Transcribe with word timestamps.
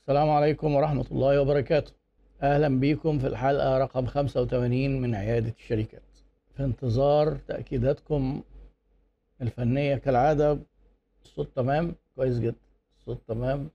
السلام 0.00 0.30
عليكم 0.30 0.74
ورحمة 0.74 1.04
الله 1.10 1.40
وبركاته. 1.40 1.92
أهلا 2.42 2.80
بكم 2.80 3.18
في 3.18 3.26
الحلقة 3.26 3.78
رقم 3.78 4.06
85 4.06 5.00
من 5.02 5.14
عيادة 5.14 5.54
الشركات. 5.58 6.02
في 6.56 6.64
انتظار 6.64 7.36
تأكيداتكم 7.48 8.42
الفنية 9.42 9.94
كالعادة. 9.96 10.58
الصوت 11.24 11.48
تمام؟ 11.56 11.94
كويس 12.16 12.38
جدا. 12.38 12.56
الصوت 12.98 13.18
تمام. 13.28 13.70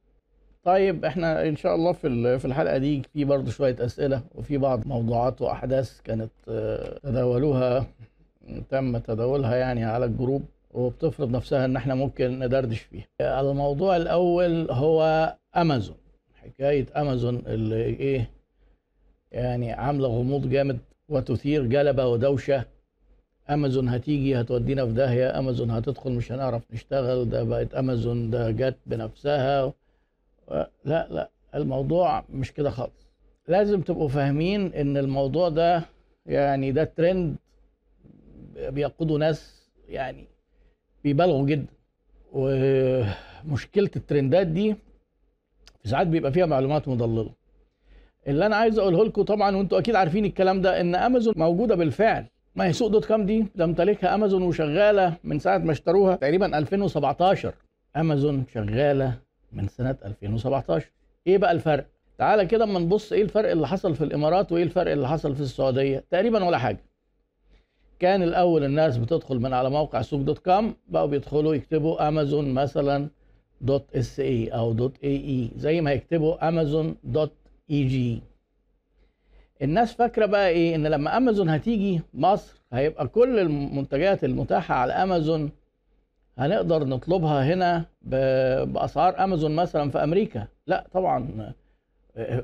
طيب 0.64 1.06
إحنا 1.06 1.48
إن 1.48 1.56
شاء 1.56 1.76
الله 1.76 1.92
في 1.92 2.40
في 2.40 2.46
الحلقة 2.46 2.78
دي 2.78 3.02
في 3.14 3.26
برضه 3.26 3.52
شوية 3.52 3.76
أسئلة 3.80 4.22
وفي 4.36 4.58
بعض 4.58 4.88
موضوعات 4.88 5.42
وأحداث 5.42 6.02
كانت 6.02 6.32
آه، 6.50 6.98
تداولوها 7.04 7.86
تم 8.70 8.98
تداولها 8.98 9.56
يعني 9.56 9.86
على 9.86 10.06
الجروب 10.06 10.46
وبتفرض 10.72 11.32
نفسها 11.32 11.66
إن 11.66 11.76
إحنا 11.76 11.96
ممكن 11.96 12.40
ندردش 12.40 12.80
فيها. 12.80 13.42
الموضوع 13.42 13.96
الأول 13.98 14.72
هو 14.72 15.36
أمازون. 15.58 15.96
حكاية 16.46 16.86
أمازون 16.96 17.36
اللي 17.48 17.84
إيه 17.86 18.30
يعني 19.32 19.72
عاملة 19.74 20.08
غموض 20.08 20.50
جامد 20.50 20.80
وتثير 21.10 21.66
جلبة 21.66 22.08
ودوشة. 22.08 22.66
أمازون 23.50 23.90
هتيجي 23.90 24.42
هتودينا 24.42 24.86
في 24.86 24.92
داهية. 24.92 25.40
أمازون 25.40 25.72
هتدخل 25.72 26.12
مش 26.12 26.32
هنعرف 26.32 26.64
نشتغل. 26.74 27.30
ده 27.30 27.44
بقت 27.44 27.74
أمازون 27.74 28.30
ده 28.30 28.52
جت 28.52 28.78
بنفسها. 28.86 29.74
لا 30.86 31.08
لا 31.12 31.30
الموضوع 31.56 32.26
مش 32.30 32.52
كده 32.54 32.70
خالص. 32.70 33.06
لازم 33.48 33.82
تبقوا 33.82 34.10
فاهمين 34.10 34.74
إن 34.74 34.98
الموضوع 34.98 35.50
ده 35.50 35.82
يعني 36.26 36.72
ده 36.72 36.84
ترند 36.84 37.36
بيقودوا 38.56 39.18
ناس 39.20 39.70
يعني 39.90 40.28
بيبالغوا 41.04 41.46
جدا. 41.46 41.74
ومشكلة 42.34 43.90
الترندات 43.96 44.48
دي 44.48 44.76
ساعات 45.86 46.08
بيبقى 46.08 46.32
فيها 46.32 46.46
معلومات 46.46 46.88
مضللة. 46.88 47.32
اللي 48.28 48.46
أنا 48.46 48.56
عايز 48.56 48.80
أقوله 48.80 49.06
لكم 49.06 49.22
طبعا 49.22 49.56
وأنتوا 49.56 49.80
أكيد 49.80 49.96
عارفين 49.96 50.26
الكلام 50.26 50.62
ده 50.62 50.82
إن 50.82 50.96
امازون 50.96 51.34
موجودة 51.38 51.76
بالفعل. 51.76 52.26
ما 52.56 52.66
هي 52.66 52.74
سوق 52.74 52.88
dot 52.88 53.06
com 53.06 53.26
دي؟ 53.26 53.46
تمتلكها 53.58 54.16
امازون 54.16 54.44
وشغالة 54.44 55.14
من 55.24 55.40
ساعة 55.40 55.58
ما 55.58 55.72
اشتروها 55.72 56.16
تقريبا 56.16 56.58
2017 56.58 57.54
امازون 57.98 58.46
شغالة 58.54 59.14
من 59.54 59.68
سنة 59.68 59.96
2017 60.06 60.90
إيه 61.28 61.38
بقى 61.38 61.52
الفرق؟ 61.52 61.86
تعالى 62.18 62.46
كده 62.46 62.64
أما 62.64 62.80
نبص 62.80 63.14
إيه 63.14 63.22
الفرق 63.22 63.52
اللي 63.52 63.68
حصل 63.68 63.96
في 63.96 64.04
الإمارات 64.04 64.52
وإيه 64.52 64.64
الفرق 64.64 64.92
اللي 64.92 65.08
حصل 65.08 65.36
في 65.36 65.42
السعودية. 65.42 66.04
تقريبا 66.12 66.44
ولا 66.44 66.58
حاجة. 66.58 66.84
كان 68.00 68.24
الأول 68.24 68.64
الناس 68.64 68.98
بتدخل 68.98 69.40
من 69.40 69.54
على 69.54 69.70
موقع 69.70 70.02
سوق 70.02 70.22
dot 70.22 70.40
com 70.40 70.76
بقوا 70.88 71.06
بيدخلوا 71.06 71.56
يكتبوا 71.56 72.08
امازون 72.08 72.54
مثلا 72.54 73.08
dot 73.62 73.96
sa 73.96 74.48
أو 74.50 74.74
dot 74.74 74.98
ae 75.04 75.50
زي 75.56 75.82
ما 75.82 75.92
يكتبوا 75.92 76.48
امازون 76.48 76.96
dot 77.04 77.34
eg 77.72 78.22
الناس 79.62 79.94
فاكرة 79.94 80.26
بقى 80.26 80.50
إيه؟ 80.50 80.76
إن 80.76 80.88
لما 80.88 81.18
امازون 81.18 81.50
هتيجي 81.50 82.02
مصر 82.14 82.62
هيبقى 82.74 83.08
كل 83.08 83.40
المنتجات 83.40 84.24
المتاحة 84.24 84.76
على 84.76 84.94
امازون 84.94 85.52
هنقدر 86.38 86.84
نطلبها 86.84 87.54
هنا 87.54 87.86
بأسعار 88.02 89.24
امازون 89.24 89.56
مثلا 89.56 89.92
في 89.92 90.04
أمريكا. 90.04 90.48
لا 90.68 90.88
طبعا 90.92 91.54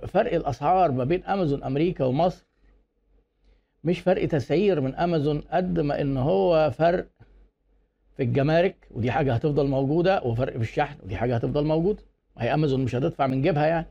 فرق 0.07 0.33
الأسعار 0.33 0.91
ما 0.91 1.03
بين 1.03 1.23
امازون 1.23 1.63
أمريكا 1.63 2.05
ومصر 2.05 2.45
مش 3.83 3.99
فرق 3.99 4.27
تسعير 4.27 4.81
من 4.81 4.95
امازون 4.95 5.41
قد 5.51 5.79
ما 5.79 6.01
إن 6.01 6.17
هو 6.17 6.71
فرق 6.71 7.07
في 8.17 8.23
الجمارك 8.23 8.87
ودي 8.91 9.11
حاجة 9.11 9.33
هتفضل 9.33 9.67
موجودة 9.67 10.21
وفرق 10.23 10.53
في 10.53 10.61
الشحن 10.61 10.97
ودي 11.03 11.15
حاجة 11.15 11.35
هتفضل 11.35 11.65
موجوده 11.65 12.03
هي 12.37 12.53
امازون 12.53 12.83
مش 12.83 12.95
هتدفع 12.95 13.27
من 13.27 13.41
جيبها 13.41 13.67
يعني. 13.67 13.87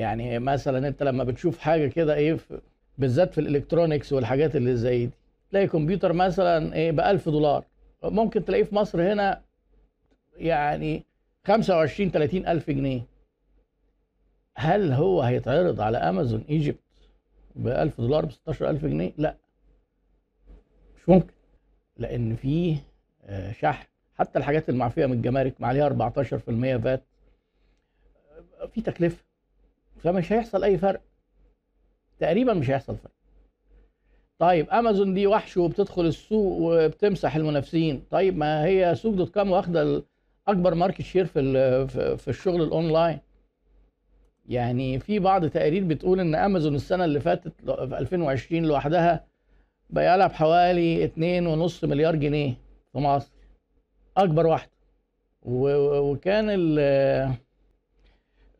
يعني 0.00 0.38
مثلا 0.38 0.88
أنت 0.88 1.02
لما 1.02 1.24
بتشوف 1.24 1.58
حاجة 1.58 1.86
كده 1.86 2.14
إيه 2.14 2.38
بالذات 2.98 3.34
في 3.34 3.40
الإلكترونيكس 3.40 4.12
والحاجات 4.12 4.56
اللي 4.56 4.76
زي 4.76 5.06
دي 5.06 5.12
تلاقي 5.50 5.66
كمبيوتر 5.66 6.12
مثلا 6.12 6.74
إيه 6.74 6.92
ب 6.92 7.00
1000 7.00 7.28
دولار. 7.28 7.64
ممكن 8.04 8.44
تلاقيه 8.44 8.64
في 8.64 8.74
مصر 8.74 9.12
هنا 9.12 9.42
يعني 10.36 11.04
25 11.46 12.10
30 12.10 12.46
ألف 12.46 12.70
جنيه. 12.70 13.02
هل 14.56 14.92
هو 14.92 15.22
هيتعرض 15.22 15.80
على 15.80 15.98
امازون 15.98 16.44
Egypt 16.48 16.78
ب 17.56 17.68
1000 17.68 18.00
دولار 18.00 18.24
ب 18.24 18.30
16000 18.30 18.84
جنيه؟ 18.84 19.12
لا. 19.16 19.36
مش 20.96 21.08
ممكن. 21.08 21.32
لأن 22.02 22.36
فيه 22.36 22.76
آه، 23.24 23.52
شحن. 23.52 23.86
حتى 24.14 24.38
الحاجات 24.38 24.68
المعفية 24.68 25.06
من 25.06 25.12
الجمارك 25.12 25.54
ما 25.60 25.66
عليها 25.68 25.86
14% 25.86 26.76
فات 26.76 27.02
آه، 28.60 28.66
في 28.66 28.80
تكلفة. 28.80 29.24
فمش 29.98 30.32
هيحصل 30.32 30.64
أي 30.64 30.78
فرق. 30.78 31.00
تقريبا 32.18 32.54
مش 32.54 32.70
هيحصل 32.70 32.96
فرق. 32.96 33.12
طيب 34.38 34.70
أمازون 34.70 35.14
دي 35.14 35.26
وحش 35.26 35.56
وبتدخل 35.56 36.06
السوق 36.06 36.58
وبتمسح 36.60 37.36
المنافسين. 37.36 38.04
طيب 38.10 38.36
ما 38.36 38.64
هي 38.64 38.94
سوق 38.94 39.14
dot 39.14 39.34
com 39.34 39.50
واخدة 39.50 40.02
أكبر 40.48 40.74
market 40.74 41.02
share 41.02 41.26
في 41.26 41.86
في 42.16 42.28
الشغل 42.28 42.62
الأونلاين. 42.62 43.18
يعني 44.48 44.98
في 44.98 45.18
بعض 45.18 45.46
تقارير 45.46 45.84
بتقول 45.84 46.20
إن 46.20 46.34
أمازون 46.34 46.74
السنة 46.74 47.04
اللي 47.04 47.20
فاتت 47.20 47.52
في 47.64 47.98
2020 47.98 48.62
لوحدها 48.64 49.24
بقى 49.92 50.18
لها 50.18 50.26
بحوالي 50.26 51.04
2.5 51.08 51.84
مليار 51.84 52.16
جنيه 52.16 52.54
في 52.92 52.98
مصر. 52.98 53.32
أكبر 54.16 54.46
واحدة 54.46 54.70
وكان 55.42 56.46
ال 56.50 56.78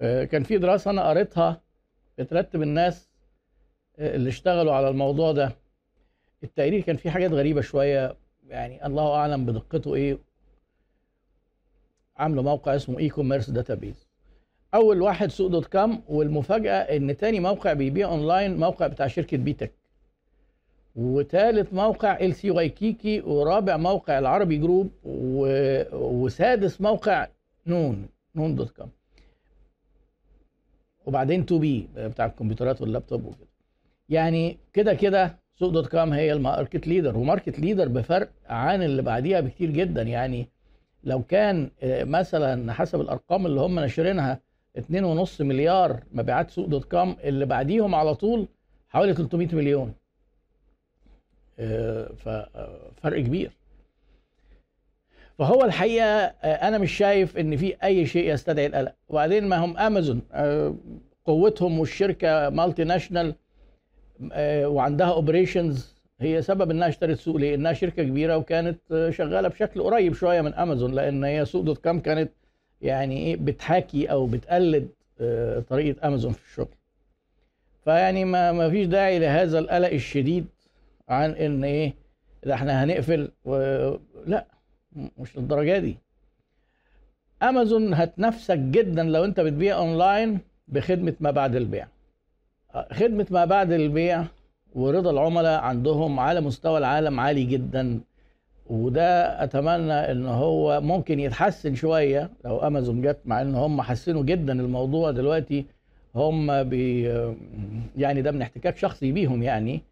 آه، 0.02 0.24
كان 0.24 0.42
في 0.42 0.58
دراسة 0.58 0.90
أنا 0.90 1.08
قريتها 1.08 1.60
بترتب 2.18 2.62
الناس 2.62 3.08
آه، 3.98 4.16
اللي 4.16 4.28
اشتغلوا 4.28 4.72
على 4.74 4.88
الموضوع 4.88 5.32
ده. 5.32 5.52
التقرير 6.44 6.80
كان 6.80 6.96
فيه 6.96 7.10
حاجات 7.10 7.30
غريبة 7.32 7.60
شوية. 7.60 8.16
يعني 8.48 8.86
الله 8.86 9.14
أعلم 9.14 9.46
بدقته 9.46 9.94
إيه. 9.94 10.18
عاملة 12.16 12.42
موقع 12.42 12.76
اسمه 12.76 12.98
e-commerce 12.98 13.50
database 13.50 14.06
أول 14.74 15.02
واحد 15.02 15.30
سوق 15.30 15.50
dot 15.50 15.66
com 15.66 16.02
والمفاجأة 16.08 16.76
إن 16.96 17.16
تاني 17.16 17.40
موقع 17.40 17.72
بيبيع 17.72 18.08
أونلاين 18.08 18.56
موقع 18.56 18.86
بتاع 18.86 19.06
شركة 19.06 19.36
بيتك. 19.36 19.72
وتالت 20.96 21.74
موقع 21.74 22.18
LC 22.20 22.50
Waikiki 22.50 23.20
ورابع 23.20 23.76
موقع 23.76 24.18
العربي 24.18 24.56
جروب 24.56 24.90
و... 25.04 25.46
وسادس 25.92 26.80
موقع 26.80 27.26
نون 27.66 28.06
نون 28.36 28.54
dot 28.54 28.70
com. 28.70 28.90
وبعدين 31.06 31.46
2B 31.46 31.88
بتاع 31.96 32.26
الكمبيوترات 32.26 32.80
واللابتوب 32.80 33.24
وكده. 33.24 33.48
يعني 34.08 34.58
كده 34.72 34.94
كده 34.94 35.38
سوق 35.54 35.70
dot 35.70 35.86
com 35.86 36.12
هي 36.12 36.32
ال 36.32 36.40
market 36.40 36.86
leader 36.86 37.18
و 37.18 37.24
market 37.24 37.58
leader 37.58 37.88
بفرق 37.88 38.30
عن 38.46 38.82
اللي 38.82 39.02
بعديها 39.02 39.40
بكتير 39.40 39.70
جدا. 39.70 40.02
يعني 40.02 40.48
لو 41.04 41.22
كان 41.22 41.70
آه، 41.82 42.04
مثلا 42.04 42.72
حسب 42.72 43.00
الأرقام 43.00 43.46
اللي 43.46 43.60
هم 43.60 43.74
ناشرينها 43.74 44.40
2.5 44.78 45.40
مليار 45.40 46.02
مبيعات 46.12 46.50
سوق 46.50 46.66
dot 46.66 46.84
com 46.84 47.16
اللي 47.24 47.46
بعديهم 47.46 47.94
على 47.94 48.14
طول 48.14 48.48
حوالي 48.88 49.14
300 49.14 49.54
مليون. 49.54 49.94
ففرق 52.16 53.20
كبير 53.20 53.50
فهو 55.38 55.64
الحقيقة 55.64 56.06
آه، 56.06 56.68
أنا 56.68 56.78
مش 56.78 56.92
شايف 56.92 57.38
إن 57.38 57.56
في 57.56 57.74
أي 57.84 58.06
شيء 58.06 58.32
يستدعي 58.34 58.66
القلق 58.66 58.94
وبعدين 59.08 59.44
ما 59.46 59.56
هم 59.56 59.78
أمازون 59.78 60.22
آه، 60.32 60.74
قوتهم 61.24 61.78
والشركة 61.78 62.48
multinational 62.48 63.34
آه، 64.32 64.68
وعندها 64.68 65.06
operations 65.12 65.92
هي 66.20 66.42
سبب 66.42 66.70
إنها 66.70 66.88
اشترت 66.88 67.18
سوق 67.18 67.36
ليه؟ 67.36 67.54
انها 67.54 67.72
شركة 67.72 68.02
كبيرة 68.02 68.36
وكانت 68.36 68.78
آه، 68.92 69.10
شغالة 69.10 69.48
بشكل 69.48 69.82
قريب 69.82 70.14
شوية 70.14 70.40
من 70.40 70.54
أمازون 70.54 70.94
لأن 70.94 71.24
هي 71.24 71.44
سوق 71.44 71.62
dot 71.62 71.78
com 71.84 72.00
كانت 72.00 72.30
يعني 72.80 73.18
إيه 73.18 73.36
بتحاكي 73.36 74.06
أو 74.06 74.26
بتقلد 74.26 74.88
آه، 75.20 75.60
طريقة 75.60 76.08
أمازون 76.08 76.32
في 76.32 76.50
الشغل. 76.50 76.74
فيعني 77.84 78.24
ما 78.24 78.70
فيش 78.70 78.86
داعي 78.86 79.18
لهذا 79.18 79.58
القلق 79.58 79.88
الشديد 79.88 80.46
عن 81.12 81.30
إن 81.30 81.64
إيه 81.64 81.94
ده 82.44 82.54
إحنا 82.54 82.84
هنقفل 82.84 83.30
و... 83.44 83.54
لا 84.26 84.46
مش 85.18 85.36
للدرجة 85.38 85.78
دي. 85.78 85.96
امازون 87.42 87.94
هتنافسك 87.94 88.58
جدا 88.58 89.02
لو 89.02 89.24
أنت 89.24 89.40
بتبيع 89.40 89.76
اونلاين 89.78 90.38
بخدمة 90.68 91.14
ما 91.20 91.30
بعد 91.30 91.56
البيع. 91.56 91.88
خدمة 92.92 93.26
ما 93.30 93.44
بعد 93.44 93.72
البيع 93.72 94.24
ورضا 94.74 95.10
العملاء 95.10 95.60
عندهم 95.60 96.20
على 96.20 96.40
مستوى 96.40 96.78
العالم 96.78 97.20
عالي 97.20 97.44
جدا 97.44 98.00
وده 98.66 99.42
أتمنى 99.44 99.92
إن 99.92 100.26
هو 100.26 100.80
ممكن 100.80 101.20
يتحسن 101.20 101.74
شوية 101.74 102.30
لو 102.44 102.58
امازون 102.58 103.02
جت 103.02 103.18
مع 103.24 103.42
إن 103.42 103.54
هم 103.54 103.82
حسنوا 103.82 104.22
جدا 104.22 104.52
الموضوع 104.60 105.10
دلوقتي 105.10 105.64
هم 106.14 106.62
بي 106.64 107.02
يعني 107.96 108.22
ده 108.22 108.30
من 108.30 108.42
احتكاك 108.42 108.76
شخصي 108.76 109.12
بيهم 109.12 109.42
يعني 109.42 109.82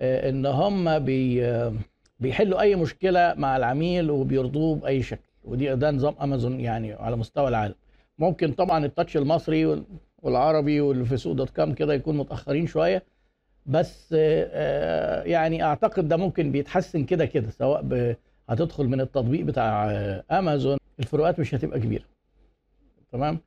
إن 0.00 0.46
هم 0.46 0.98
بي 0.98 1.44
آه، 1.46 1.72
بيحلوا 2.20 2.60
أي 2.60 2.76
مشكلة 2.76 3.34
مع 3.36 3.56
العميل 3.56 4.10
وبيرضوه 4.10 4.76
بأي 4.76 5.02
شكل. 5.02 5.20
ودي 5.44 5.74
ده 5.74 5.90
نظام 5.90 6.14
امازون 6.22 6.60
يعني 6.60 6.92
على 6.92 7.16
مستوى 7.16 7.48
العالم. 7.48 7.74
ممكن 8.18 8.52
طبعا 8.52 8.84
التاتش 8.84 9.16
المصري 9.16 9.66
وال- 9.66 9.84
والعربي 10.22 10.80
واللي 10.80 11.04
في 11.04 11.16
سوق 11.16 11.32
دوت 11.32 11.50
كام 11.50 11.74
كده 11.74 11.94
يكون 11.94 12.16
متأخرين 12.16 12.66
شوية. 12.66 13.02
بس 13.66 14.14
آه، 14.18 15.22
يعني 15.22 15.62
أعتقد 15.64 16.08
ده 16.08 16.16
ممكن 16.16 16.52
بيتحسن 16.52 17.04
كده 17.04 17.24
كده 17.26 17.50
سواء 17.50 18.16
هتدخل 18.48 18.84
من 18.86 19.00
التطبيق 19.00 19.44
بتاع 19.44 19.90
آه، 19.90 20.24
امازون 20.30 20.78
الفروقات 21.00 21.40
مش 21.40 21.54
هتبقى 21.54 21.80
كبيرة. 21.80 22.04
تمام؟ 23.12 23.38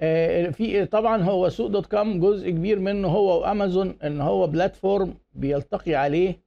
آه، 0.00 0.50
في 0.50 0.84
طبعا 0.86 1.22
هو 1.22 1.48
سوق 1.48 1.66
دوت 1.66 1.86
كام 1.86 2.20
جزء 2.20 2.50
كبير 2.50 2.78
منه 2.78 3.08
هو 3.08 3.40
وامازون 3.42 3.96
إن 4.04 4.20
هو 4.20 4.46
بلاتفورم 4.46 5.14
بيلتقي 5.34 5.94
عليه 5.94 6.40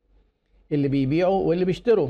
اللي 0.71 0.87
بيبيعوا 0.87 1.43
واللي 1.43 1.65
بيشتروا. 1.65 2.09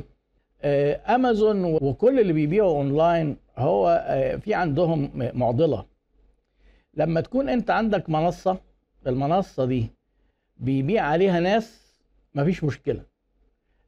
آه، 0.61 1.15
امازون 1.15 1.63
وكل 1.65 2.19
اللي 2.19 2.33
بيبيعوا 2.33 2.71
اونلاين 2.77 3.37
هو 3.57 4.05
آه، 4.07 4.35
في 4.35 4.53
عندهم 4.53 5.11
معضلة. 5.15 5.85
لما 6.93 7.21
تكون 7.21 7.49
انت 7.49 7.69
عندك 7.69 8.09
منصة 8.09 8.57
المنصة 9.07 9.65
دي 9.65 9.87
بيبيع 10.57 11.03
عليها 11.03 11.39
ناس 11.39 11.93
مفيش 12.35 12.63
مشكلة. 12.63 13.03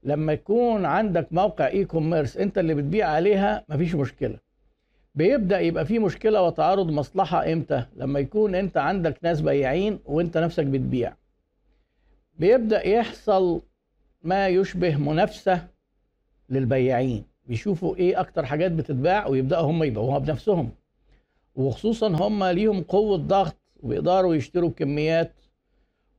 لما 0.04 0.34
يكون 0.34 0.86
عندك 0.86 1.28
موقع 1.32 1.68
e-commerce 1.68 2.38
انت 2.38 2.58
اللي 2.58 2.74
بتبيع 2.74 3.08
عليها 3.10 3.66
مفيش 3.70 3.96
مشكلة. 3.96 4.38
بيبدأ 5.16 5.60
يبقى 5.60 5.86
في 5.86 6.00
مشكلة 6.00 6.42
وتعارض 6.42 6.92
مصلحة 6.92 7.52
إمتى؟ 7.54 7.86
لما 7.96 8.20
يكون 8.20 8.56
انت 8.56 8.78
عندك 8.78 9.18
ناس 9.24 9.42
بياعين 9.42 10.00
وانت 10.06 10.38
نفسك 10.38 10.66
بتبيع. 10.66 11.14
بيبدأ 12.40 12.88
يحصل 12.88 13.62
ما 14.24 14.48
يشبه 14.48 14.98
منافسة 14.98 15.68
للبياعين. 16.50 17.24
بيشوفوا 17.48 17.96
إيه 17.96 18.20
أكتر 18.20 18.46
حاجات 18.46 18.72
بتتباع 18.72 19.28
ويبدأوا 19.28 19.72
هم 19.72 19.84
يبيعوها 19.84 20.20
بنفسهم. 20.20 20.72
وخصوصا 21.56 22.08
هم 22.08 22.44
ليهم 22.44 22.84
قوة 22.84 23.18
ضغط 23.18 23.56
وبيقدروا 23.84 24.36
يشتروا 24.36 24.70
كميات 24.70 25.32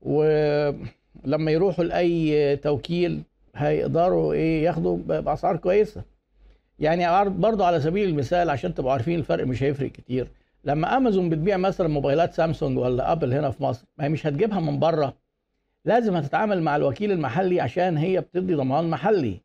ولما 0.02 1.50
يروحوا 1.50 1.84
لأي 1.84 2.56
توكيل 2.56 3.22
هيقدروا 3.56 4.32
إيه 4.32 4.64
ياخدوا 4.64 4.96
ب- 4.96 5.24
بأسعار 5.24 5.56
كويسة. 5.56 6.02
يعني 6.78 7.30
برضو 7.30 7.64
على 7.64 7.80
سبيل 7.80 8.08
المثال 8.08 8.50
عشان 8.50 8.74
تبقوا 8.74 8.92
عارفين 8.92 9.18
الفرق 9.18 9.46
مش 9.46 9.62
هيفرق 9.62 9.92
كتير. 9.92 10.28
لما 10.64 10.96
امازون 10.96 11.28
بتبيع 11.30 11.56
مثلا 11.56 11.88
موبايلات 11.88 12.34
سامسونج 12.34 12.78
ولا 12.78 13.12
ابل 13.12 13.32
هنا 13.34 13.50
في 13.50 13.62
مصر 13.62 13.84
ما 13.98 14.04
هي 14.04 14.08
مش 14.08 14.26
هتجيبها 14.26 14.60
من 14.60 14.78
بره. 14.78 15.14
لازم 15.84 16.16
هتتعامل 16.16 16.62
مع 16.62 16.76
الوكيل 16.76 17.12
المحلي 17.12 17.60
عشان 17.60 17.96
هي 17.96 18.20
بتدي 18.20 18.54
ضمان 18.54 18.90
محلي. 18.90 19.40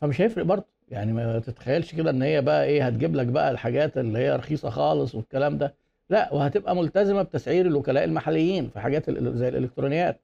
فمش 0.00 0.20
هيفرق 0.20 0.44
برضه. 0.44 0.64
يعني 0.88 1.12
ما 1.12 1.38
تتخيلش 1.38 1.94
كده 1.94 2.10
إن 2.10 2.22
هي 2.22 2.40
بقى 2.42 2.64
إيه 2.64 2.86
هتجيب 2.86 3.14
لك 3.14 3.26
بقى 3.26 3.50
الحاجات 3.50 3.98
اللي 3.98 4.18
هي 4.18 4.36
رخيصة 4.36 4.70
خالص 4.70 5.14
والكلام 5.14 5.58
ده. 5.58 5.74
لا 6.10 6.34
وهتبقى 6.34 6.76
ملتزمة 6.76 7.22
بتسعير 7.22 7.66
الوكلاء 7.66 8.04
المحليين 8.04 8.68
في 8.68 8.80
حاجات 8.80 9.10
زي 9.10 9.48
الإلكترونيات. 9.48 10.20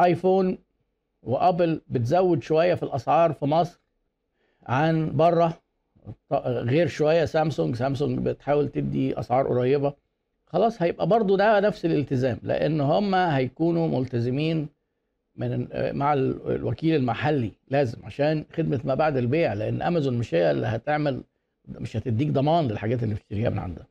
آيفون 0.00 0.58
وآبل 1.22 1.80
بتزود 1.88 2.42
شوية 2.42 2.74
في 2.74 2.82
الأسعار 2.82 3.32
في 3.32 3.44
مصر 3.46 3.80
عن 4.66 5.16
بره. 5.16 5.58
غير 6.44 6.86
شوية 6.86 7.24
سامسونج. 7.24 7.76
سامسونج 7.76 8.18
بتحاول 8.18 8.68
تدي 8.68 9.18
أسعار 9.20 9.46
قريبة. 9.48 9.94
خلاص 10.54 10.82
هيبقى 10.82 11.06
برضو 11.06 11.36
ده 11.36 11.60
نفس 11.60 11.84
الالتزام 11.84 12.38
لأن 12.42 12.80
هم 12.80 13.14
هيكونوا 13.14 13.88
ملتزمين 14.00 14.66
من 15.36 15.68
مع 15.96 16.12
ال- 16.12 16.50
الوكيل 16.54 16.94
المحلي 16.96 17.50
لازم 17.70 17.98
عشان 18.04 18.44
خدمة 18.56 18.80
ما 18.84 18.94
بعد 18.94 19.16
البيع 19.16 19.52
لأن 19.52 19.82
أمازون 19.82 20.18
مش 20.18 20.34
هي 20.34 20.50
اللي 20.50 20.66
هتعمل 20.66 21.22
مش 21.68 21.96
هتديك 21.96 22.28
ضمان 22.28 22.68
للحاجات 22.68 23.02
اللي 23.02 23.14
بتشتريها 23.14 23.50
من 23.50 23.58
عندها. 23.58 23.86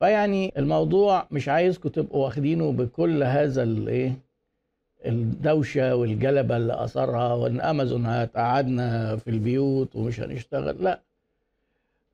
فيعني 0.00 0.52
الموضوع 0.58 1.26
مش 1.30 1.48
عايزكم 1.48 1.88
تبقوا 1.88 2.24
واخدينه 2.24 2.72
بكل 2.72 3.22
هذا 3.22 3.62
الايه 3.62 4.12
الدوشة 5.06 5.94
والجلبة 5.96 6.56
اللي 6.56 6.84
أثرها 6.84 7.34
وإن 7.34 7.60
أمازون 7.60 8.06
هتقعدنا 8.06 9.16
في 9.16 9.30
البيوت 9.30 9.96
ومش 9.96 10.20
هنشتغل 10.20 10.84
لأ. 10.84 11.00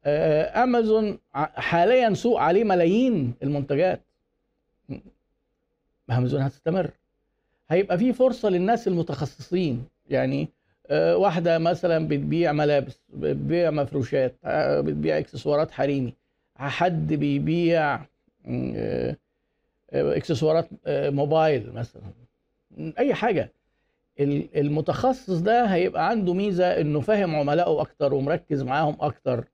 امازون 0.06 1.18
ع- 1.34 1.60
حاليا 1.60 2.14
سوق 2.14 2.40
عليه 2.40 2.64
ملايين 2.64 3.34
المنتجات. 3.42 4.00
امازون 6.10 6.40
هتستمر. 6.42 6.90
هيبقى 7.68 7.98
في 7.98 8.12
فرصة 8.12 8.48
للناس 8.48 8.88
المتخصصين. 8.88 9.84
يعني 10.10 10.48
آه، 10.90 11.16
واحدة 11.16 11.58
مثلا 11.58 12.08
بتبيع 12.08 12.52
ملابس 12.52 12.98
بتبيع 13.14 13.70
مفروشات 13.70 14.34
آه، 14.44 14.80
بتبيع 14.80 15.18
إكسسوارات 15.18 15.70
حريمي. 15.70 16.14
حد 16.56 17.12
بيبيع 17.12 17.94
آه، 18.46 19.16
آه، 19.90 20.16
إكسسوارات 20.16 20.68
آه، 20.86 21.10
موبايل 21.10 21.72
مثلا. 21.72 22.02
أي 22.98 23.14
حاجة. 23.14 23.52
ال- 24.20 24.58
المتخصص 24.58 25.38
ده 25.38 25.64
هيبقى 25.64 26.08
عنده 26.08 26.34
ميزة 26.34 26.80
إنه 26.80 27.00
فاهم 27.00 27.36
عملائه 27.36 27.80
أكتر 27.80 28.14
ومركز 28.14 28.62
معاهم 28.62 28.96
أكتر. 29.00 29.44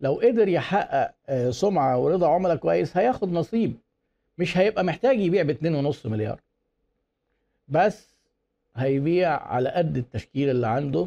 لو 0.00 0.14
قدر 0.14 0.48
يحقق 0.48 1.14
آه، 1.28 1.50
سمعة 1.50 1.98
ورضا 1.98 2.28
عملاء 2.28 2.56
كويس 2.56 2.96
هياخد 2.96 3.32
نصيب. 3.32 3.74
مش 4.38 4.58
هيبقى 4.58 4.84
محتاج 4.84 5.20
يبيع 5.20 5.42
ب 5.42 5.50
2.5 5.50 6.06
مليار. 6.06 6.40
بس 7.68 8.14
هيبيع 8.76 9.30
على 9.42 9.68
قد 9.68 9.96
التشكيل 9.96 10.50
اللي 10.50 10.66
عنده 10.66 11.06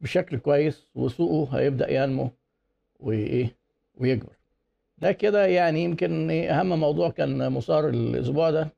بشكل 0.00 0.36
كويس 0.38 0.86
وسوقه 0.94 1.58
هيبدأ 1.58 1.90
ينمو 1.90 2.30
وإيه 3.00 3.56
ويكبر. 3.98 4.32
ده 4.98 5.12
كده 5.12 5.46
يعني 5.46 5.84
يمكن 5.84 6.30
إيه 6.30 6.60
أهم 6.60 6.80
موضوع 6.80 7.10
كان 7.10 7.52
مثار 7.52 7.88
الأسبوع 7.88 8.50
ده. 8.50 8.68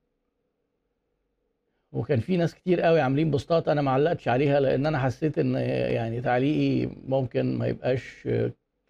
وكان 1.92 2.20
في 2.20 2.36
ناس 2.36 2.54
كتير 2.54 2.80
قوي 2.80 3.00
عاملين 3.00 3.30
بوستات 3.30 3.68
أنا 3.68 3.82
ما 3.82 3.90
علقتش 3.90 4.28
عليها 4.28 4.60
لأن 4.60 4.86
أنا 4.86 4.98
حسيت 4.98 5.38
إن 5.38 5.54
يعني 5.94 6.20
تعليقي 6.20 6.90
ممكن 7.08 7.58
ما 7.58 7.66
يبقاش 7.66 8.28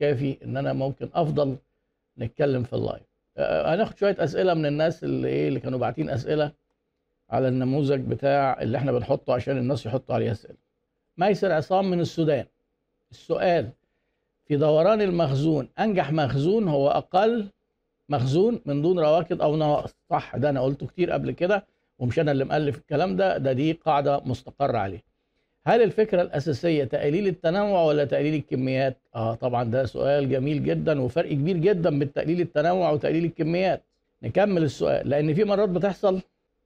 كافي 0.00 0.38
إن 0.44 0.56
أنا 0.56 0.72
ممكن 0.72 1.08
أفضل 1.14 1.56
نتكلم 2.18 2.62
في 2.62 2.72
ال 2.72 2.78
live 2.78 3.02
آه، 3.36 3.74
هناخد 3.74 3.96
شوية 3.98 4.16
أسئلة 4.18 4.54
من 4.54 4.66
الناس 4.66 5.04
اللي 5.04 5.28
إيه 5.28 5.48
اللي 5.48 5.60
كانوا 5.60 5.78
باعتين 5.78 6.10
أسئلة 6.10 6.52
على 7.30 7.48
النموذج 7.48 8.00
بتاع 8.00 8.62
اللي 8.62 8.78
إحنا 8.78 8.92
بنحطه 8.92 9.34
عشان 9.34 9.58
الناس 9.58 9.86
يحطوا 9.86 10.14
عليه 10.14 10.32
أسئلة. 10.32 10.56
ميسر 11.18 11.52
عصام 11.52 11.90
من 11.90 12.00
السودان. 12.00 12.46
السؤال 13.10 13.70
في 14.46 14.56
دوران 14.56 15.02
المخزون 15.02 15.68
أنجح 15.78 16.12
مخزون 16.12 16.68
هو 16.68 16.88
أقل 16.88 17.48
مخزون 18.08 18.60
من 18.66 18.82
دون 18.82 18.98
رواكد 18.98 19.40
أو 19.40 19.56
نواقص. 19.56 19.94
صح 20.10 20.36
ده 20.36 20.50
أنا 20.50 20.60
قلته 20.60 20.86
كتير 20.86 21.10
قبل 21.10 21.30
كده 21.30 21.66
ومش 21.98 22.18
أنا 22.18 22.32
اللي 22.32 22.44
مؤلف 22.44 22.78
الكلام 22.78 23.16
ده 23.16 23.38
ده 23.38 23.52
دي 23.52 23.72
قاعدة 23.72 24.20
مستقرة 24.20 24.78
عليه. 24.78 25.02
هل 25.68 25.82
الفكرة 25.82 26.22
الأساسية 26.22 26.84
تقليل 26.84 27.26
التنوع 27.26 27.82
ولا 27.82 28.04
تقليل 28.04 28.34
الكميات؟ 28.34 28.96
آه 29.14 29.34
طبعا 29.34 29.64
ده 29.64 29.86
سؤال 29.86 30.30
جميل 30.30 30.64
جدا 30.64 31.00
وفرق 31.00 31.32
كبير 31.32 31.56
جدا 31.56 31.98
بين 31.98 32.12
تقليل 32.12 32.40
التنوع 32.40 32.90
وتقليل 32.90 33.24
الكميات. 33.24 33.82
نكمل 34.22 34.62
السؤال 34.62 35.08
لأن 35.08 35.34
في 35.34 35.44
مرات 35.44 35.68
بتحصل 35.68 36.20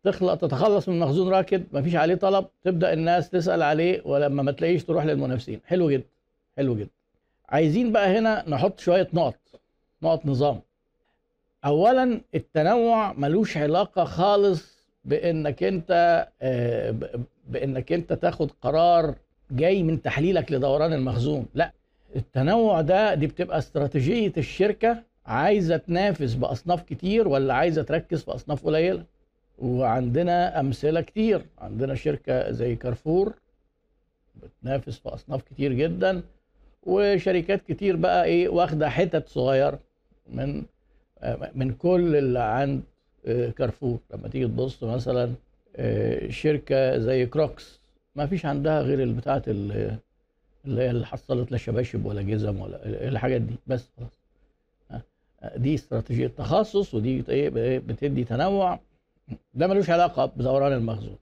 تخلق 0.04 0.35
تتخلص 0.35 0.88
من 0.88 0.99
مخزون 0.99 1.28
راكد 1.33 1.62
مفيش 1.73 1.95
عليه 1.97 2.14
طلب 2.14 2.47
تبدأ 2.64 2.92
الناس 2.92 3.30
تسأل 3.30 3.62
عليه 3.62 4.02
ولما 4.04 4.42
ما 4.42 4.52
تلاقيش 4.52 4.85
تروح 4.85 5.04
للمنافسين. 5.04 5.61
حلو 5.66 5.90
جدا 5.90 6.04
حلو 6.57 6.75
جدا. 6.76 6.90
عايزين 7.49 7.92
بقى 7.92 8.19
هنا 8.19 8.45
نحط 8.49 8.80
شوية 8.80 9.09
نقط 9.12 9.37
نقط 10.02 10.26
نظام. 10.26 10.61
اولا 11.64 12.21
التنوع 12.35 13.12
ملوش 13.12 13.57
علاقة 13.57 14.04
خالص 14.04 14.78
بإنك 15.04 15.62
أنت 15.62 16.26
آه، 16.42 16.95
بانك 17.50 17.92
انت 17.92 18.12
تاخد 18.12 18.50
قرار 18.62 19.14
جاي 19.50 19.83
من 19.83 20.02
تحليلك 20.02 20.52
لدوران 20.52 20.92
المخزون. 20.92 21.47
لا 21.54 21.73
التنوع 22.16 22.80
ده 22.80 23.14
دي 23.14 23.26
بتبقى 23.26 23.59
استراتيجية 23.59 24.33
الشركة 24.37 25.02
عايزة 25.26 25.76
تنافس 25.76 26.35
بأصناف 26.35 26.83
كتير 26.83 27.28
ولا 27.28 27.54
عايزة 27.54 27.83
تركز 27.83 28.23
في 28.23 28.30
أصناف 28.30 28.64
قليلة؟ 28.66 29.04
وعندنا 29.59 30.61
أمثلة 30.61 31.00
كتير. 31.00 31.42
عندنا 31.59 31.95
شركة 31.95 32.50
زي 32.50 32.76
كارفور 32.76 33.35
بتنافس 34.42 34.99
في 34.99 35.09
أصناف 35.09 35.42
كتير 35.42 35.73
جدا 35.73 36.23
وشركات 36.83 37.62
كتير 37.69 37.97
بقى 37.97 38.25
إيه 38.25 38.49
واخدة 38.49 38.88
حتت 38.88 39.28
صغيرة 39.28 39.78
من 40.33 40.62
آه، 41.23 41.50
من 41.54 41.73
كل 41.73 42.16
اللي 42.16 42.38
عند 42.38 42.83
آه، 43.26 43.50
كارفور. 43.50 43.99
لما 44.14 44.28
تيجي 44.28 44.47
تبص 44.47 44.83
مثلا 44.85 45.33
شركة 46.29 46.99
زي 46.99 47.27
كروكس 47.27 47.81
ما 48.17 48.27
فيش 48.27 48.47
عندها 48.47 48.81
غير 48.83 49.03
البتاعة 49.03 49.43
اللي 49.49 49.97
اللي 50.67 51.07
حصلت 51.07 51.53
لا 51.53 51.59
شباشب 51.59 52.07
ولا 52.07 52.23
جزم 52.23 52.61
ولا 52.61 52.81
الحاجات 53.09 53.41
دي. 53.41 53.55
بس 53.67 53.89
خلاص. 53.99 54.11
آه، 55.43 55.57
دي 55.57 55.75
استراتيجية 55.75 56.27
تخصص 56.27 56.95
ودي 56.95 57.25
إيه 57.29 57.79
بتدي 57.79 58.25
تنوع. 58.25 58.81
ده 59.55 59.67
ملوش 59.67 59.91
علاقة 59.91 60.27
بدوران 60.27 60.73
المخزون. 60.73 61.17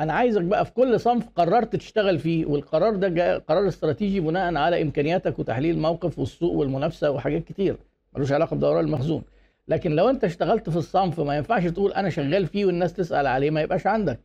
أنا 0.00 0.12
عايزك 0.12 0.42
بقى 0.42 0.64
في 0.64 0.72
كل 0.72 1.00
صنف 1.00 1.28
قررت 1.36 1.76
تشتغل 1.76 2.18
فيه 2.18 2.46
والقرار 2.46 2.96
ده 2.96 3.08
جاء 3.08 3.38
قرار 3.38 3.68
استراتيجي 3.68 4.20
بناء 4.20 4.54
على 4.54 4.82
إمكانياتك 4.82 5.38
وتحليل 5.38 5.74
الموقف 5.74 6.18
والسوق 6.18 6.52
والمنافسة 6.52 7.10
وحاجات 7.10 7.44
كتير. 7.44 7.76
ملوش 8.16 8.32
علاقة 8.32 8.56
بدوران 8.56 8.84
المخزون. 8.84 9.22
لكن 9.68 9.96
لو 9.96 10.08
انت 10.10 10.24
اشتغلت 10.24 10.70
في 10.70 10.76
الصنف 10.76 11.20
ما 11.20 11.36
ينفعش 11.36 11.64
تقول 11.64 11.92
أنا 11.92 12.10
شغال 12.10 12.46
فيه 12.46 12.64
والناس 12.64 12.92
تسأل 12.92 13.26
عليه 13.26 13.50
ما 13.50 13.60
يبقاش 13.60 13.86
عندك. 13.86 14.20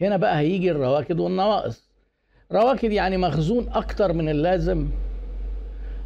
هنا 0.00 0.16
بقى 0.16 0.38
هيجي 0.38 0.70
الرواكد 0.70 1.20
والنواقص. 1.20 1.88
رواكد 2.52 2.92
يعني 2.92 3.16
مخزون 3.16 3.68
أكتر 3.68 4.12
من 4.12 4.28
اللازم. 4.28 4.88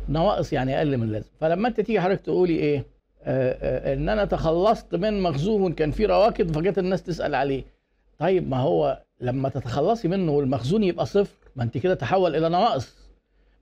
نواقص 0.09 0.53
يعني 0.53 0.79
أقل 0.79 0.97
من 0.97 1.03
اللازم. 1.03 1.31
فلما 1.41 1.69
انت 1.69 1.81
تيجي 1.81 2.01
حضرتك 2.01 2.21
تقولي 2.21 2.55
إيه؟ 2.55 2.87
آه 3.25 3.53
آه 3.61 3.95
إن 3.95 4.09
أنا 4.09 4.25
تخلصت 4.25 4.95
من 4.95 5.23
مخزون 5.23 5.73
كان 5.73 5.91
فيه 5.91 6.07
رواكد 6.07 6.51
فجت 6.55 6.79
الناس 6.79 7.03
تسأل 7.03 7.35
عليه. 7.35 7.65
طيب 8.19 8.49
ما 8.49 8.57
هو 8.57 9.03
لما 9.21 9.49
تتخلصي 9.49 10.09
منه 10.09 10.33
والمخزون 10.33 10.85
يبقى 10.85 11.07
صفر 11.07 11.37
ما 11.57 11.63
انت 11.63 11.79
كده 11.79 11.95
تحول 11.95 12.37
إلى 12.37 12.49
نواقص. 12.49 12.97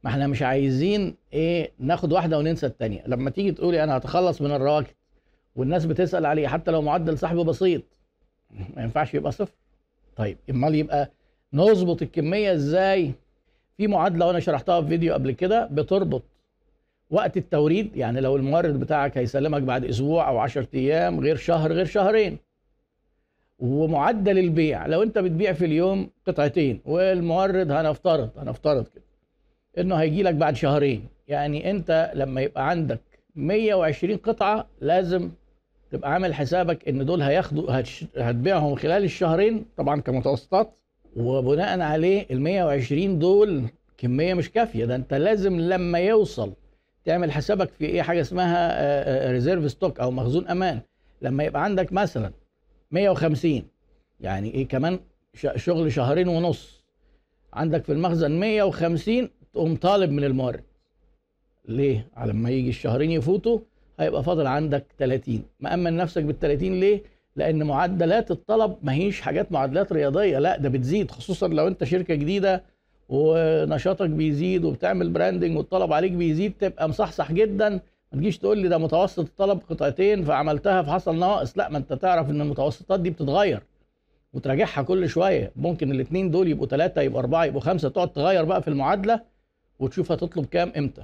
ما 0.05 0.11
إحنا 0.11 0.27
مش 0.27 0.43
عايزين 0.43 1.17
إيه 1.33 1.73
ناخد 1.79 2.13
واحدة 2.13 2.39
وننسى 2.39 2.67
الثانية 2.67 3.03
لما 3.07 3.31
تيجي 3.31 3.53
تقولي 3.53 3.85
أنا 3.85 3.97
هتخلص 3.97 4.41
من 4.43 4.51
الرواكد 4.51 4.95
والناس 5.57 5.87
بتسأل 5.87 6.27
عليه 6.27 6.49
حتى 6.49 6.71
لو 6.71 6.83
معدل 6.83 7.19
سحب 7.19 7.37
بسيط. 7.37 7.83
ما 8.77 8.83
ينفعش 8.83 9.15
يبقى 9.15 9.33
صفر. 9.33 9.53
طيب 10.17 10.37
امال 10.51 10.75
يبقى 10.75 11.11
نظبط 11.53 12.03
الكمية 12.03 12.53
إزاي؟ 12.53 13.13
في 13.77 13.87
معادلة 13.87 14.27
وأنا 14.27 14.41
شرحتها 14.41 14.81
في 14.83 14.89
فيديو 14.89 15.15
قبل 15.15 15.31
كده 15.33 15.67
بتربط 15.67 16.23
وقت 17.11 17.37
التوريد 17.37 17.97
يعني 17.97 18.21
لو 18.21 18.37
المورد 18.37 18.81
بتاعك 18.81 19.19
هيسلمك 19.19 19.63
بعد 19.63 19.85
أسبوع 19.85 20.29
أو 20.29 20.39
10 20.39 20.67
أيام 20.75 21.21
غير 21.21 21.37
شهر 21.37 21.73
غير 21.73 21.85
شهرين. 21.87 22.39
ومعدل 23.59 24.39
البيع 24.39 24.87
لو 24.87 25.03
انت 25.03 25.19
بتبيع 25.19 25.53
في 25.53 25.65
اليوم 25.65 26.11
قطعتين 26.27 26.81
والمورد 26.85 27.71
هنفترض 27.71 28.31
هنفترض 28.39 28.87
كده 28.89 29.03
انه 29.79 29.95
هيجي 29.97 30.23
لك 30.23 30.35
بعد 30.35 30.57
شهرين. 30.57 31.09
يعني 31.29 31.71
انت 31.71 32.13
لما 32.15 32.41
يبقى 32.41 32.71
عندك 32.71 33.01
120 33.37 34.17
قطعة 34.17 34.67
لازم 34.81 35.31
تبقى 35.91 36.13
عامل 36.13 36.35
حسابك 36.35 36.89
إن 36.89 37.05
دول 37.05 37.23
هياخدوا 37.23 37.83
هتبيعهم 38.17 38.75
خلال 38.75 39.05
الشهرين 39.05 39.65
طبعا 39.77 40.01
كمتوسطات 40.01 40.73
وبناء 41.17 41.81
عليه 41.81 42.27
ال 42.31 42.41
120 42.41 43.19
دول 43.19 43.65
كمية 43.99 44.35
مش 44.35 44.51
كافية. 44.51 44.85
ده 44.85 44.95
أنت 44.97 45.15
لازم 45.15 45.61
لما 45.61 45.99
يوصل 45.99 46.53
تعمل 47.05 47.33
حسابك 47.33 47.71
في 47.71 47.85
إيه 47.87 48.03
حاجة 48.03 48.21
اسمها 48.21 49.31
reserve 49.33 49.71
stock 49.71 50.01
أو 50.01 50.11
مخزون 50.11 50.49
أمان. 50.49 50.81
لما 51.23 51.45
يبقى 51.45 51.65
عندك 51.65 51.93
مثلا 51.93 52.31
150 52.91 53.63
يعني 54.21 54.55
إيه 54.55 54.69
كمان؟ 54.69 55.01
شغل 55.57 55.93
شهرين 55.93 56.29
ونص. 56.29 56.85
عندك 57.53 57.85
في 57.85 57.93
المخزن 57.93 58.31
150 58.41 59.29
تقوم 59.55 59.77
طالب 59.77 60.11
من 60.11 60.25
المورد. 60.25 60.61
ليه؟ 61.69 62.09
على 62.17 62.33
ما 62.33 62.51
يجي 62.51 62.69
الشهرين 62.69 63.11
يفوتوا 63.11 63.59
هيبقى 64.01 64.23
فاضل 64.23 64.47
عندك 64.47 64.85
30 64.99 65.43
مأمن 65.61 65.97
نفسك 65.97 66.23
بال 66.23 66.39
30 66.39 66.81
ليه؟ 66.81 67.03
لأن 67.37 67.63
معدلات 67.63 68.31
الطلب 68.31 68.77
ما 68.83 68.93
هيش 68.95 69.21
حاجات 69.21 69.53
معدلات 69.53 69.93
رياضية 69.93 70.39
لا 70.39 70.59
ده 70.59 70.69
بتزيد 70.69 71.11
خصوصا 71.11 71.49
لو 71.49 71.67
أنت 71.69 71.85
شركة 71.85 72.15
جديدة 72.15 72.63
ونشاطك 73.09 74.11
بيزيد 74.11 74.65
وبتعمل 74.65 75.11
براندنج 75.11 75.57
والطلب 75.57 75.93
عليك 75.93 76.13
بيزيد 76.13 76.53
تبقى 76.61 76.89
مصحصح 76.89 77.33
جدا. 77.33 77.69
ما 77.69 78.19
تجيش 78.19 78.39
تقول 78.39 78.59
لي 78.59 78.69
ده 78.69 78.79
متوسط 78.79 79.19
الطلب 79.19 79.61
قطعتين 79.71 80.25
فعملتها 80.25 80.83
فحصل 80.83 81.19
ناقص 81.19 81.59
لا 81.59 81.69
ما 81.69 81.79
أنت 81.79 81.93
تعرف 81.93 82.31
إن 82.31 82.41
المتوسطات 82.41 83.01
دي 83.01 83.11
بتتغير 83.11 83.63
وتراجعها 84.33 84.83
كل 84.83 85.09
شوية. 85.09 85.53
ممكن 85.57 85.91
الاثنين 85.91 86.31
دول 86.31 86.49
يبقوا 86.49 86.67
ثلاثة 86.67 87.01
يبقوا 87.03 87.21
أربعة 87.21 87.45
يبقوا 87.45 87.61
خمسة 87.61 87.89
تقعد 87.89 88.13
تغير 88.13 88.45
بقى 88.45 88.63
في 88.63 88.69
المعادلة 88.69 89.21
وتشوف 89.79 90.13
هتطلب 90.13 90.47
كام 90.47 90.73
إمتى. 90.79 91.03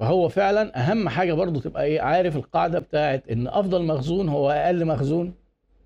فهو 0.00 0.28
فعلا 0.28 0.78
أهم 0.80 1.08
حاجة 1.08 1.32
برضو 1.32 1.60
تبقى 1.60 1.84
إيه 1.84 2.00
عارف 2.00 2.36
القاعدة 2.36 2.78
بتاعت 2.78 3.28
إن 3.30 3.46
أفضل 3.48 3.82
مخزون 3.84 4.28
هو 4.28 4.50
أقل 4.50 4.84
مخزون 4.84 5.34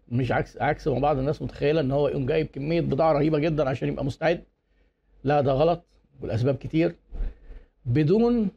مش 0.09 0.33
عكس 0.33 0.57
عكس 0.57 0.89
ما 0.89 0.99
بعض 0.99 1.19
الناس 1.19 1.43
متخيلة 1.43 1.81
إن 1.81 1.91
هو 1.93 2.09
يقوم 2.09 2.27
جايب 2.27 2.47
كمية 2.47 2.81
بضاعة 2.81 3.13
رهيبة 3.13 3.39
جدا 3.39 3.69
عشان 3.69 3.89
يبقى 3.89 4.05
مستعد. 4.05 4.43
لا 5.25 5.41
ده 5.41 5.53
غلط 5.53 5.85
والأسباب 6.21 6.55
كتير. 6.57 6.95
بدون 7.87 8.49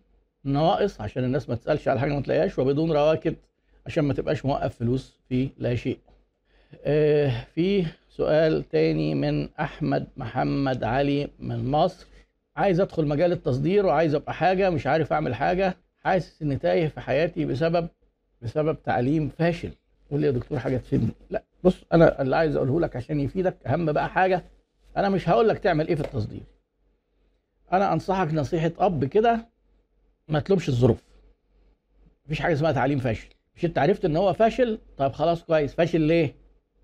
نواقص 0.46 1.02
عشان 1.02 1.24
الناس 1.24 1.50
ما 1.50 1.56
تسألش 1.56 1.88
على 1.88 2.00
حاجة 2.00 2.14
ما 2.14 2.22
تلاقيهاش 2.22 2.60
وبدون 2.60 2.92
رواكد 2.92 3.36
عشان 3.86 4.04
ما 4.04 4.14
تبقاش 4.14 4.46
موقف 4.46 4.76
فلوس 4.76 5.18
في 5.30 5.50
لا 5.58 5.76
شيء. 5.76 5.98
آه 6.86 7.46
في 7.56 7.86
سؤال 8.10 8.70
تاني 8.70 9.16
من 9.16 9.50
أحمد 9.60 10.08
محمد 10.18 10.84
علي 10.84 11.28
من 11.40 11.72
مصر. 11.72 12.08
عايز 12.58 12.80
ادخل 12.80 13.06
مجال 13.08 13.32
التصدير 13.32 13.86
وعايز 13.86 14.16
ابقى 14.16 14.34
حاجة 14.34 14.70
مش 14.70 14.88
عارف 14.88 15.14
اعمل 15.14 15.36
حاجة 15.36 15.78
حاسس 16.04 16.42
اني 16.42 16.56
تايه 16.56 16.88
في 16.88 17.02
حياتي 17.02 17.46
بسبب 17.46 17.88
بسبب 18.42 18.84
تعليم 18.84 19.30
فاشل. 19.30 19.72
قول 20.12 20.22
لي 20.22 20.28
يا 20.28 20.32
دكتور 20.32 20.60
حاجة 20.60 20.78
تفيدني. 20.78 21.12
لا 21.30 21.44
بص 21.64 21.84
أنا 21.94 22.22
اللي 22.22 22.36
عايز 22.36 22.56
أقوله 22.56 22.80
لك 22.80 22.96
عشان 22.96 23.20
يفيدك 23.20 23.58
أهم 23.68 23.92
بقى 23.92 24.10
حاجة 24.10 24.44
أنا 24.98 25.10
مش 25.10 25.30
هقول 25.30 25.50
لك 25.50 25.60
تعمل 25.60 25.88
إيه 25.88 25.96
في 25.96 26.02
التصدير. 26.02 26.44
أنا 27.74 27.94
أنصحك 27.94 28.34
نصيحة 28.34 28.72
أب 28.80 29.06
كده 29.06 29.50
ما 30.28 30.40
تلومش 30.40 30.70
الظروف. 30.70 31.04
مفيش 32.26 32.40
حاجة 32.40 32.54
اسمها 32.54 32.72
تعليم 32.72 33.00
فاشل. 33.00 33.28
مش 33.56 33.66
أنت 33.66 33.78
عرفت 33.78 34.06
إن 34.06 34.16
هو 34.18 34.34
فاشل؟ 34.34 34.80
طيب 34.98 35.12
خلاص 35.12 35.44
كويس. 35.44 35.74
فاشل 35.74 36.02
ليه؟ 36.02 36.36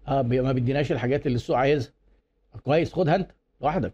آه 0.08 0.22
ما 0.22 0.52
بيديناش 0.52 0.92
الحاجات 0.92 1.26
اللي 1.28 1.36
السوق 1.36 1.58
عايزها. 1.58 1.92
كويس 2.64 2.94
خدها 2.94 3.16
أنت 3.16 3.32
لوحدك. 3.62 3.94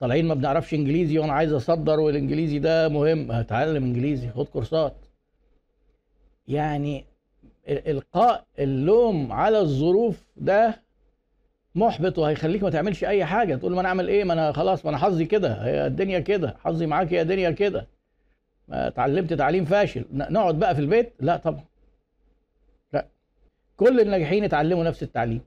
طالعين 0.00 0.24
ما 0.28 0.34
بنعرفش 0.34 0.74
انجليزي 0.74 1.18
وأنا 1.18 1.32
عايز 1.32 1.52
اصدر 1.52 2.00
والانجليزي 2.00 2.58
ده 2.58 2.88
مهم. 2.88 3.32
اتعلم 3.32 3.84
انجليزي 3.84 4.28
خد 4.30 4.46
كورسات. 4.46 4.96
يعني 6.48 7.04
القاء 7.68 8.44
اللوم 8.58 9.32
على 9.32 9.58
الظروف 9.58 10.22
ده 10.36 10.82
محبط 11.74 12.18
وهيخليك 12.18 12.62
ما 12.62 12.70
تعملش 12.70 13.04
اي 13.04 13.24
حاجة. 13.24 13.56
تقول 13.56 13.74
ما 13.74 13.80
أنا 13.80 13.88
اعمل 13.88 14.08
إيه؟ 14.08 14.24
ما 14.24 14.32
أنا 14.32 14.52
خلاص 14.52 14.84
ما 14.84 14.90
أنا 14.90 14.98
حظي 14.98 15.24
كده. 15.24 15.64
هي 15.64 15.86
الدنيا 15.86 16.18
كده. 16.18 16.56
حظي 16.64 16.86
معاك 16.86 17.12
يا 17.12 17.22
دنيا 17.22 17.50
كده. 17.50 17.86
ما 18.68 18.86
اتعلمت 18.88 19.32
تعليم 19.32 19.64
فاشل. 19.64 20.04
نقعد 20.12 20.58
بقى 20.58 20.74
في 20.74 20.80
البيت؟ 20.80 21.12
لا 21.20 21.36
طبعا. 21.36 21.64
لا. 22.92 23.06
كل 23.76 24.00
الناجحين 24.00 24.44
اتعلموا 24.44 24.84
نفس 24.84 25.02
التعليم. 25.02 25.40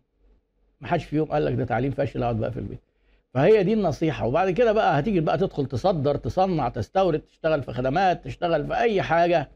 ما 0.81 0.87
حدش 0.87 1.05
فيهم 1.05 1.25
قال 1.25 1.45
لك 1.45 1.53
ده 1.53 1.65
تعليم 1.65 1.91
فاشل 1.91 2.23
اقعد 2.23 2.39
بقى 2.39 2.51
في 2.51 2.59
البيت. 2.59 2.79
فهي 3.33 3.63
دي 3.63 3.73
النصيحة. 3.73 4.27
وبعد 4.27 4.49
كده 4.51 4.71
بقى 4.71 4.99
هتيجي 4.99 5.19
بقى 5.19 5.37
تدخل 5.37 5.65
تصدر 5.65 6.15
تصنع 6.15 6.69
تستورد 6.69 7.19
تشتغل 7.19 7.63
في 7.63 7.73
خدمات 7.73 8.23
تشتغل 8.25 8.67
في 8.67 8.73
أي 8.77 9.01
حاجة 9.01 9.49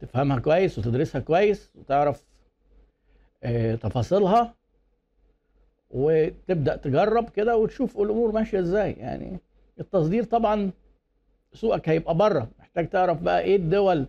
تفهمها 0.00 0.38
كويس 0.38 0.78
وتدرسها 0.78 1.20
كويس 1.20 1.72
وتعرف 1.74 2.24
آه 3.42 3.74
تفاصيلها 3.74 4.54
وتبدأ 5.90 6.76
تجرب 6.76 7.30
كده 7.30 7.56
وتشوف 7.56 7.98
الأمور 8.00 8.32
ماشية 8.32 8.60
إزاي. 8.60 8.92
يعني 8.92 9.38
التصدير 9.80 10.24
طبعا 10.24 10.70
سوقك 11.52 11.88
هيبقى 11.88 12.14
بره. 12.14 12.48
محتاج 12.58 12.88
تعرف 12.88 13.22
بقى 13.22 13.40
إيه 13.40 13.56
الدول 13.56 14.06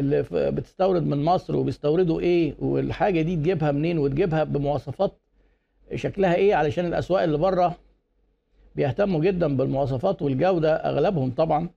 اللي 0.00 0.22
بتستورد 0.32 1.02
من 1.02 1.24
مصر 1.24 1.56
وبيستوردوا 1.56 2.20
إيه 2.20 2.54
والحاجة 2.58 3.22
دي 3.22 3.36
تجيبها 3.36 3.72
منين 3.72 3.98
وتجيبها 3.98 4.44
بمواصفات 4.44 5.12
شكلها 5.94 6.34
إيه 6.34 6.54
علشان 6.54 6.86
الأسواق 6.86 7.22
اللي 7.22 7.38
بره. 7.38 7.76
بيهتموا 8.78 9.20
جدا 9.20 9.56
بالمواصفات 9.56 10.22
والجودة 10.22 10.74
أغلبهم 10.74 11.30
طبعا 11.30 11.68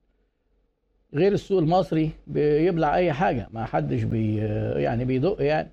غير 1.14 1.34
السوق 1.34 1.60
المصري 1.60 2.12
بيبلع 2.28 2.96
أي 2.96 3.14
حاجة 3.14 3.48
ما 3.52 3.66
حدش 3.66 4.04
بي 4.04 4.38
يعني 4.84 5.06
بيدق 5.06 5.38
يعني. 5.40 5.72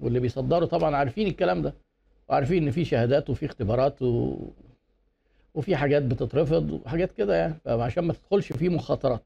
واللي 0.00 0.20
بيصدروا 0.20 0.68
طبعا 0.68 0.96
عارفين 0.96 1.26
الكلام 1.26 1.62
ده 1.62 1.74
وعارفين 2.28 2.62
إن 2.62 2.70
في 2.70 2.84
شهادات 2.84 3.30
وفي 3.30 3.46
اختبارات 3.46 4.02
و... 4.02 4.36
وفي 5.54 5.76
حاجات 5.76 6.02
بتترفض 6.02 6.70
وحاجات 6.70 7.12
كده 7.12 7.36
يعني. 7.36 7.54
عشان 7.66 8.04
ما 8.04 8.12
تدخلش 8.12 8.52
في 8.52 8.68
مخاطرات. 8.68 9.22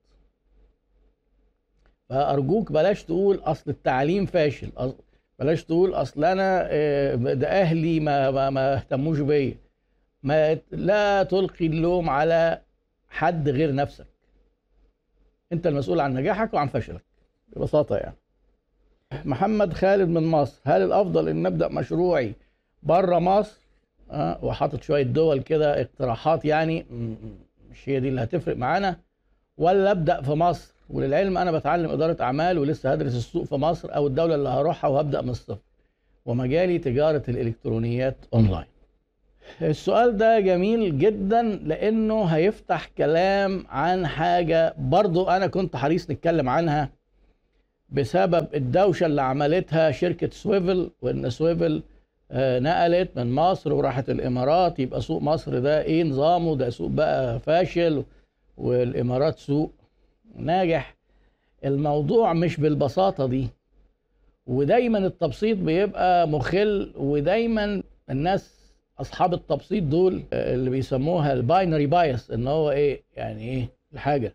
فأرجوك 2.08 2.72
بلاش 2.72 3.04
تقول 3.04 3.36
أصل 3.36 3.70
التعليم 3.70 4.26
فاشل 4.26 4.70
بلاش 5.38 5.64
تقول 5.64 5.94
أصل 5.94 6.24
أنا 6.24 6.62
ده 7.34 7.48
أهلي 7.48 8.00
ما 8.00 8.30
ما, 8.30 8.50
ما 8.50 8.74
اهتموش 8.74 9.20
بيا. 9.20 9.69
ما 10.22 10.58
لا 10.70 11.22
تلقي 11.22 11.66
اللوم 11.66 12.10
على 12.10 12.60
حد 13.08 13.48
غير 13.48 13.74
نفسك. 13.74 14.06
انت 15.52 15.66
المسؤول 15.66 16.00
عن 16.00 16.14
نجاحك 16.14 16.54
وعن 16.54 16.68
فشلك 16.68 17.02
ببساطة 17.48 17.96
يعني. 17.96 18.16
محمد 19.24 19.72
خالد 19.72 20.08
من 20.08 20.22
مصر 20.22 20.60
هل 20.64 20.82
الأفضل 20.82 21.28
إن 21.28 21.42
نبدأ 21.42 21.68
مشروعي 21.68 22.32
بره 22.82 23.18
مصر؟ 23.18 23.58
أه 24.10 24.38
وحاطط 24.44 24.82
شوية 24.82 25.02
دول 25.02 25.40
كده 25.42 25.80
اقتراحات 25.80 26.44
يعني. 26.44 26.86
مش 27.70 27.88
هي 27.88 28.00
دي 28.00 28.08
اللي 28.08 28.22
هتفرق 28.22 28.56
معانا. 28.56 28.96
ولا 29.58 29.90
أبدأ 29.90 30.22
في 30.22 30.30
مصر؟ 30.30 30.74
وللعلم 30.90 31.38
أنا 31.38 31.52
بتعلم 31.52 31.90
إدارة 31.90 32.22
أعمال 32.22 32.58
ولسه 32.58 32.92
هدرس 32.92 33.14
السوق 33.14 33.44
في 33.44 33.54
مصر 33.54 33.94
أو 33.94 34.06
الدولة 34.06 34.34
اللي 34.34 34.48
هروحها 34.48 34.90
وهبدأ 34.90 35.20
من 35.20 35.30
الصفر. 35.30 35.58
ومجالي 36.26 36.78
تجارة 36.78 37.22
الإلكترونيات 37.28 38.16
أونلاين. 38.34 38.66
السؤال 39.62 40.16
ده 40.16 40.40
جميل 40.40 40.98
جدا 40.98 41.42
لأنه 41.42 42.24
هيفتح 42.24 42.90
كلام 42.98 43.64
عن 43.68 44.06
حاجة 44.06 44.74
برضو 44.78 45.28
أنا 45.28 45.46
كنت 45.46 45.76
حريص 45.76 46.10
نتكلم 46.10 46.48
عنها 46.48 46.90
بسبب 47.88 48.46
الدوشة 48.54 49.06
اللي 49.06 49.22
عملتها 49.22 49.90
شركة 49.90 50.30
سويفل 50.32 50.90
وإن 51.02 51.30
سويفل 51.30 51.82
آه، 52.32 52.58
نقلت 52.58 53.10
من 53.16 53.32
مصر 53.34 53.72
وراحت 53.72 54.10
الإمارات. 54.10 54.78
يبقى 54.78 55.00
سوق 55.00 55.22
مصر 55.22 55.58
ده 55.58 55.82
إيه 55.82 56.02
نظامه؟ 56.04 56.56
ده 56.56 56.70
سوق 56.70 56.90
بقى 56.90 57.38
فاشل 57.40 58.04
والإمارات 58.56 59.38
سوق 59.38 59.72
ناجح. 60.36 60.96
الموضوع 61.64 62.32
مش 62.32 62.56
بالبساطة 62.60 63.26
دي 63.26 63.48
ودايما 64.46 64.98
التبسيط 64.98 65.56
بيبقى 65.58 66.28
مخل 66.28 66.92
ودايما 66.96 67.82
الناس 68.10 68.59
أصحاب 69.00 69.34
التبسيط 69.34 69.84
دول 69.84 70.22
آه، 70.32 70.54
اللي 70.54 70.70
بيسموها 70.70 71.32
ال 71.32 71.40
binary 71.40 71.86
bias 71.86 72.30
إن 72.30 72.46
هو 72.48 72.70
إيه 72.70 73.02
يعني 73.16 73.42
إيه 73.48 73.68
الحاجة. 73.92 74.34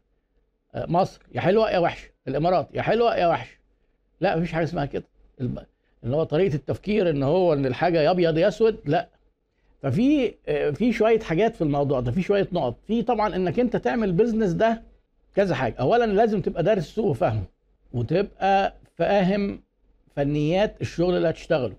آه، 0.76 0.86
مصر 0.90 1.22
يا 1.36 1.42
حلوة 1.42 1.72
يا 1.72 1.80
وحشة. 1.80 2.10
الإمارات 2.28 2.68
يا 2.74 2.82
حلوة 2.82 3.16
يا 3.18 3.28
وحشة. 3.28 3.58
لا 4.22 4.36
مفيش 4.38 4.52
حاجة 4.52 4.64
اسمها 4.64 4.86
كده. 4.86 5.04
اللي 6.04 6.16
هو 6.16 6.24
طريقة 6.24 6.56
التفكير 6.56 7.10
إن 7.10 7.24
هو 7.24 7.54
إن 7.54 7.66
الحاجة 7.66 8.02
يا 8.02 8.12
أبيض 8.12 8.38
يا 8.38 8.48
أسود 8.48 8.80
لا. 8.86 9.10
ففي 9.82 10.34
آه، 10.48 10.70
في 10.70 10.94
شوية 10.94 11.20
حاجات 11.20 11.56
في 11.56 11.62
الموضوع 11.62 12.00
ده 12.00 12.12
في 12.12 12.22
شوية 12.22 12.48
نقط. 12.52 12.76
في 12.88 13.02
طبعا 13.04 13.36
إنك 13.36 13.60
أنت 13.60 13.76
تعمل 13.76 14.12
بيزنس 14.12 14.52
ده 14.52 14.84
كذا 15.36 15.56
حاجة. 15.56 15.76
اولا 15.80 16.06
لازم 16.06 16.42
تبقى 16.42 16.64
دارس 16.64 16.84
السوق 16.88 17.06
وفاهمه 17.06 17.44
وتبقى 17.94 18.74
فاهم 18.96 19.64
فنيات 20.16 20.82
الشغل 20.82 21.18
اللي 21.18 21.30
هتشتغله. 21.30 21.76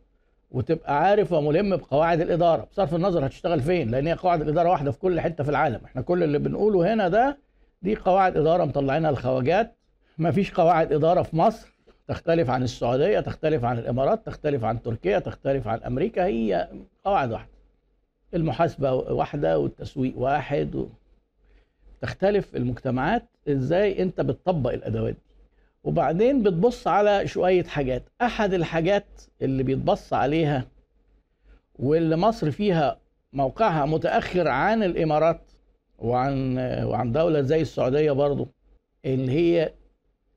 وتبقى 0.50 1.02
عارف 1.04 1.32
وملم 1.32 1.76
بقواعد 1.76 2.20
الإدارة. 2.20 2.68
بصرف 2.72 2.94
النظر 2.94 3.26
هتشتغل 3.26 3.60
فين 3.60 3.90
لأن 3.90 4.06
هي 4.06 4.12
قواعد 4.12 4.40
الإدارة 4.40 4.68
واحدة 4.70 4.90
في 4.90 4.98
كل 4.98 5.20
حتة 5.20 5.44
في 5.44 5.50
العالم. 5.50 5.80
إحنا 5.84 6.02
كل 6.02 6.22
اللي 6.22 6.38
بنقوله 6.38 6.94
هنا 6.94 7.08
ده 7.08 7.38
دي 7.82 7.96
قواعد 7.96 8.36
إدارة 8.36 8.64
مطلعينها 8.64 9.10
الخواجات. 9.10 9.76
ما 10.18 10.30
فيش 10.30 10.52
قواعد 10.54 10.92
إدارة 10.92 11.22
في 11.22 11.36
مصر 11.36 11.68
تختلف 12.08 12.50
عن 12.50 12.62
السعودية 12.62 13.20
تختلف 13.20 13.64
عن 13.64 13.78
الإمارات 13.78 14.26
تختلف 14.26 14.64
عن 14.64 14.82
تركيا 14.82 15.18
تختلف 15.18 15.68
عن 15.68 15.82
أمريكا. 15.82 16.24
هي 16.24 16.68
قواعد 17.04 17.32
واحدة. 17.32 17.50
المحاسبة 18.34 18.92
واحدة 18.92 19.58
والتسويق 19.58 20.18
واحد 20.18 20.74
و... 20.74 20.88
تختلف 22.00 22.56
المجتمعات 22.56 23.22
إزاي 23.48 24.02
أنت 24.02 24.20
بتطبق 24.20 24.72
الأدوات 24.72 25.14
دي. 25.14 25.20
وبعدين 25.86 26.42
بتبص 26.42 26.86
على 26.88 27.26
شوية 27.26 27.64
حاجات. 27.64 28.02
أحد 28.22 28.54
الحاجات 28.54 29.06
اللي 29.42 29.62
بيتبص 29.62 30.12
عليها 30.12 30.66
واللي 31.78 32.16
مصر 32.16 32.50
فيها 32.50 32.98
موقعها 33.32 33.86
متأخر 33.86 34.48
عن 34.48 34.82
الإمارات 34.82 35.40
وعن 35.98 36.58
وعن 36.84 37.12
دولة 37.12 37.40
زي 37.40 37.60
السعودية 37.60 38.12
برضو 38.12 38.48
اللي 39.04 39.32
هي 39.32 39.72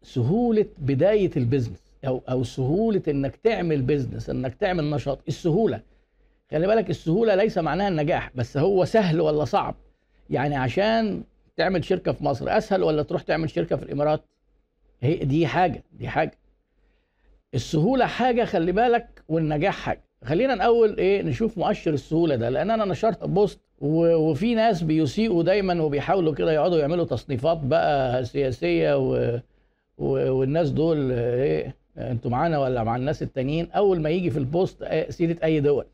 سهولة 0.04 0.66
بداية 0.78 1.32
ال 1.38 1.42
business 1.42 1.80
أو 2.08 2.22
أو 2.30 2.44
سهولة 2.44 3.02
إنك 3.08 3.36
تعمل 3.36 3.82
business 3.82 4.30
إنك 4.30 4.56
تعمل 4.56 4.90
نشاط. 4.90 5.20
السهولة 5.28 5.82
خلي 6.52 6.68
بالك 6.68 6.90
السهولة 6.90 7.36
ليس 7.36 7.58
معناها 7.58 7.88
النجاح 7.88 8.32
بس 8.36 8.58
هو 8.58 8.86
سهل 8.86 9.22
ولا 9.22 9.46
صعب؟ 9.46 9.76
يعني 10.30 10.56
عشان 10.56 11.24
تعمل 11.58 11.84
شركة 11.84 12.12
في 12.12 12.24
مصر 12.24 12.58
أسهل 12.58 12.84
ولا 12.84 13.04
تروح 13.04 13.22
تعمل 13.22 13.50
شركة 13.50 13.76
في 13.76 13.84
الإمارات؟ 13.84 14.22
هي 15.02 15.16
دي 15.16 15.48
حاجة 15.48 15.84
دي 15.94 16.08
حاجة. 16.08 16.38
السهولة 17.54 18.06
حاجة 18.06 18.46
خلي 18.46 18.72
بالك 18.72 19.24
والنجاح 19.30 19.76
حاجة. 19.76 20.04
خلينا 20.24 20.54
الأول 20.54 20.98
إيه 20.98 21.22
نشوف 21.22 21.58
مؤشر 21.58 21.94
السهولة 21.94 22.36
ده 22.36 22.50
لأن 22.50 22.72
أنا 22.72 22.86
نشرت 22.86 23.24
post 23.24 23.60
وفي 23.82 24.56
ناس 24.56 24.84
بيسيئوا 24.84 25.44
دايما 25.44 25.82
وبيحاولوا 25.82 26.34
كده 26.34 26.52
يقعدوا 26.52 26.78
يعملوا 26.80 27.06
تصنيفات 27.06 27.58
بقى 27.58 28.26
سياسية 28.26 28.98
و... 28.98 29.40
و... 29.98 30.32
والناس 30.32 30.70
دول 30.72 31.12
إيه 31.12 31.76
أنتوا 31.98 32.32
معانا 32.32 32.60
ولا 32.60 32.84
مع 32.84 32.96
الناس 32.96 33.24
التانيين؟ 33.24 33.72
أول 33.72 34.02
ما 34.02 34.10
يجي 34.10 34.30
في 34.30 34.40
البوست 34.40 34.78
آه، 34.84 35.10
سيرة 35.10 35.38
أي 35.44 35.60
دول 35.60 35.86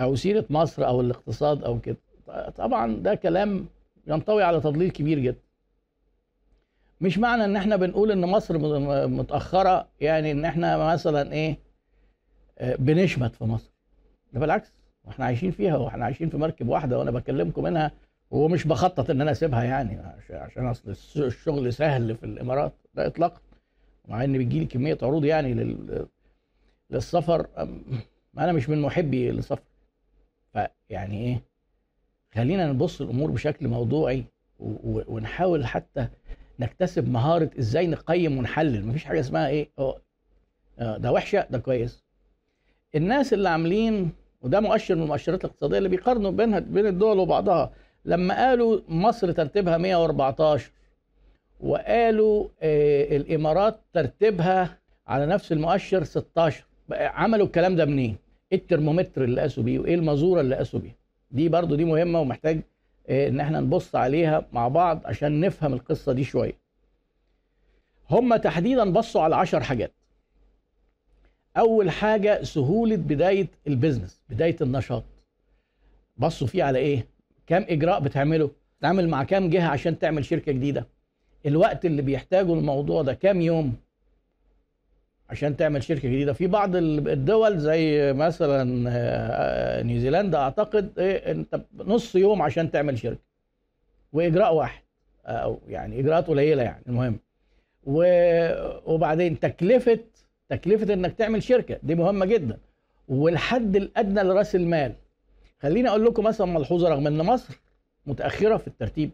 أو 0.00 0.14
سيرة 0.16 0.44
مصر 0.50 0.86
أو 0.86 1.00
الاقتصاد 1.00 1.64
أو 1.64 1.78
كده. 1.80 1.96
طبعا 2.56 2.96
ده 2.96 3.14
كلام 3.14 3.66
ينطوي 4.06 4.42
على 4.42 4.60
تضليل 4.60 4.90
كبير 4.90 5.18
جدا. 5.18 5.38
مش 7.00 7.18
معنى 7.18 7.44
ان 7.44 7.56
إحنا 7.56 7.76
بنقول 7.76 8.10
ان 8.10 8.20
مصر 8.20 8.58
متأخرة 9.08 9.88
يعني 10.00 10.32
ان 10.32 10.44
إحنا 10.44 10.76
مثلا 10.92 11.32
إيه 11.32 11.58
آه، 12.58 12.76
بنشمت 12.76 13.34
في 13.34 13.44
مصر 13.44 13.70
ده 14.32 14.40
بالعكس 14.40 14.72
وإحنا 15.04 15.24
عايشين 15.24 15.50
فيها 15.50 15.76
وإحنا 15.76 16.04
عايشين 16.04 16.28
في 16.30 16.36
مركب 16.36 16.68
واحدة 16.68 16.98
وأنا 16.98 17.10
بكلمكم 17.10 17.62
منها 17.62 17.92
ومش 18.30 18.66
بخطط 18.66 19.10
ان 19.10 19.20
أنا 19.20 19.30
اسيبها 19.30 19.64
يعني 19.64 19.98
عش- 19.98 20.30
عشان 20.30 20.66
اصل 20.66 20.90
الشغل 21.16 21.72
سهل 21.72 22.16
في 22.16 22.26
الامارات 22.26 22.72
لا 22.94 23.06
اطلاقا 23.06 23.40
مع 24.08 24.24
ان 24.24 24.38
بيجي 24.38 24.58
لي 24.60 24.66
كمية 24.66 24.98
عروض 25.02 25.24
يعني 25.24 25.54
لل... 25.54 26.06
للسفر 26.90 27.46
أنا 28.38 28.52
مش 28.52 28.68
من 28.68 28.82
محبي 28.82 29.30
السفر 29.30 29.62
فيعني 30.52 31.18
إيه 31.26 31.42
خلينا 32.34 32.72
نبص 32.72 33.00
الأمور 33.00 33.30
بشكل 33.30 33.68
موضوعي. 33.68 34.24
ونحاول 34.84 35.66
حتى 35.66 36.08
نكتسب 36.60 37.08
مهارة 37.08 37.50
إزاي 37.58 37.86
نقيم 37.86 38.38
ونحلل 38.38 38.86
مفيش 38.86 39.04
حاجة 39.04 39.20
اسمها 39.20 39.48
إيه 39.48 39.70
أو 39.78 39.98
آه، 40.78 40.96
ده 40.96 41.12
وحشة 41.12 41.46
ده 41.50 41.58
كويس 41.58 42.04
الناس 42.94 43.32
اللي 43.32 43.48
عاملين 43.48 44.10
وده 44.40 44.60
مؤشر 44.60 44.94
من 44.94 45.02
المؤشرات 45.02 45.44
الاقتصادية 45.44 45.78
اللي 45.78 45.88
بيقارنوا 45.88 46.30
بينها 46.30 46.58
بين 46.58 46.86
الدول 46.86 47.18
وبعضها 47.18 47.72
لما 48.04 48.34
قالوا 48.48 48.80
مصر 48.88 49.32
ترتيبها 49.32 49.78
114 49.78 50.70
وقالوا 51.60 52.48
آه 52.62 53.16
الإمارات 53.16 53.80
ترتيبها 53.92 54.78
على 55.06 55.26
نفس 55.26 55.52
المؤشر 55.52 56.04
16 56.04 56.64
بقى 56.88 57.22
عملوا 57.22 57.46
الكلام 57.46 57.76
ده 57.76 57.84
منين؟ 57.84 58.16
إيه 58.52 58.58
الترمومتر 58.58 59.24
اللي 59.24 59.40
قاسوا 59.40 59.62
بيه 59.64 59.78
وإيه 59.78 59.94
المازورة 59.94 60.40
اللي 60.40 60.54
قاسوا 60.56 60.80
بيها؟ 60.80 60.94
دي 61.30 61.48
برضو 61.48 61.74
دي 61.74 61.84
مهمة 61.84 62.20
ومحتاج 62.20 62.60
إن 63.10 63.40
إحنا 63.40 63.60
نبص 63.60 63.94
عليها 63.94 64.46
مع 64.52 64.68
بعض 64.68 65.00
عشان 65.04 65.40
نفهم 65.40 65.72
القصة 65.72 66.12
دي 66.12 66.24
شوية. 66.24 66.52
هم 68.10 68.36
تحديدا 68.36 68.92
بصوا 68.92 69.22
على 69.22 69.36
10 69.36 69.60
حاجات. 69.60 69.92
أول 71.56 71.90
حاجة 71.90 72.42
سهولة 72.42 72.96
بداية 72.96 73.48
البيزنس 73.66 74.20
بداية 74.28 74.56
النشاط. 74.60 75.04
بصوا 76.16 76.46
فيه 76.46 76.64
على 76.64 76.78
إيه؟ 76.78 77.06
كام 77.46 77.66
إجراء 77.68 78.00
بتعمله؟ 78.00 78.50
تعمل 78.80 79.08
مع 79.08 79.24
كام 79.24 79.50
جهة 79.50 79.68
عشان 79.68 79.98
تعمل 79.98 80.24
شركة 80.24 80.52
جديدة؟ 80.52 80.86
الوقت 81.46 81.84
اللي 81.84 82.02
بيحتاجه 82.02 82.54
الموضوع 82.54 83.02
ده 83.02 83.14
كام 83.14 83.40
يوم؟ 83.40 83.74
عشان 85.30 85.56
تعمل 85.56 85.82
شركة 85.82 86.08
جديدة. 86.08 86.32
في 86.32 86.46
بعض 86.46 86.76
ال- 86.76 87.08
الدول 87.08 87.58
زي 87.58 88.12
مثلا 88.12 88.90
آه، 88.90 88.92
آه، 88.92 89.82
نيوزيلندا 89.82 90.38
أعتقد 90.38 90.98
إيه 90.98 91.30
أنت 91.30 91.60
نص 91.78 92.14
يوم 92.16 92.42
عشان 92.42 92.70
تعمل 92.70 92.98
شركة. 92.98 93.20
وإجراء 94.12 94.54
واحد 94.54 94.82
أو 95.26 95.58
يعني 95.68 96.00
إجراءات 96.00 96.26
قليلة 96.26 96.62
يعني 96.62 96.82
المهم. 96.88 97.18
وبعدين 98.86 99.40
تكلفة 99.40 99.98
تكلفة 100.48 100.94
إنك 100.94 101.12
تعمل 101.14 101.42
شركة 101.42 101.78
دي 101.82 101.94
مهمة 101.94 102.26
جدا. 102.26 102.58
والحد 103.08 103.76
الأدنى 103.76 104.22
لرأس 104.22 104.54
المال. 104.56 104.92
خليني 105.62 105.88
أقول 105.88 106.04
لكم 106.04 106.24
مثلا 106.24 106.46
ملحوظة 106.46 106.88
رغم 106.88 107.06
إن 107.06 107.16
مصر 107.22 107.60
متأخرة 108.06 108.56
في 108.56 108.66
الترتيب. 108.66 109.10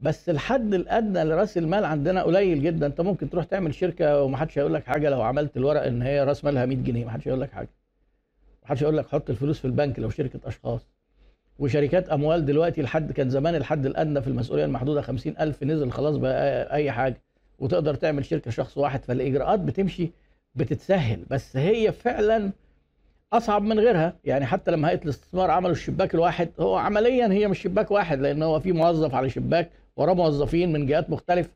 بس 0.00 0.28
الحد 0.28 0.74
الأدنى 0.74 1.24
لرأس 1.24 1.58
المال 1.58 1.84
عندنا 1.84 2.22
قليل 2.22 2.62
جدا. 2.62 2.86
أنت 2.86 3.00
ممكن 3.00 3.30
تروح 3.30 3.44
تعمل 3.44 3.74
شركة 3.74 4.22
ومحدش 4.22 4.58
هيقول 4.58 4.74
لك 4.74 4.84
حاجة. 4.84 5.10
لو 5.10 5.22
عملت 5.22 5.56
الورق 5.56 5.82
إن 5.82 6.02
هي 6.02 6.24
رأس 6.24 6.44
مالها 6.44 6.66
100 6.66 6.76
جنيه 6.78 7.04
محدش 7.04 7.28
هيقول 7.28 7.40
لك 7.40 7.50
حاجة. 7.52 7.68
محدش 8.64 8.82
هيقول 8.82 8.96
لك 8.96 9.08
حط 9.08 9.30
الفلوس 9.30 9.58
في 9.58 9.64
البنك 9.64 9.98
لو 9.98 10.10
شركة 10.10 10.40
أشخاص. 10.44 10.80
وشركات 11.58 12.08
أموال 12.08 12.44
دلوقتي 12.46 12.80
الحد 12.80 13.12
كان 13.12 13.30
زمان 13.30 13.54
الحد 13.54 13.86
الأدنى 13.86 14.20
في 14.22 14.28
المسؤولية 14.28 14.64
المحدودة 14.64 15.02
50000 15.02 15.62
نزل 15.62 15.90
خلاص 15.90 16.16
بقى 16.16 16.72
أي 16.74 16.92
حاجة. 16.92 17.22
وتقدر 17.58 17.94
تعمل 17.94 18.24
شركة 18.24 18.50
شخص 18.50 18.78
واحد. 18.78 19.04
فالإجراءات 19.04 19.60
بتمشي 19.60 20.10
بتتسهل. 20.54 21.24
بس 21.30 21.56
هي 21.56 21.92
فعلا 21.92 22.50
أصعب 23.32 23.62
من 23.62 23.78
غيرها. 23.78 24.16
يعني 24.24 24.46
حتى 24.46 24.70
لما 24.70 24.88
هيئة 24.90 25.02
الاستثمار 25.04 25.50
عملوا 25.50 25.72
الشباك 25.72 26.14
الواحد 26.14 26.48
هو 26.60 26.76
عمليا 26.76 27.26
هي 27.32 27.48
مش 27.48 27.62
شباك 27.62 27.90
واحد 27.90 28.20
لأن 28.20 28.42
هو 28.42 28.60
في 28.60 28.72
موظف 28.72 29.14
على 29.14 29.30
شباك 29.30 29.70
وراه 29.96 30.14
موظفين 30.14 30.72
من 30.72 30.86
جهات 30.86 31.10
مختلفة. 31.10 31.50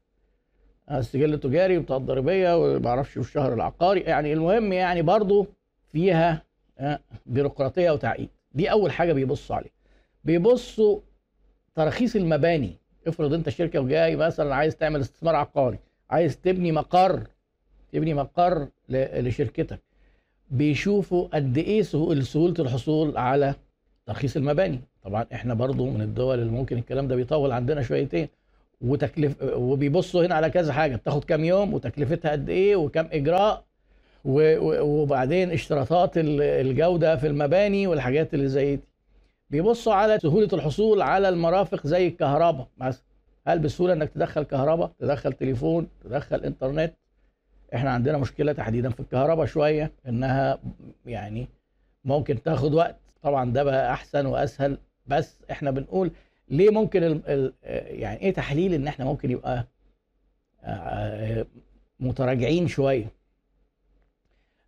آه، 0.88 0.98
السجل 0.98 1.34
التجاري 1.34 1.78
وبتاع 1.78 1.96
الضريبية 1.96 2.56
وما 2.56 2.88
أعرفش 2.88 3.16
والشهر 3.16 3.54
العقاري. 3.54 4.00
يعني 4.00 4.32
المهم 4.32 4.72
يعني 4.72 5.02
برضو 5.02 5.46
فيها 5.92 6.42
آه، 6.78 7.00
بيروقراطية 7.26 7.90
وتعقيد. 7.90 8.28
دي 8.52 8.70
أول 8.70 8.92
حاجة 8.92 9.12
بيبصوا 9.12 9.56
عليها. 9.56 9.72
بيبصوا 10.24 11.00
تراخيص 11.74 12.16
المباني. 12.16 12.76
افرض 13.06 13.34
انت 13.34 13.48
شركة 13.48 13.80
وجاي 13.80 14.16
مثلا 14.16 14.54
عايز 14.54 14.76
تعمل 14.76 15.00
استثمار 15.00 15.36
عقاري 15.36 15.78
عايز 16.10 16.40
تبني 16.40 16.72
مقر 16.72 17.26
تبني 17.92 18.14
مقر 18.14 18.68
لشركتك. 18.88 19.80
بيشوفوا 20.50 21.28
قد 21.28 21.58
إيه 21.58 21.82
سهو- 21.82 22.20
سهولة 22.22 22.54
الحصول 22.58 23.16
على 23.16 23.54
ترخيص 24.06 24.36
المباني. 24.36 24.80
طبعا 25.08 25.26
إحنا 25.32 25.54
برضو 25.54 25.90
من 25.90 26.02
الدول 26.02 26.38
اللي 26.38 26.52
ممكن 26.52 26.78
الكلام 26.78 27.08
ده 27.08 27.16
بيطول 27.16 27.52
عندنا 27.52 27.82
شويتين. 27.82 28.28
وتكلف 28.80 29.36
وبيبصوا 29.42 30.26
هنا 30.26 30.34
على 30.34 30.50
كذا 30.50 30.72
حاجة. 30.72 30.96
بتاخد 30.96 31.24
كام 31.24 31.44
يوم 31.44 31.74
وتكلفتها 31.74 32.30
قد 32.32 32.48
إيه 32.48 32.76
وكم 32.76 33.06
إجراء 33.12 33.64
وبعدين 34.24 35.50
اشتراطات 35.50 36.18
ال- 36.18 36.42
الجودة 36.42 37.16
في 37.16 37.26
المباني 37.26 37.86
والحاجات 37.86 38.34
اللي 38.34 38.48
زي 38.48 38.76
دي. 38.76 38.82
بيبصوا 39.50 39.94
على 39.94 40.18
سهولة 40.18 40.48
الحصول 40.52 41.02
على 41.02 41.28
المرافق 41.28 41.86
زي 41.86 42.06
الكهرباء 42.06 42.66
مثلا. 42.78 43.02
هل 43.46 43.58
بسهولة 43.58 43.92
إنك 43.92 44.08
تدخل 44.08 44.42
كهرباء؟ 44.42 44.90
تدخل 44.98 45.32
تليفون 45.32 45.88
تدخل 46.04 46.44
إنترنت. 46.44 46.92
إحنا 47.74 47.90
عندنا 47.90 48.18
مشكلة 48.18 48.52
تحديدا 48.52 48.90
في 48.90 49.00
الكهرباء 49.00 49.46
شوية 49.46 49.92
إنها 50.08 50.58
يعني 51.06 51.48
ممكن 52.04 52.42
تاخد 52.42 52.74
وقت. 52.74 52.96
طبعا 53.22 53.52
ده 53.52 53.62
بقى 53.64 53.92
أحسن 53.92 54.26
وأسهل 54.26 54.78
بس 55.08 55.38
إحنا 55.50 55.70
بنقول 55.70 56.10
ليه 56.48 56.70
ممكن 56.70 57.02
ال 57.02 57.22
ال 57.28 57.52
يعني 58.00 58.20
إيه 58.20 58.32
تحليل 58.34 58.74
ان 58.74 58.86
إحنا 58.86 59.04
ممكن 59.04 59.30
يبقى 59.30 59.66
آه، 60.64 61.46
متراجعين 62.00 62.68
شوية؟ 62.68 63.06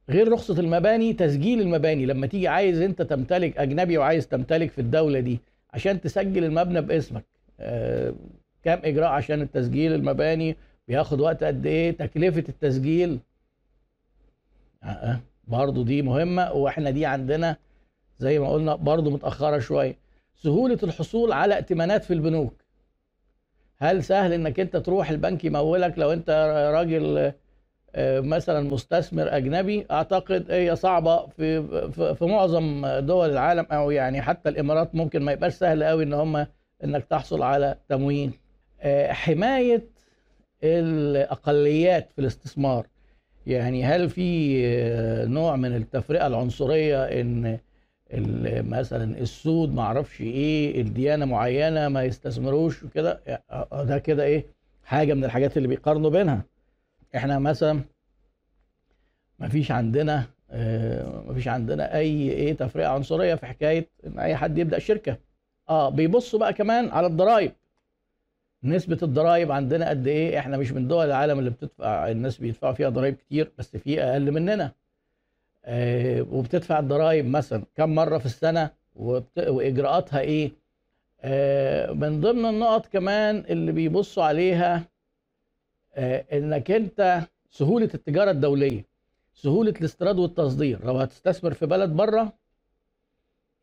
غير 0.09 0.33
رخصة 0.33 0.61
المباني 0.61 1.13
تسجيل 1.13 1.61
المباني. 1.61 2.07
لما 2.07 2.27
تيجي 2.27 2.49
عايز 2.49 2.81
انت 2.81 3.03
تمتلك 3.03 3.59
أجنبي 3.59 3.99
وعايز 3.99 4.29
تمتلك 4.29 4.71
في 4.71 4.81
الدولة 4.81 5.21
دي 5.21 5.41
عشان 5.71 6.01
تسجل 6.01 6.45
المبنى 6.45 6.81
باسمك 6.81 7.25
آه، 7.61 8.15
كام 8.65 8.81
إجراء 8.85 9.09
عشان 9.09 9.41
التسجيل 9.43 9.93
المباني؟ 9.93 10.57
بياخد 10.89 11.21
وقت 11.21 11.45
قد 11.45 11.67
إيه؟ 11.67 11.91
تكلفة 11.91 12.45
التسجيل. 12.49 13.19
آه، 14.83 14.87
آه، 14.87 15.21
برضو 15.49 15.83
دي 15.83 16.03
مهمة 16.03 16.53
وإحنا 16.53 16.91
دي 16.91 17.07
عندنا 17.07 17.57
زي 18.19 18.39
ما 18.39 18.49
قلنا 18.49 18.75
برضو 18.75 19.11
متأخرة 19.11 19.59
شوية. 19.59 19.97
سهولة 20.43 20.79
الحصول 20.83 21.33
على 21.33 21.55
ائتمانات 21.55 22.05
في 22.05 22.15
البنوك. 22.15 22.55
هل 23.79 24.05
سهل 24.05 24.33
إنك 24.33 24.61
أنت 24.61 24.77
تروح 24.77 25.11
البنك 25.11 25.45
يمولك 25.45 25.99
لو 25.99 26.13
أنت 26.13 26.31
راجل 26.75 27.33
آه، 27.95 28.21
مثلا 28.21 28.71
مستثمر 28.71 29.37
أجنبي؟ 29.37 29.87
أعتقد 29.91 30.51
هي 30.51 30.77
صعبة 30.77 31.27
في 31.27 31.63
في 32.15 32.25
معظم 32.25 32.87
دول 32.87 33.31
العالم 33.31 33.67
أو 33.73 33.91
يعني 33.91 34.23
حتى 34.23 34.49
الإمارات 34.49 34.95
ممكن 34.95 35.23
ما 35.23 35.33
يبقاش 35.33 35.53
سهل 35.53 35.85
قوي 35.85 36.05
إن 36.05 36.13
هم 36.13 36.47
إنك 36.85 37.05
تحصل 37.05 37.43
على 37.43 37.77
تمويل. 37.89 38.33
آه، 38.81 39.13
حماية 39.13 39.87
الأقليات 40.65 42.13
في 42.13 42.19
الاستثمار. 42.19 42.87
يعني 43.47 43.85
هل 43.85 44.09
في 44.11 44.61
آه، 44.67 45.25
نوع 45.25 45.57
من 45.57 45.77
التفرقة 45.77 46.27
العنصرية 46.27 47.05
إن 47.05 47.59
مثلا 48.15 49.19
السود 49.19 49.75
ما 49.75 49.83
أعرفش 49.83 50.21
إيه 50.21 50.81
الديانة 50.81 51.25
معينة 51.25 51.89
ما 51.89 52.05
يستثمروش 52.05 52.83
وكده 52.83 53.21
ده 53.73 53.99
كده 53.99 54.25
إيه 54.25 54.45
حاجة 54.85 55.15
من 55.15 55.25
الحاجات 55.25 55.57
اللي 55.57 55.69
بيقارنوا 55.69 56.11
بينها. 56.11 56.45
إحنا 57.17 57.39
مثلا 57.39 57.81
ما 59.39 59.49
فيش 59.49 59.71
عندنا 59.71 60.27
آه، 60.51 61.23
ما 61.29 61.35
فيش 61.35 61.49
عندنا 61.49 61.97
أي 61.97 62.31
إيه 62.31 62.53
تفرقة 62.53 62.89
عنصرية 62.89 63.35
في 63.35 63.47
حكاية 63.47 63.89
إن 64.07 64.19
أي 64.19 64.37
حد 64.37 64.59
يبدأ 64.59 64.79
شركة. 64.79 65.17
آه 65.69 65.89
بيبصوا 65.89 66.39
بقى 66.39 66.53
كمان 66.53 66.89
على 66.89 67.07
الضرائب 67.07 67.53
نسبة 68.65 68.99
الضرائب 69.03 69.53
عندنا 69.53 69.89
قد 69.89 70.07
إيه؟ 70.07 70.39
إحنا 70.39 70.57
مش 70.57 70.73
من 70.73 70.89
دول 70.89 71.07
العالم 71.07 71.39
اللي 71.39 71.51
بتدفع 71.51 72.11
الناس 72.11 72.39
بيدفعوا 72.39 72.73
فيها 72.75 72.89
ضرائب 72.89 73.15
كتير 73.15 73.53
بس 73.59 73.77
في 73.77 74.03
أقل 74.03 74.31
مننا. 74.33 74.73
وبتدفع 75.69 76.79
الضرائب 76.79 77.27
مثلا 77.27 77.63
كم 77.77 77.95
مرة 77.95 78.19
في 78.19 78.27
السنة 78.27 78.71
وبت... 78.97 79.39
وإجراءاتها 79.39 80.21
إيه؟ 80.21 80.53
آه 81.21 81.93
من 81.93 82.21
ضمن 82.21 82.47
النقط 82.47 82.87
كمان 82.87 83.37
اللي 83.49 83.73
بيبصوا 83.73 84.25
عليها 84.25 84.83
آه 85.95 86.25
إنك 86.33 86.71
أنت 86.71 87.21
سهولة 87.51 87.89
التجارة 87.95 88.31
الدولية 88.31 88.85
سهولة 89.35 89.71
الاستيراد 89.71 90.19
والتصدير. 90.19 90.85
لو 90.85 90.97
هتستثمر 90.99 91.55
في 91.55 91.67
بلد 91.67 91.91
بره 91.91 92.33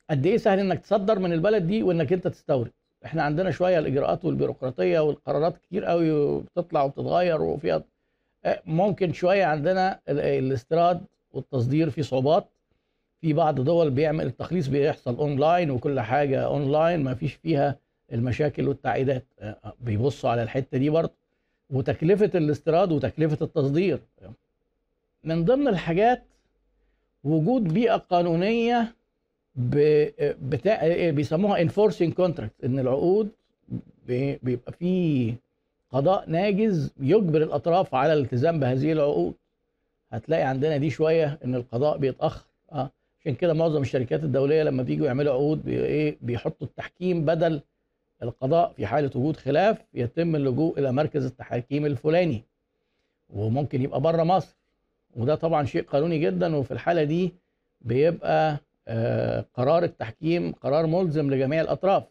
قد 0.09 0.25
إيه 0.25 0.37
سهل 0.37 0.59
إنك 0.59 0.79
تصدر 0.79 1.19
من 1.19 1.33
البلد 1.33 1.67
دي 1.67 1.83
وإنك 1.83 2.13
أنت 2.13 2.27
تستورد. 2.27 2.71
إحنا 3.05 3.23
عندنا 3.23 3.51
شوية 3.51 3.79
الإجراءات 3.79 4.25
والبيروقراطية 4.25 4.99
والقرارات 4.99 5.57
كتير 5.57 5.85
قوي 5.85 6.41
بتطلع 6.41 6.83
وبتتغير 6.83 7.41
وفيها 7.41 7.83
آه، 8.45 8.61
ممكن 8.65 9.13
شوية 9.13 9.45
عندنا 9.45 9.99
ال- 10.09 10.19
الاستيراد 10.19 11.01
والتصدير 11.37 11.89
في 11.89 12.03
صعوبات 12.03 12.47
في 13.21 13.33
بعض 13.33 13.61
دول 13.61 13.89
بيعمل 13.89 14.25
التخليص 14.25 14.67
بيحصل 14.67 15.15
اونلاين 15.15 15.71
وكل 15.71 15.99
حاجة 15.99 16.45
اونلاين 16.45 17.03
ما 17.03 17.13
فيش 17.13 17.33
فيها 17.33 17.75
المشاكل 18.13 18.67
والتعقيدات. 18.67 19.25
بيبصوا 19.81 20.29
على 20.29 20.43
الحتة 20.43 20.77
دي 20.77 20.89
برضه. 20.89 21.13
وتكلفة 21.69 22.31
الاستيراد 22.35 22.91
وتكلفة 22.91 23.37
التصدير. 23.45 23.99
من 25.23 25.45
ضمن 25.45 25.67
الحاجات 25.67 26.23
وجود 27.23 27.63
بيئة 27.73 27.95
قانونية 27.95 28.95
بتاع 30.41 31.09
بيسموها 31.09 31.67
enforcing 31.67 32.11
contract 32.21 32.63
إن 32.63 32.79
العقود 32.79 33.29
بي- 34.07 34.39
بيبقى 34.43 34.71
فيه 34.71 35.35
قضاء 35.91 36.29
ناجز 36.29 36.93
يجبر 36.99 37.43
الأطراف 37.43 37.95
على 37.95 38.13
الالتزام 38.13 38.59
بهذه 38.59 38.91
العقود. 38.91 39.33
هتلاقي 40.11 40.43
عندنا 40.43 40.77
دي 40.77 40.89
شوية 40.89 41.39
إن 41.45 41.55
القضاء 41.55 41.97
بيتأخر. 41.97 42.45
آه 42.71 42.91
عشان 43.21 43.35
كده 43.35 43.53
معظم 43.53 43.81
الشركات 43.81 44.23
الدولية 44.23 44.63
لما 44.63 44.83
بييجوا 44.83 45.05
يعملوا 45.07 45.33
عقود 45.33 45.65
بي 45.65 45.71
إيه 45.85 46.17
بيحطوا 46.21 46.67
التحكيم 46.67 47.25
بدل 47.25 47.61
القضاء 48.23 48.73
في 48.75 48.85
حالة 48.85 49.11
وجود 49.15 49.37
خلاف 49.37 49.77
يتم 49.93 50.35
اللجوء 50.35 50.79
إلى 50.79 50.91
مركز 50.91 51.25
التحكيم 51.25 51.85
الفلاني 51.85 52.43
وممكن 53.29 53.81
يبقى 53.81 54.01
بره 54.01 54.23
مصر. 54.23 54.55
وده 55.15 55.35
طبعا 55.35 55.65
شيء 55.65 55.83
قانوني 55.83 56.19
جدا 56.19 56.55
وفي 56.55 56.71
الحالة 56.71 57.03
دي 57.03 57.33
بيبقى 57.81 58.57
آه، 58.87 59.45
قرار 59.53 59.83
التحكيم 59.83 60.51
قرار 60.51 60.85
ملزم 60.87 61.31
لجميع 61.33 61.61
الأطراف. 61.61 62.03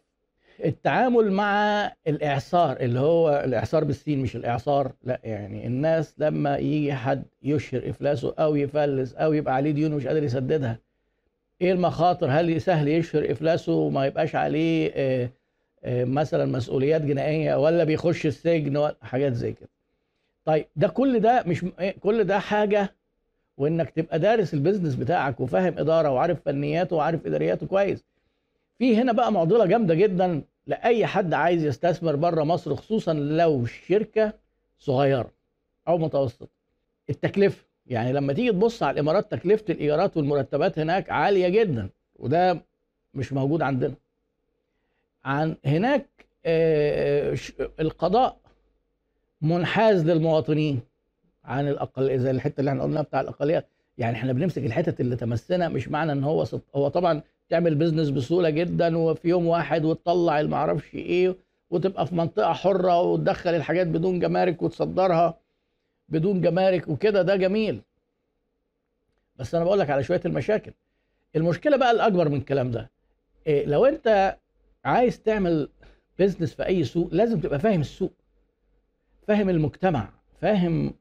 التعامل 0.65 1.31
مع 1.31 1.83
الإعصار 2.07 2.77
اللي 2.79 2.99
هو 2.99 3.41
الإعصار 3.45 3.83
بالسين 3.83 4.19
مش 4.21 4.35
الإعصار 4.35 4.91
لا 5.03 5.19
يعني 5.23 5.67
الناس 5.67 6.15
لما 6.17 6.57
يجي 6.57 6.93
حد 6.93 7.23
يشهر 7.43 7.89
إفلاسه 7.89 8.33
أو 8.39 8.55
يفلس 8.55 9.13
أو 9.13 9.33
يبقى 9.33 9.55
عليه 9.55 9.71
ديون 9.71 9.93
ومش 9.93 10.07
قادر 10.07 10.23
يسددها 10.23 10.79
إيه 11.61 11.71
المخاطر؟ 11.71 12.27
هل 12.29 12.61
سهل 12.61 12.87
يشهر 12.87 13.31
إفلاسه 13.31 13.73
وما 13.73 14.05
يبقاش 14.05 14.35
عليه 14.35 14.91
آه، 14.95 15.29
آه، 15.83 16.03
مثلا 16.03 16.45
مسؤوليات 16.45 17.01
جنائية 17.01 17.55
ولا 17.55 17.83
بيخش 17.83 18.25
السجن 18.25 18.77
ولا 18.77 18.95
حاجات 19.01 19.33
زي 19.33 19.51
كده؟ 19.53 19.69
طيب 20.45 20.65
ده 20.75 20.87
كل 20.87 21.19
ده 21.19 21.43
مش 21.47 21.65
إيه، 21.79 21.95
كل 21.99 22.23
ده 22.23 22.39
حاجة 22.39 22.95
وإنك 23.57 23.89
تبقى 23.89 24.19
دارس 24.19 24.53
البيزنس 24.53 24.95
بتاعك 24.95 25.39
وفاهم 25.39 25.77
إدارة 25.77 26.09
وعارف 26.09 26.41
فنياته 26.45 26.95
وعارف 26.95 27.25
إدارياته 27.25 27.67
كويس. 27.67 28.03
في 28.79 28.97
هنا 28.97 29.11
بقى 29.11 29.31
معضلة 29.31 29.65
جامدة 29.65 29.93
جدا 29.95 30.41
لأي 30.67 31.05
حد 31.05 31.33
عايز 31.33 31.65
يستثمر 31.65 32.15
بره 32.15 32.43
مصر 32.43 32.75
خصوصا 32.75 33.13
لو 33.13 33.65
شركة 33.65 34.33
صغيرة 34.79 35.31
أو 35.87 35.97
متوسطة. 35.97 36.47
التكلفة 37.09 37.65
يعني 37.85 38.13
لما 38.13 38.33
تيجي 38.33 38.51
تبص 38.51 38.83
على 38.83 38.93
الإمارات 38.93 39.31
تكلفة 39.31 39.65
الايجارات 39.69 40.17
والمرتبات 40.17 40.79
هناك 40.79 41.09
عالية 41.09 41.49
جدا 41.49 41.89
وده 42.15 42.61
مش 43.13 43.33
موجود 43.33 43.61
عندنا. 43.61 43.93
عن 45.25 45.55
هناك 45.65 46.07
آه، 46.45 47.33
ش- 47.35 47.53
القضاء 47.79 48.37
منحاز 49.41 50.05
للمواطنين 50.05 50.79
عن 51.43 51.67
الأقل 51.67 52.19
زي 52.19 52.31
الحتة 52.31 52.59
اللي 52.59 52.71
إحنا 52.71 52.83
قلناها 52.83 53.01
بتاع 53.03 53.21
الأقليات. 53.21 53.67
يعني 53.97 54.17
إحنا 54.17 54.33
بنمسك 54.33 54.65
الحتت 54.65 54.99
اللي 55.01 55.15
تمسنا 55.15 55.69
مش 55.69 55.87
معنى 55.89 56.11
إن 56.11 56.23
هو 56.23 56.43
ست... 56.45 56.61
هو 56.75 56.87
طبعا 56.87 57.21
تعمل 57.49 57.75
بيزنس 57.75 58.09
بسهولة 58.09 58.49
جدا 58.49 58.97
وفي 58.97 59.27
يوم 59.29 59.47
واحد 59.47 59.85
وتطلع 59.85 60.39
المعرفش 60.39 60.95
إيه 60.95 61.35
وتبقى 61.69 62.07
في 62.07 62.15
منطقة 62.15 62.53
حرة 62.53 63.01
وتدخل 63.01 63.49
الحاجات 63.55 63.87
بدون 63.87 64.19
جمارك 64.19 64.61
وتصدرها 64.61 65.39
بدون 66.09 66.41
جمارك 66.41 66.87
وكده. 66.87 67.21
ده 67.21 67.35
جميل. 67.35 67.81
بس 69.35 69.55
أنا 69.55 69.63
بقول 69.65 69.79
لك 69.79 69.89
على 69.89 70.03
شوية 70.03 70.21
المشاكل. 70.25 70.71
المشكلة 71.35 71.77
بقى 71.77 71.91
الأكبر 71.91 72.29
من 72.29 72.37
الكلام 72.37 72.71
ده 72.71 72.91
إيه 73.47 73.65
لو 73.65 73.85
أنت 73.85 74.37
عايز 74.85 75.21
تعمل 75.21 75.69
بيزنس 76.19 76.53
في 76.53 76.65
أي 76.65 76.83
سوق 76.83 77.09
لازم 77.13 77.39
تبقى 77.39 77.59
فاهم 77.59 77.81
السوق 77.81 78.13
فاهم 79.27 79.49
المجتمع 79.49 80.09
فاهم 80.41 80.93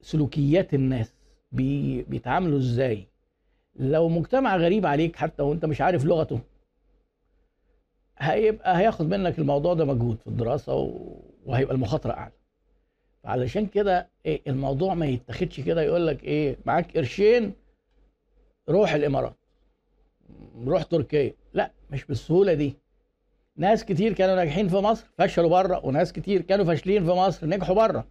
سلوكيات 0.00 0.74
الناس 0.74 1.12
بي... 1.52 2.02
بيتعاملوا 2.02 2.58
إزاي. 2.58 3.06
لو 3.78 4.08
مجتمع 4.08 4.56
غريب 4.56 4.86
عليك 4.86 5.16
حتى 5.16 5.42
وانت 5.42 5.64
مش 5.64 5.80
عارف 5.80 6.04
لغته 6.04 6.40
هيبقى 8.18 8.78
هياخد 8.78 9.06
منك 9.06 9.38
الموضوع 9.38 9.74
ده 9.74 9.84
مجهود 9.84 10.18
في 10.20 10.26
الدراسة 10.26 10.74
و... 10.74 11.16
وهيبقى 11.46 11.74
المخاطرة 11.74 12.12
أعلى. 12.12 12.32
علشان 13.24 13.66
كده 13.66 14.08
إيه 14.26 14.42
الموضوع 14.46 14.94
ما 14.94 15.06
يتاخدش 15.06 15.60
كده 15.60 15.82
يقول 15.82 16.06
لك 16.06 16.24
إيه 16.24 16.56
معاك 16.66 16.96
قرشين 16.96 17.52
روح 18.68 18.92
الإمارات. 18.92 19.36
روح 20.66 20.82
تركيا. 20.82 21.34
لا 21.52 21.70
مش 21.90 22.04
بالسهولة 22.04 22.54
دي. 22.54 22.74
ناس 23.56 23.84
كتير 23.84 24.12
كانوا 24.12 24.34
ناجحين 24.34 24.68
في 24.68 24.76
مصر 24.76 25.06
فشلوا 25.18 25.50
بره 25.50 25.86
وناس 25.86 26.12
كتير 26.12 26.40
كانوا 26.42 26.64
فاشلين 26.64 27.04
في 27.04 27.10
مصر 27.10 27.46
نجحوا 27.46 27.74
بره 27.74 28.06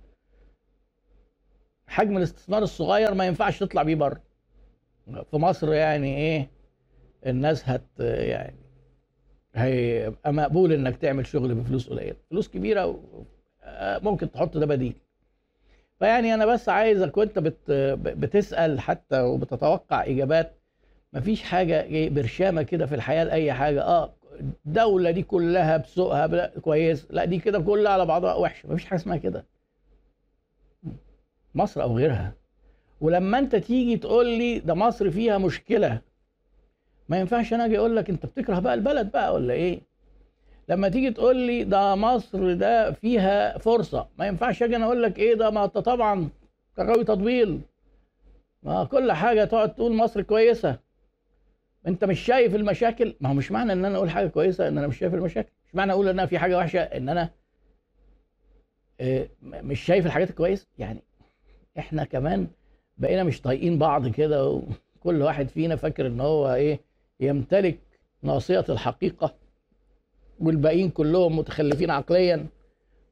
حجم 1.87 2.17
الاستثمار 2.17 2.63
الصغير 2.63 3.13
ما 3.13 3.25
ينفعش 3.27 3.59
تطلع 3.59 3.83
بيه 3.83 3.95
بره 3.95 4.21
في 5.31 5.37
مصر 5.37 5.73
يعني 5.73 6.17
إيه 6.17 6.49
الناس 7.27 7.69
هت 7.69 7.81
يعني 7.99 8.55
هيبقى 9.55 10.33
مقبول 10.33 10.73
إنك 10.73 10.97
تعمل 10.97 11.25
شغل 11.27 11.55
بفلوس 11.55 11.89
قليلة. 11.89 12.15
فلوس 12.29 12.47
كبيرة 12.47 12.99
ممكن 13.77 14.31
تحط 14.31 14.57
ده 14.57 14.65
بديل. 14.65 14.93
فيعني 15.99 16.33
أنا 16.33 16.45
بس 16.45 16.69
عايزك 16.69 17.17
وأنت 17.17 17.39
بت 17.39 17.71
بتسأل 18.07 18.79
حتى 18.79 19.21
وبتتوقع 19.21 20.03
إجابات. 20.05 20.53
مفيش 21.13 21.43
حاجة 21.43 21.81
إيه 21.83 22.09
برشامة 22.09 22.61
كده 22.61 22.85
في 22.85 22.95
الحياة 22.95 23.23
لأي 23.23 23.53
حاجة. 23.53 23.83
آه 23.83 24.13
الدولة 24.65 25.11
دي 25.11 25.23
كلها 25.23 25.77
بسوقها 25.77 26.47
كويس. 26.59 27.07
لا 27.09 27.25
دي 27.25 27.39
كده 27.39 27.59
كلها 27.59 27.91
على 27.91 28.05
بعضها 28.05 28.33
وحشة. 28.33 28.69
مفيش 28.69 28.85
حاجة 28.85 28.99
اسمها 28.99 29.17
كده. 29.17 29.45
مصر 31.55 31.81
أو 31.81 31.97
غيرها. 31.97 32.33
ولما 33.01 33.39
انت 33.39 33.55
تيجي 33.55 33.97
تقول 33.97 34.25
لي 34.27 34.59
ده 34.59 34.73
مصر 34.73 35.11
فيها 35.11 35.37
مشكلة 35.37 36.01
ما 37.09 37.19
ينفعش 37.19 37.53
أنا 37.53 37.65
أجي 37.65 37.77
أقول 37.77 37.95
لك 37.95 38.09
أنت 38.09 38.25
بتكره 38.25 38.59
بقى 38.59 38.73
البلد 38.73 39.11
بقى 39.11 39.33
ولا 39.33 39.53
إيه؟ 39.53 39.81
لما 40.69 40.89
تيجي 40.89 41.11
تقول 41.11 41.35
لي 41.35 41.63
ده 41.63 41.95
مصر 41.95 42.53
ده 42.53 42.91
فيها 42.91 43.57
فرصة 43.57 44.07
ما 44.19 44.27
ينفعش 44.27 44.63
أجي 44.63 44.75
أنا 44.75 44.85
أقول 44.85 45.03
لك 45.03 45.19
إيه 45.19 45.33
ده؟ 45.35 45.49
ما 45.49 45.65
أنت 45.65 45.77
طبعا 45.77 46.29
غاوي 46.79 47.03
تطبيل 47.03 47.61
ما 48.63 48.83
كل 48.83 49.11
حاجة 49.11 49.43
تقعد 49.45 49.75
تقول 49.75 49.93
مصر 49.93 50.21
كويسة. 50.21 50.79
أنت 51.87 52.05
مش 52.05 52.19
شايف 52.19 52.55
المشاكل؟ 52.55 53.15
ما 53.21 53.29
هو 53.29 53.33
مش 53.33 53.51
معنى 53.51 53.73
إن 53.73 53.85
أنا 53.85 53.97
أقول 53.97 54.09
حاجة 54.09 54.27
كويسة 54.27 54.67
إن 54.67 54.77
أنا 54.77 54.87
مش 54.87 54.97
شايف 54.97 55.13
المشاكل. 55.13 55.49
مش 55.67 55.75
معنى 55.75 55.91
أقول 55.91 56.07
ان 56.07 56.19
أنا 56.19 56.25
في 56.27 56.39
حاجة 56.39 56.57
وحشة 56.57 56.79
إن 56.79 57.09
أنا 57.09 57.29
مش 59.43 59.79
شايف 59.81 60.05
الحاجات 60.05 60.29
الكويسة؟ 60.29 60.67
يعني 60.77 61.03
إحنا 61.79 62.03
كمان 62.03 62.47
بقينا 62.97 63.23
مش 63.23 63.41
طايقين 63.41 63.77
بعض 63.77 64.07
كده 64.07 64.45
وكل 64.99 65.21
واحد 65.21 65.49
فينا 65.49 65.75
فاكر 65.75 66.07
إن 66.07 66.19
هو 66.21 66.53
إيه 66.53 66.79
يمتلك 67.19 67.79
ناصية 68.23 68.65
الحقيقة 68.69 69.35
والباقيين 70.39 70.89
كلهم 70.89 71.37
متخلفين 71.37 71.89
عقليا 71.91 72.45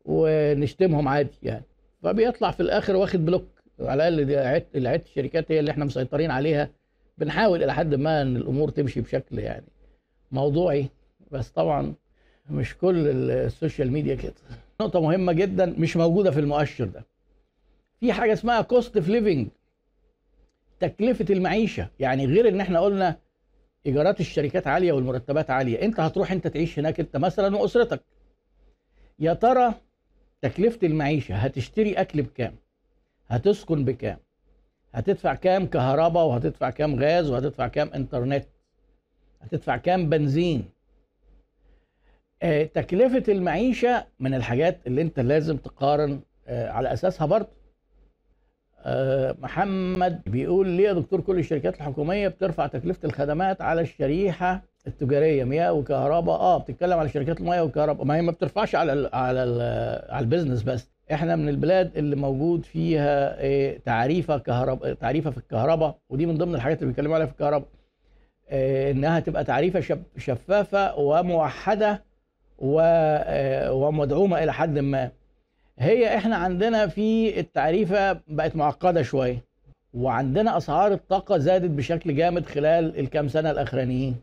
ونشتمهم 0.05 1.07
عادي 1.07 1.37
يعني. 1.43 1.63
فبيطلع 2.03 2.51
في 2.51 2.59
الآخر 2.59 2.95
واخد 2.95 3.25
block 3.25 3.45
على 3.79 4.07
الأقل 4.07 4.87
عيادة 4.87 5.01
الشركات 5.01 5.51
هي 5.51 5.59
اللي 5.59 5.71
إحنا 5.71 5.85
مسيطرين 5.85 6.31
عليها. 6.31 6.69
بنحاول 7.17 7.63
إلى 7.63 7.73
حد 7.73 7.95
ما 7.95 8.21
إن 8.21 8.35
الأمور 8.35 8.69
تمشي 8.69 9.01
بشكل 9.01 9.39
يعني 9.39 9.65
موضوعي 10.31 10.89
بس 11.31 11.49
طبعا 11.49 11.93
مش 12.49 12.77
كل 12.77 13.07
ال 13.31 13.40
social 13.40 13.91
media 13.91 14.15
كده. 14.15 14.33
نقطة 14.81 15.01
مهمة 15.01 15.33
جدا 15.33 15.65
مش 15.65 15.97
موجودة 15.97 16.31
في 16.31 16.39
المؤشر 16.39 16.85
ده. 16.85 17.05
في 17.99 18.13
حاجة 18.13 18.33
اسمها 18.33 18.61
cost 18.61 18.97
of 18.97 19.07
living 19.07 19.47
تكلفة 20.79 21.25
المعيشة. 21.29 21.89
يعني 21.99 22.25
غير 22.25 22.47
إن 22.49 22.61
إحنا 22.61 22.79
قلنا 22.79 23.17
إيجارات 23.85 24.19
الشركات 24.19 24.67
عالية 24.67 24.91
والمرتبات 24.93 25.49
عالية. 25.49 25.81
أنت 25.81 25.99
هتروح 25.99 26.31
أنت 26.31 26.47
تعيش 26.47 26.79
هناك 26.79 26.99
أنت 26.99 27.17
مثلا 27.17 27.57
وأسرتك. 27.57 28.01
يا 29.19 29.33
ترى 29.33 29.73
تكلفة 30.41 30.87
المعيشة 30.87 31.35
هتشتري 31.35 31.93
أكل 31.93 32.21
بكام؟ 32.21 32.55
هتسكن 33.27 33.85
بكام؟ 33.85 34.17
هتدفع 34.93 35.35
كام 35.35 35.65
كهرباء؟ 35.67 36.25
وهتدفع 36.25 36.69
كام 36.69 36.99
غاز؟ 36.99 37.29
وهتدفع 37.29 37.67
كام 37.67 37.89
إنترنت؟ 37.95 38.45
هتدفع 39.41 39.77
كام 39.77 40.09
بنزين؟ 40.09 40.69
آه 42.43 42.63
تكلفة 42.63 43.33
المعيشة 43.33 44.05
من 44.19 44.33
الحاجات 44.33 44.87
اللي 44.87 45.01
أنت 45.01 45.19
لازم 45.19 45.57
تقارن 45.57 46.21
آه 46.47 46.69
على 46.69 46.93
أساسها 46.93 47.27
برضه. 47.27 47.47
محمد 49.41 50.21
بيقول 50.25 50.67
ليه 50.67 50.87
يا 50.87 50.93
دكتور 50.93 51.21
كل 51.21 51.39
الشركات 51.39 51.75
الحكومية 51.75 52.27
بترفع 52.27 52.67
تكلفة 52.67 52.99
الخدمات 53.07 53.61
على 53.61 53.81
الشريحة 53.81 54.63
التجارية؟ 54.87 55.43
مياه 55.43 55.73
وكهرباء. 55.73 56.35
آه 56.39 56.57
بتتكلم 56.57 56.99
على 56.99 57.09
شركات 57.09 57.39
المياه 57.39 57.63
والكهرباء. 57.63 58.05
ما 58.05 58.15
هي 58.15 58.21
ما 58.21 58.31
بترفعش 58.31 58.75
على 58.75 58.93
ال 58.93 59.09
على 59.13 59.43
ال 59.43 59.61
على 60.11 60.23
البيزنس 60.23 60.63
بس. 60.63 60.89
إحنا 61.13 61.35
من 61.35 61.49
البلاد 61.49 61.97
اللي 61.97 62.15
موجود 62.15 62.65
فيها 62.65 63.39
إيه 63.39 63.79
تعريفة 63.79 64.37
كهرباء 64.37 64.93
تعريفة 64.93 65.31
في 65.31 65.37
الكهرباء 65.37 65.97
ودي 66.09 66.25
من 66.25 66.37
ضمن 66.37 66.55
الحاجات 66.55 66.77
اللي 66.79 66.87
بيتكلموا 66.87 67.15
عليها 67.15 67.27
في 67.27 67.31
الكهرباء. 67.33 67.67
إيه 68.51 68.91
إنها 68.91 69.19
تبقى 69.19 69.43
تعريفة 69.43 69.97
شفافة 70.17 70.95
وموحدة 70.99 72.03
ومدعومة 72.59 74.43
إلى 74.43 74.53
حد 74.53 74.79
ما. 74.79 75.11
هي 75.79 76.17
إحنا 76.17 76.35
عندنا 76.35 76.87
في 76.87 77.39
التعريفة 77.39 78.19
بقت 78.27 78.55
معقدة 78.55 79.01
شوية 79.01 79.43
وعندنا 79.93 80.57
أسعار 80.57 80.91
الطاقة 80.93 81.37
زادت 81.37 81.69
بشكل 81.69 82.15
جامد 82.15 82.45
خلال 82.45 82.99
الكام 82.99 83.27
سنة 83.27 83.51
الأخرانيين. 83.51 84.15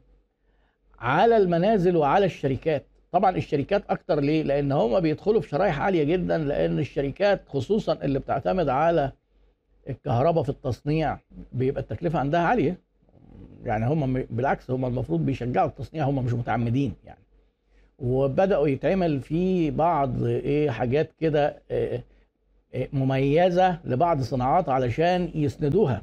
على 0.98 1.36
المنازل 1.36 1.96
وعلى 1.96 2.24
الشركات 2.26 2.86
طبعا 3.12 3.36
الشركات 3.36 3.84
أكتر 3.90 4.20
ليه؟ 4.20 4.42
لأن 4.42 4.72
هم 4.72 5.00
بيدخلوا 5.00 5.40
في 5.40 5.48
شرايح 5.48 5.80
عالية 5.80 6.04
جدا 6.04 6.38
لأن 6.38 6.78
الشركات 6.78 7.48
خصوصا 7.48 7.92
اللي 7.92 8.18
بتعتمد 8.18 8.68
على 8.68 9.12
الكهرباء 9.90 10.42
في 10.42 10.48
التصنيع 10.48 11.18
بيبقى 11.52 11.82
التكلفة 11.82 12.18
عندها 12.18 12.40
عالية. 12.40 12.78
يعني 13.64 13.86
هم 13.86 14.22
بالعكس 14.30 14.70
هم 14.70 14.84
المفروض 14.84 15.20
بيشجعوا 15.26 15.68
التصنيع 15.68 16.04
هم 16.04 16.24
مش 16.24 16.32
متعمدين 16.32 16.94
يعني. 17.04 17.21
وبدأوا 18.02 18.68
يتعمل 18.68 19.20
في 19.20 19.70
بعض 19.70 20.22
إيه 20.24 20.70
حاجات 20.70 21.10
كده 21.20 21.62
إيه 21.70 22.04
مميزة 22.92 23.78
لبعض 23.84 24.18
الصناعات 24.18 24.68
علشان 24.68 25.30
يسندوها. 25.34 26.02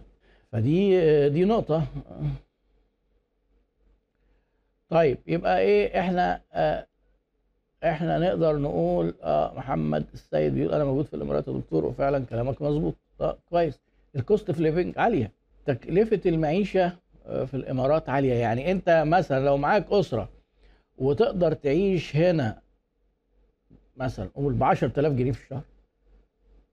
فدي 0.51 1.29
دي 1.29 1.45
نقطة. 1.45 1.83
طيب 4.89 5.17
يبقى 5.27 5.59
إيه 5.59 5.99
إحنا 5.99 6.41
آه 6.53 6.87
إحنا 7.83 8.17
نقدر 8.19 8.57
نقول 8.57 9.13
آه 9.23 9.53
محمد 9.57 10.05
السيد 10.13 10.53
بيقول 10.55 10.73
أنا 10.73 10.83
موجود 10.83 11.05
في 11.05 11.13
الإمارات 11.13 11.47
يا 11.47 11.53
دكتور 11.53 11.85
وفعلا 11.85 12.25
كلامك 12.25 12.61
مظبوط. 12.61 12.95
آه 13.21 13.37
كويس. 13.49 13.79
ال 14.15 14.22
cost 14.22 14.49
of 14.49 14.59
living 14.59 14.97
عالية. 14.99 15.31
تكلفة 15.65 16.21
المعيشة 16.25 16.93
في 17.25 17.53
الإمارات 17.53 18.09
عالية. 18.09 18.33
يعني 18.33 18.71
أنت 18.71 19.03
مثلا 19.07 19.45
لو 19.45 19.57
معاك 19.57 19.85
أسرة 19.91 20.29
وتقدر 20.99 21.53
تعيش 21.53 22.15
هنا 22.15 22.61
مثلا 23.97 24.29
قول 24.35 24.53
ب 24.53 24.63
10000 24.63 25.13
جنيه 25.13 25.31
في 25.31 25.43
الشهر. 25.43 25.61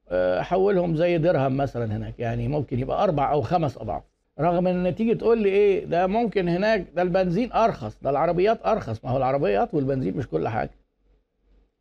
آه 0.09 0.41
حولهم 0.41 0.97
زي 0.97 1.19
درهم 1.19 1.57
مثلا 1.57 1.97
هناك 1.97 2.19
يعني 2.19 2.49
ممكن 2.49 2.79
يبقى 2.81 3.03
أربع 3.05 3.33
أو 3.33 3.43
خمس 3.43 3.79
أضعاف. 3.79 4.03
رغم 4.41 4.67
إن 4.67 4.95
تيجي 4.95 5.15
تقول 5.15 5.43
لي 5.43 5.49
إيه 5.49 5.85
ده 5.85 6.07
ممكن 6.07 6.49
هناك 6.49 6.87
ده 6.95 7.03
البنزين 7.03 7.53
أرخص 7.53 7.97
ده 8.03 8.11
العربيات 8.11 8.67
أرخص. 8.67 9.05
ما 9.05 9.11
هو 9.11 9.17
العربيات 9.17 9.75
والبنزين 9.75 10.17
مش 10.17 10.29
كل 10.29 10.49
حاجة. 10.49 10.71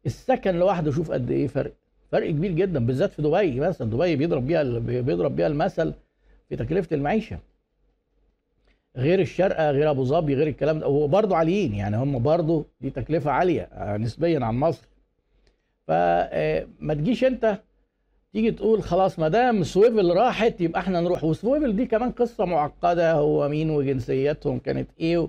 السكن 0.05 0.55
لوحده 0.55 0.91
شوف 0.91 1.11
قد 1.11 1.31
إيه 1.31 1.47
فرق. 1.47 1.73
فرق 2.11 2.29
كبير 2.29 2.51
جدا 2.51 2.85
بالذات 2.85 3.13
في 3.13 3.21
دبي 3.21 3.59
مثلا. 3.59 3.89
دبي 3.89 4.15
بيضرب 4.15 4.47
بيها 4.47 4.63
بيضرب 4.79 5.35
بيها 5.35 5.47
المثل 5.47 5.93
في 6.49 6.55
تكلفة 6.55 6.95
المعيشة. 6.95 7.39
غير 8.97 9.19
الشارقه 9.19 9.71
غير 9.71 9.89
أبو 9.89 10.03
ظبي 10.03 10.35
غير 10.35 10.47
الكلام 10.47 10.79
ده. 10.79 10.87
وبرضه 10.87 11.35
عاليين 11.35 11.73
يعني 11.73 11.97
هم 11.97 12.19
برضه 12.23 12.65
دي 12.81 12.89
تكلفة 12.89 13.31
عالية 13.31 13.69
نسبيا 13.97 14.45
عن 14.45 14.55
مصر. 14.59 14.87
فما 15.87 16.93
تجيش 16.93 17.23
أنت 17.23 17.59
تيجي 18.33 18.51
تقول 18.51 18.83
خلاص 18.83 19.19
ما 19.19 19.27
دام 19.27 19.63
سويفل 19.63 20.09
راحت 20.15 20.61
يبقى 20.61 20.79
إحنا 20.81 21.01
نروح. 21.01 21.23
وسويفل 21.23 21.75
دي 21.75 21.85
كمان 21.85 22.11
قصة 22.11 22.45
معقدة 22.45 23.13
هو 23.13 23.49
مين 23.49 23.69
وجنسياتهم 23.69 24.59
كانت 24.59 24.89
إيه 24.99 25.27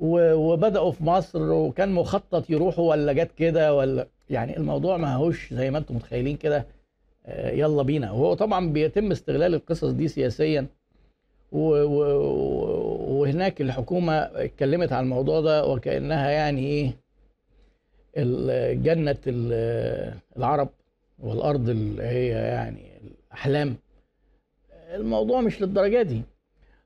وبدأوا 0.00 0.92
في 0.92 1.04
مصر 1.04 1.52
وكان 1.52 1.92
مخطط 1.92 2.50
يروحوا 2.50 2.90
ولا 2.90 3.12
جت 3.12 3.30
كده 3.36 3.74
ولا 3.74 4.06
يعني 4.30 4.56
الموضوع 4.56 4.96
ما 4.96 5.14
هوش 5.14 5.54
زي 5.54 5.70
ما 5.70 5.78
أنتم 5.78 5.94
متخيلين 5.96 6.36
كده. 6.36 6.66
يلا 7.28 7.82
بينا. 7.82 8.10
وهو 8.12 8.34
طبعا 8.34 8.72
بيتم 8.72 9.10
استغلال 9.10 9.54
القصص 9.54 9.90
دي 9.90 10.08
سياسيا. 10.08 10.66
وهناك 13.10 13.60
الحكومة 13.60 14.12
اتكلمت 14.18 14.92
عن 14.92 15.04
الموضوع 15.04 15.40
ده 15.40 15.66
وكأنها 15.66 16.30
يعني 16.30 16.60
إيه 16.66 16.96
جنه 18.72 19.16
العرب 20.36 20.68
والأرض 21.18 21.68
اللي 21.68 22.02
هي 22.02 22.28
يعني 22.28 23.00
الأحلام. 23.04 23.76
الموضوع 24.94 25.40
مش 25.40 25.62
للدرجة 25.62 26.02
دي. 26.02 26.22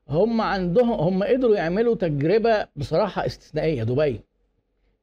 هم 0.09 0.41
عندهم 0.41 0.91
هم 0.91 1.23
قدروا 1.23 1.55
يعملوا 1.55 1.95
تجربة 1.95 2.67
بصراحة 2.75 3.25
استثنائية. 3.25 3.83
دبي 3.83 4.19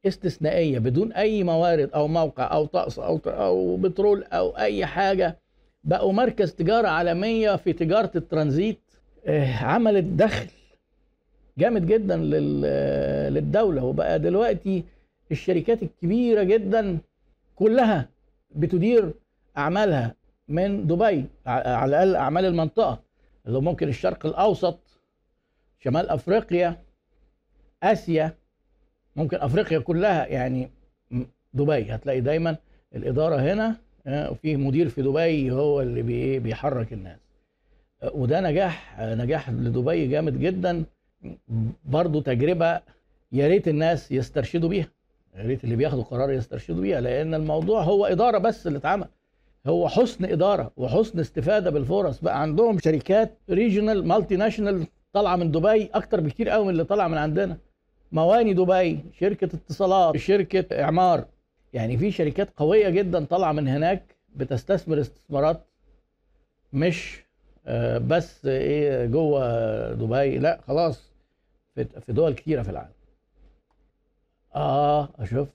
استثنائية 0.07 0.79
بدون 0.79 1.13
أي 1.13 1.43
موارد 1.43 1.89
أو 1.95 2.07
موقع 2.07 2.53
أو 2.53 2.65
طقس 2.65 2.99
أو 2.99 3.19
أو 3.27 3.77
بترول 3.77 4.23
أو 4.23 4.57
أي 4.57 4.85
حاجة. 4.85 5.37
بقوا 5.83 6.13
مركز 6.13 6.53
تجارة 6.53 6.87
عالمية 6.87 7.55
في 7.55 7.73
تجارة 7.73 8.11
الترانزيت. 8.15 8.79
عملت 9.61 10.03
دخل 10.03 10.47
جامد 11.57 11.85
جدا 11.85 12.17
للدولة. 13.29 13.83
وبقى 13.83 14.19
دلوقتي 14.19 14.83
الشركات 15.31 15.83
الكبيرة 15.83 16.43
جدا 16.43 16.97
كلها 17.55 18.09
بتدير 18.55 19.13
أعمالها 19.57 20.15
من 20.47 20.87
دبي 20.87 21.25
على 21.45 21.85
الأقل 21.85 22.15
أعمال 22.15 22.45
المنطقة 22.45 22.99
اللي 23.47 23.61
ممكن 23.61 23.87
الشرق 23.87 24.25
الأوسط 24.25 24.79
شمال 25.83 26.09
أفريقيا 26.09 26.77
آسيا 27.83 28.33
ممكن 29.15 29.37
أفريقيا 29.37 29.79
كلها. 29.79 30.25
يعني 30.25 30.69
دبي. 31.53 31.91
هتلاقي 31.95 32.21
دايما 32.21 32.55
الإدارة 32.95 33.35
هنا 33.35 33.75
آه، 34.07 34.31
وفي 34.31 34.55
مدير 34.55 34.89
في 34.89 35.01
دبي 35.01 35.51
هو 35.51 35.81
اللي 35.81 36.01
بي 36.01 36.39
بيحرك 36.39 36.93
الناس. 36.93 37.19
آه، 37.19 37.28
وده 38.03 38.41
نجاح 38.41 38.99
نجاح 39.01 39.49
لدبي 39.49 40.07
جامد 40.07 40.39
جدا. 40.39 40.83
برضو 41.85 42.21
تجربة 42.21 42.81
يا 43.31 43.47
ريت 43.47 43.67
الناس 43.67 44.11
يسترشدوا 44.11 44.69
بيها 44.69 44.87
يا 45.35 45.43
ريت 45.43 45.63
اللي 45.63 45.75
بياخدوا 45.75 46.03
قرار 46.03 46.31
يسترشدوا 46.31 46.81
بيها 46.81 47.01
لأن 47.01 47.33
الموضوع 47.33 47.83
هو 47.83 48.05
إدارة 48.05 48.37
بس 48.37 48.67
اللي 48.67 48.77
اتعمل. 48.77 49.07
هو 49.67 49.87
حسن 49.89 50.25
إدارة 50.25 50.71
وحسن 50.77 51.19
استفادة 51.19 51.69
بالفرص. 51.69 52.19
بقى 52.19 52.41
عندهم 52.41 52.79
شركات 52.79 53.37
regional 53.49 54.07
multinational 54.07 54.87
طالعة 55.13 55.35
من 55.35 55.51
دبي 55.51 55.85
أكتر 55.93 56.19
بكتير 56.19 56.49
قوي 56.49 56.63
من 56.65 56.69
اللي 56.69 56.83
طالعة 56.83 57.07
من 57.07 57.17
عندنا. 57.17 57.57
مواني 58.11 58.53
دبي 58.53 58.99
شركة 59.19 59.45
اتصالات 59.45 60.17
شركة 60.17 60.81
إعمار. 60.83 61.25
يعني 61.73 61.97
في 61.97 62.11
شركات 62.11 62.49
قوية 62.57 62.89
جدا 62.89 63.25
طالعة 63.25 63.51
من 63.51 63.67
هناك 63.67 64.15
بتستثمر 64.35 64.99
استثمارات 65.01 65.65
مش 66.73 67.23
بس 68.07 68.45
إيه 68.45 69.05
جوه 69.05 69.93
دبي. 69.93 70.37
لا 70.37 70.61
خلاص 70.67 71.09
في 71.75 72.13
دول 72.13 72.33
كتيرة 72.33 72.61
في 72.61 72.69
العالم. 72.69 72.91
آه 74.55 75.09
أشوف 75.19 75.47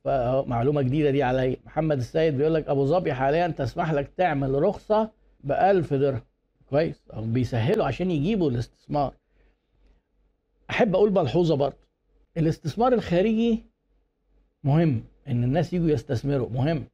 معلومة 0.49 0.83
جديدة 0.83 1.11
دي 1.11 1.23
عليا. 1.23 1.57
محمد 1.67 1.99
السيد 1.99 2.37
بيقول 2.37 2.55
لك 2.55 2.69
أبو 2.69 2.87
ظبي 2.87 3.13
حاليا 3.15 3.49
تسمح 3.49 3.93
لك 3.93 4.11
تعمل 4.17 4.63
رخصة 4.63 5.11
ب 5.45 5.53
1000 5.53 5.95
درهم. 5.95 6.21
كويس. 6.71 7.03
أو 7.15 7.23
بيسهلوا 7.23 7.85
عشان 7.87 8.11
يجيبوا 8.11 8.51
الاستثمار. 8.51 9.15
أحب 10.71 10.95
أقول 10.95 11.13
ملحوظة 11.13 11.57
برضه. 11.57 11.85
الاستثمار 12.37 12.93
الخارجي 12.93 13.63
مهم 14.65 15.05
إن 15.29 15.45
الناس 15.45 15.73
يجوا 15.73 15.91
يستثمروا 15.91 16.49
مهم. 16.51 16.85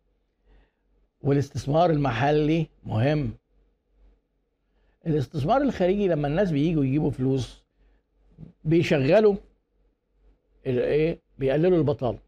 والاستثمار 1.22 1.90
المحلي 1.90 2.66
مهم. 2.84 3.32
الاستثمار 5.06 5.62
الخارجي 5.62 6.08
لما 6.08 6.28
الناس 6.28 6.50
بييجوا 6.50 6.84
يجيبوا 6.84 7.10
فلوس 7.10 7.64
بيشغلوا 8.64 9.34
إيه؟ 10.66 11.18
بيقللوا 11.38 11.78
البطالة. 11.78 12.18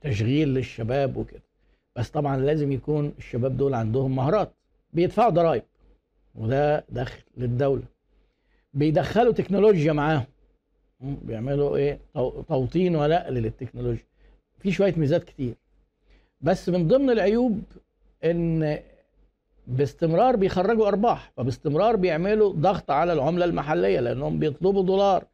تشغيل 0.00 0.48
للشباب 0.48 1.16
وكده. 1.16 1.42
بس 1.96 2.10
طبعا 2.10 2.36
لازم 2.36 2.72
يكون 2.72 3.12
الشباب 3.18 3.56
دول 3.56 3.74
عندهم 3.74 4.16
مهارات. 4.16 4.52
بيدفعوا 4.92 5.30
ضرائب. 5.30 5.62
وده 6.34 6.84
دخل 6.88 7.22
للدولة. 7.36 7.82
بيدخلوا 8.74 9.32
تكنولوجيا 9.32 9.92
معاهم. 9.92 10.24
بيعملوا 11.00 11.76
إيه؟ 11.76 11.98
توطين 12.48 12.96
ونقل 12.96 13.34
للتكنولوجيا. 13.34 14.04
في 14.58 14.72
شوية 14.72 14.94
ميزات 14.96 15.24
كتير. 15.24 15.54
بس 16.40 16.68
من 16.68 16.88
ضمن 16.88 17.10
العيوب 17.10 17.62
إن 18.24 18.78
باستمرار 19.66 20.36
بيخرجوا 20.36 20.88
أرباح 20.88 21.32
فباستمرار 21.36 21.96
بيعملوا 21.96 22.52
ضغط 22.52 22.90
على 22.90 23.12
العملة 23.12 23.44
المحلية 23.44 24.00
لأنهم 24.00 24.38
بيطلبوا 24.38 24.82
دولار 24.82 25.24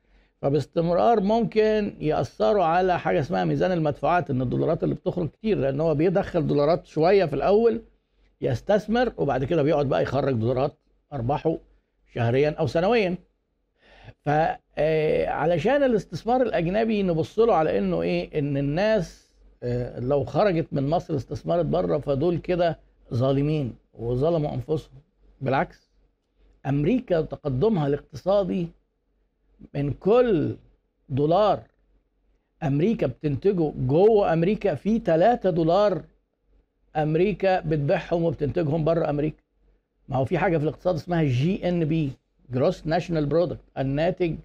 فباستمرار 0.42 1.20
ممكن 1.20 1.94
يأثروا 2.00 2.64
على 2.64 2.98
حاجة 2.98 3.20
اسمها 3.20 3.44
ميزان 3.44 3.72
المدفوعات 3.72 4.30
إن 4.30 4.42
الدولارات 4.42 4.84
اللي 4.84 4.94
بتخرج 4.94 5.28
كتير 5.28 5.58
لأن 5.58 5.80
هو 5.80 5.94
بيدخل 5.94 6.46
دولارات 6.46 6.86
شوية 6.86 7.24
في 7.24 7.34
الأول 7.34 7.82
يستثمر 8.40 9.12
وبعد 9.16 9.44
كده 9.44 9.62
بيقعد 9.62 9.86
بقى 9.88 10.02
يخرج 10.02 10.34
دولارات 10.34 10.78
أرباحه 11.12 11.58
شهريا 12.14 12.50
أو 12.50 12.66
سنويا. 12.66 13.16
فعلشان 14.26 15.82
آه، 15.82 15.86
الاستثمار 15.86 16.42
الأجنبي 16.42 17.02
نبص 17.02 17.38
له 17.38 17.54
على 17.54 17.78
إنه 17.78 18.02
إيه 18.02 18.38
إن 18.38 18.56
الناس 18.56 19.32
آه، 19.62 20.00
لو 20.00 20.24
خرجت 20.24 20.66
من 20.72 20.90
مصر 20.90 21.16
استثمرت 21.16 21.64
بره 21.66 21.98
فدول 21.98 22.38
كده 22.38 22.78
ظالمين. 23.14 23.81
وظلموا 23.92 24.54
أنفسهم. 24.54 25.00
بالعكس 25.40 25.88
أمريكا 26.66 27.20
تقدمها 27.20 27.86
الاقتصادي 27.86 28.68
من 29.74 29.92
كل 29.92 30.56
دولار 31.08 31.62
أمريكا 32.62 33.06
بتنتجه. 33.06 33.72
جوه 33.76 34.32
أمريكا 34.32 34.74
في 34.74 34.98
3 34.98 35.50
دولار 35.50 36.04
أمريكا 36.96 37.60
بتبيعهم 37.60 38.22
وبتنتجهم 38.24 38.84
بره 38.84 39.10
أمريكا. 39.10 39.42
ما 40.08 40.16
هو 40.16 40.24
في 40.24 40.38
حاجة 40.38 40.56
في 40.58 40.64
الاقتصاد 40.64 40.94
اسمها 40.94 41.22
GNP 41.22 42.10
gross 42.50 42.86
national 42.86 43.26
product 43.26 43.60
الناتج 43.78 44.36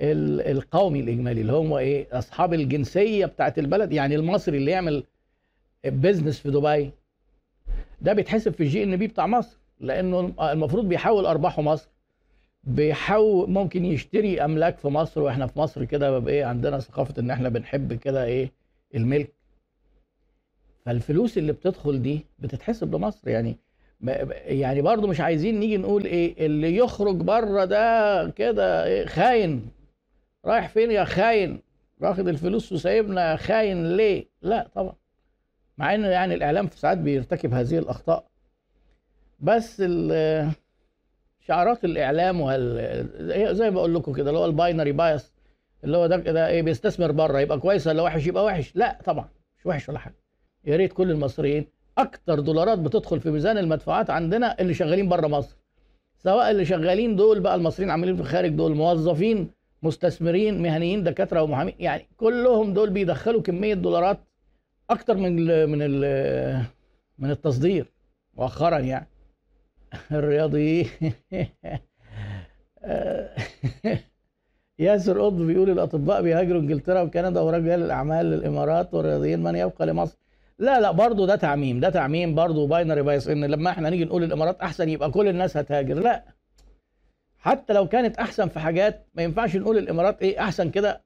القومي 0.00 1.00
الإجمالي 1.00 1.40
اللي 1.40 1.52
هو 1.52 1.78
إيه 1.78 2.18
أصحاب 2.18 2.54
الجنسية 2.54 3.26
بتاعت 3.26 3.58
البلد 3.58 3.92
يعني 3.92 4.14
المصري 4.14 4.58
اللي 4.58 4.70
يعمل 4.70 5.04
business 5.84 6.38
في 6.38 6.50
دبي. 6.50 6.90
ده 8.02 8.12
بيتحسب 8.12 8.52
في 8.52 8.62
ال 8.62 8.82
GNP 8.82 9.06
بتاع 9.06 9.26
مصر 9.26 9.58
لأنه 9.80 10.32
المفروض 10.52 10.88
بيحول 10.88 11.26
أرباحه 11.26 11.62
مصر 11.62 11.88
بيحول 12.64 13.50
ممكن 13.50 13.84
يشتري 13.84 14.44
أملاك 14.44 14.78
في 14.78 14.88
مصر 14.88 15.20
وإحنا 15.20 15.46
في 15.46 15.58
مصر 15.58 15.84
كده 15.84 16.26
إيه 16.26 16.44
عندنا 16.44 16.78
ثقافة 16.78 17.14
إن 17.18 17.30
إحنا 17.30 17.48
بنحب 17.48 17.92
كده 17.94 18.24
إيه 18.24 18.52
الملك. 18.94 19.32
فالفلوس 20.86 21.38
اللي 21.38 21.52
بتدخل 21.52 22.02
دي 22.02 22.26
بتتحسب 22.38 22.94
لمصر 22.94 23.28
يعني 23.28 23.56
يعني 24.44 24.82
برضو 24.82 25.06
مش 25.06 25.20
عايزين 25.20 25.60
نيجي 25.60 25.76
نقول 25.76 26.04
إيه 26.04 26.46
اللي 26.46 26.76
يخرج 26.76 27.16
بره 27.16 27.64
ده 27.64 28.28
كده 28.30 28.84
إيه 28.86 29.06
خاين. 29.06 29.68
رايح 30.44 30.68
فين 30.68 30.90
يا 30.90 31.04
خاين؟ 31.04 31.60
واخد 32.00 32.28
الفلوس 32.28 32.72
وسايبنا 32.72 33.36
خاين 33.36 33.96
ليه؟ 33.96 34.24
لا 34.42 34.68
طبعا. 34.74 34.94
مع 35.78 35.94
ان 35.94 36.04
يعني 36.04 36.34
الإعلام 36.34 36.66
في 36.66 36.78
ساعات 36.78 36.98
بيرتكب 36.98 37.54
هذه 37.54 37.78
الأخطاء. 37.78 38.24
بس 39.40 39.82
شعارات 41.40 41.84
الإعلام 41.84 42.36
زي 43.52 43.70
ما 43.70 43.74
بقول 43.74 43.94
لكم 43.94 44.12
كده 44.12 44.28
اللي 44.30 44.38
هو 44.40 44.44
ال 44.46 44.53
binary 44.53 44.92
bias 44.92 45.32
اللي 45.84 45.96
هو 45.96 46.06
ده 46.06 46.18
كده 46.18 46.48
إيه 46.48 46.62
بيستثمر 46.62 47.12
بره 47.12 47.40
يبقى 47.40 47.58
كويس 47.60 47.86
ولا 47.86 48.02
وحش؟ 48.02 48.26
يبقى 48.26 48.44
وحش. 48.44 48.76
لا 48.76 48.98
طبعا 49.04 49.28
مش 49.58 49.66
وحش 49.66 49.88
ولا 49.88 49.98
حاجة. 49.98 50.14
يا 50.64 50.76
ريت 50.76 50.92
كل 50.92 51.10
المصريين 51.10 51.66
أكتر 51.98 52.40
دولارات 52.40 52.78
بتدخل 52.78 53.20
في 53.20 53.30
ميزان 53.30 53.58
المدفوعات 53.58 54.10
عندنا 54.10 54.60
اللي 54.60 54.74
شغالين 54.74 55.08
بره 55.08 55.26
مصر. 55.26 55.56
سواء 56.18 56.50
اللي 56.50 56.64
شغالين 56.64 57.16
دول 57.16 57.40
بقى 57.40 57.54
المصريين 57.54 57.90
عاملين 57.90 58.16
في 58.16 58.22
الخارج 58.22 58.50
دول 58.50 58.74
موظفين 58.74 59.50
مستثمرين 59.82 60.62
مهنيين 60.62 61.04
دكاترة 61.04 61.42
ومحامين 61.42 61.74
يعني 61.78 62.08
كلهم 62.16 62.74
دول 62.74 62.90
بيدخلوا 62.90 63.42
كمية 63.42 63.74
دولارات 63.74 64.18
أكتر 64.90 65.16
من 65.16 65.38
ال 65.38 65.66
من 65.70 65.78
ال 65.82 66.64
من 67.18 67.30
التصدير 67.30 67.92
مؤخرا 68.34 68.78
يعني. 68.78 69.08
الرياضي. 70.12 70.86
ياسر 74.78 75.20
قطب 75.20 75.42
بيقول 75.42 75.70
الأطباء 75.70 76.22
بيهاجروا 76.22 76.60
إنجلترا 76.60 77.02
وكندا 77.02 77.40
ورجال 77.40 77.82
الأعمال 77.82 78.26
للإمارات 78.26 78.94
والرياضيين 78.94 79.42
من 79.42 79.56
يبقى 79.56 79.86
لمصر. 79.86 80.18
لا 80.58 80.80
لا 80.80 80.90
برضه 80.90 81.26
ده 81.26 81.36
تعميم 81.36 81.80
ده 81.80 81.90
تعميم 81.90 82.34
برضه 82.34 82.66
باينري 82.66 83.02
بايس 83.02 83.28
إن 83.28 83.44
لما 83.44 83.70
إحنا 83.70 83.90
نيجي 83.90 84.04
نقول 84.04 84.24
الإمارات 84.24 84.60
أحسن 84.60 84.88
يبقى 84.88 85.10
كل 85.10 85.28
الناس 85.28 85.56
هتهاجر. 85.56 85.94
لا. 85.94 86.24
حتى 87.38 87.72
لو 87.72 87.88
كانت 87.88 88.16
أحسن 88.16 88.48
في 88.48 88.60
حاجات 88.60 89.06
ما 89.14 89.22
ينفعش 89.22 89.56
نقول 89.56 89.78
الإمارات 89.78 90.22
إيه 90.22 90.40
أحسن 90.40 90.70
كده 90.70 91.02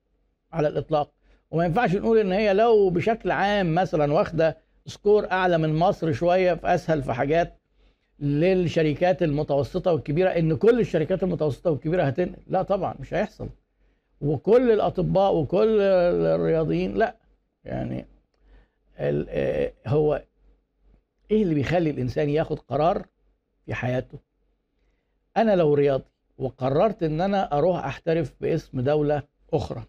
على 0.52 0.68
الإطلاق. 0.68 1.15
وما 1.50 1.64
ينفعش 1.64 1.94
نقول 1.94 2.18
إن 2.18 2.32
هي 2.32 2.52
لو 2.54 2.90
بشكل 2.90 3.30
عام 3.30 3.74
مثلا 3.74 4.12
واخدة 4.12 4.56
سكور 4.86 5.30
أعلى 5.30 5.58
من 5.58 5.74
مصر 5.74 6.12
شوية 6.12 6.54
في 6.54 6.74
أسهل 6.74 7.02
في 7.02 7.12
حاجات 7.12 7.58
للشركات 8.20 9.22
المتوسطة 9.22 9.92
والكبيرة 9.92 10.28
إن 10.28 10.56
كل 10.56 10.80
الشركات 10.80 11.22
المتوسطة 11.22 11.70
والكبيرة 11.70 12.02
هتنقل 12.02 12.42
لا 12.46 12.62
طبعا 12.62 12.94
مش 13.00 13.14
هيحصل. 13.14 13.48
وكل 14.20 14.70
الأطباء 14.70 15.34
وكل 15.34 15.80
الرياضيين 15.80 16.94
لا. 16.94 17.16
يعني 17.64 18.06
آه، 18.98 19.72
هو 19.86 20.22
إيه 21.30 21.42
اللي 21.42 21.54
بيخلي 21.54 21.90
الإنسان 21.90 22.28
ياخد 22.28 22.58
قرار 22.58 23.06
في 23.66 23.74
حياته؟ 23.74 24.18
أنا 25.36 25.56
لو 25.56 25.74
رياضي 25.74 26.04
وقررت 26.38 27.02
إن 27.02 27.20
أنا 27.20 27.58
أروح 27.58 27.84
أحترف 27.86 28.34
باسم 28.40 28.80
دولة 28.80 29.22
أخرى 29.52 29.84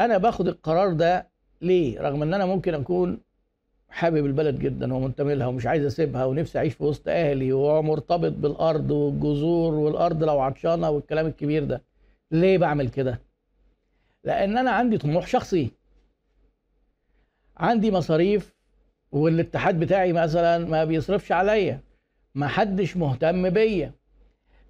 أنا 0.00 0.18
باخد 0.18 0.48
القرار 0.48 0.92
ده 0.92 1.28
ليه؟ 1.62 2.00
رغم 2.00 2.22
إن 2.22 2.34
أنا 2.34 2.46
ممكن 2.46 2.74
أكون 2.74 3.20
حابب 3.88 4.26
البلد 4.26 4.58
جدا 4.58 4.94
ومنتمي 4.94 5.34
لها 5.34 5.46
ومش 5.46 5.66
عايز 5.66 5.84
أسيبها 5.84 6.24
ونفسي 6.24 6.58
أعيش 6.58 6.74
في 6.74 6.84
وسط 6.84 7.08
أهلي 7.08 7.52
ومرتبط 7.52 8.32
بالأرض 8.32 8.90
والجذور 8.90 9.74
والأرض 9.74 10.24
لو 10.24 10.40
عطشانة 10.40 10.90
والكلام 10.90 11.26
الكبير 11.26 11.64
ده. 11.64 11.82
ليه 12.30 12.58
بعمل 12.58 12.88
كده؟ 12.88 13.20
لأن 14.24 14.58
أنا 14.58 14.70
عندي 14.70 14.98
طموح 14.98 15.26
شخصي. 15.26 15.70
عندي 17.56 17.90
مصاريف 17.90 18.54
والاتحاد 19.12 19.80
بتاعي 19.80 20.12
مثلا 20.12 20.58
ما 20.58 20.84
بيصرفش 20.84 21.32
عليا. 21.32 21.80
ما 22.34 22.48
حدش 22.48 22.96
مهتم 22.96 23.50
بيا. 23.50 23.92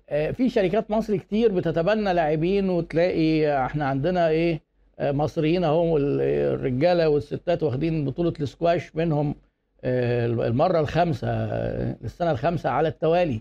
آه، 0.09 0.31
في 0.31 0.49
شركات 0.51 0.91
مصري 0.91 1.18
كتير 1.18 1.53
بتتبنى 1.53 2.12
لاعبين 2.12 2.70
وتلاقي 2.70 3.64
إحنا 3.66 3.87
عندنا 3.87 4.29
إيه؟ 4.29 4.61
مصريين 5.01 5.64
اهو 5.64 5.99
الرجالة 5.99 7.09
والستات 7.09 7.62
واخدين 7.62 8.05
بطولة 8.05 8.32
السكواش 8.40 8.97
منهم 8.97 9.34
آه، 9.84 10.26
المرة 10.26 10.80
الخامسة 10.80 11.28
السنة 12.05 12.30
الخامسة 12.30 12.70
على 12.70 12.88
التوالي. 12.88 13.40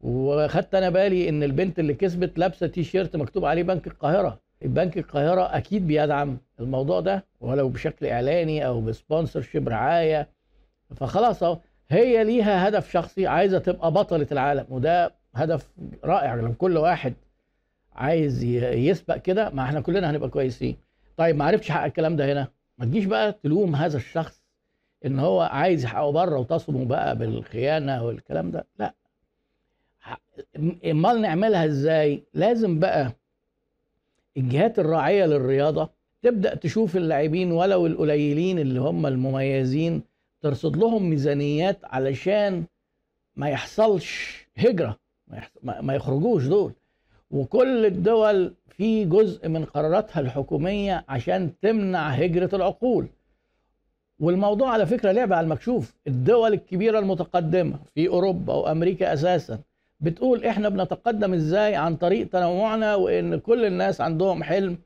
وخدت 0.00 0.74
أنا 0.74 0.90
بالي 0.90 1.28
ان 1.28 1.42
البنت 1.42 1.78
اللي 1.78 1.94
كسبت 1.94 2.38
لابسة 2.38 2.66
تي 2.66 2.84
شيرت 2.84 3.16
مكتوب 3.16 3.44
عليه 3.44 3.62
بنك 3.62 3.86
القاهرة. 3.86 4.40
البنك 4.62 4.98
القاهرة 4.98 5.56
أكيد 5.56 5.86
بيدعم 5.86 6.38
الموضوع 6.60 7.00
ده 7.00 7.24
ولو 7.40 7.68
بشكل 7.68 8.06
اعلاني 8.06 8.66
أو 8.66 8.80
ب 8.80 9.42
sponsorship 9.42 9.68
رعاية. 9.68 10.28
فخلاص 10.96 11.42
هي 11.90 12.24
ليها 12.24 12.68
هدف 12.68 12.90
شخصي 12.90 13.26
عايزة 13.26 13.58
تبقى 13.58 13.92
بطلة 13.92 14.26
العالم 14.32 14.66
وده 14.70 15.14
هدف 15.34 15.68
رائع 16.04 16.34
لو 16.34 16.54
كل 16.54 16.76
واحد. 16.76 17.14
عايز 17.92 18.44
يسبق 18.44 19.16
كده 19.16 19.50
ما 19.50 19.62
إحنا 19.62 19.80
كلنا 19.80 20.10
هنبقى 20.10 20.28
كويسين. 20.28 20.76
طيب 21.16 21.36
ما 21.36 21.44
عرفتش 21.44 21.70
حقق 21.70 21.84
الكلام 21.84 22.16
ده 22.16 22.32
هنا. 22.32 22.48
ما 22.78 22.84
تجيش 22.86 23.04
بقى 23.04 23.32
تلوم 23.32 23.76
هذا 23.76 23.96
الشخص 23.96 24.42
ان 25.06 25.18
هو 25.18 25.40
عايز 25.40 25.84
يحققه 25.84 26.10
بره 26.12 26.38
وتصمه 26.38 26.84
بقى 26.84 27.16
بالخيانة 27.18 28.04
والكلام 28.04 28.50
ده. 28.50 28.66
لا. 28.78 28.94
امال 30.90 31.20
نعملها 31.20 31.64
إزاي؟ 31.64 32.22
لازم 32.34 32.78
بقى 32.78 33.12
الجهات 34.36 34.78
الراعية 34.78 35.26
للرياضة 35.26 35.90
تبدأ 36.22 36.54
تشوف 36.54 36.96
اللاعبين 36.96 37.52
ولو 37.52 37.86
القليلين 37.86 38.58
اللي 38.58 38.80
هم 38.80 39.06
المميزين 39.06 40.02
ترصد 40.40 40.76
لهم 40.76 41.10
ميزانيات 41.10 41.78
علشان 41.84 42.64
ما 43.36 43.48
يحصلش 43.48 44.40
هجرة 44.56 44.98
ما 45.62 45.94
يخرجوش 45.94 46.44
دول. 46.46 46.72
وكل 47.30 47.86
الدول 47.86 48.54
في 48.68 49.04
جزء 49.04 49.48
من 49.48 49.64
قراراتها 49.64 50.20
الحكومية 50.20 51.04
عشان 51.08 51.50
تمنع 51.62 52.08
هجرة 52.08 52.50
العقول. 52.56 53.06
والموضوع 54.20 54.70
على 54.70 54.86
فكرة 54.86 55.12
لعبة 55.12 55.36
على 55.36 55.44
المكشوف. 55.44 55.94
الدول 56.06 56.52
الكبيرة 56.52 56.98
المتقدمة 56.98 57.78
في 57.94 58.08
أوروبا 58.08 58.54
وأمريكا 58.54 59.12
أساسا 59.12 59.58
بتقول 60.00 60.44
إحنا 60.44 60.68
بنتقدم 60.68 61.34
إزاي 61.34 61.76
عن 61.76 61.96
طريق 61.96 62.28
تنوعنا 62.28 62.94
وإن 62.94 63.38
كل 63.38 63.64
الناس 63.64 64.00
عندهم 64.00 64.42
حلم 64.42 64.78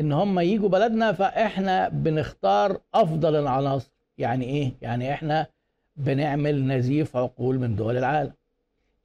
إن 0.00 0.12
هم 0.12 0.40
يجوا 0.40 0.68
بلدنا 0.68 1.12
فإحنا 1.12 1.88
بنختار 1.88 2.80
أفضل 2.94 3.36
العناصر. 3.36 3.90
يعني 4.18 4.44
إيه؟ 4.44 4.72
يعني 4.82 5.12
إحنا 5.12 5.46
بنعمل 5.96 6.66
نزيف 6.66 7.16
عقول 7.16 7.58
من 7.58 7.76
دول 7.76 7.96
العالم. 7.96 8.32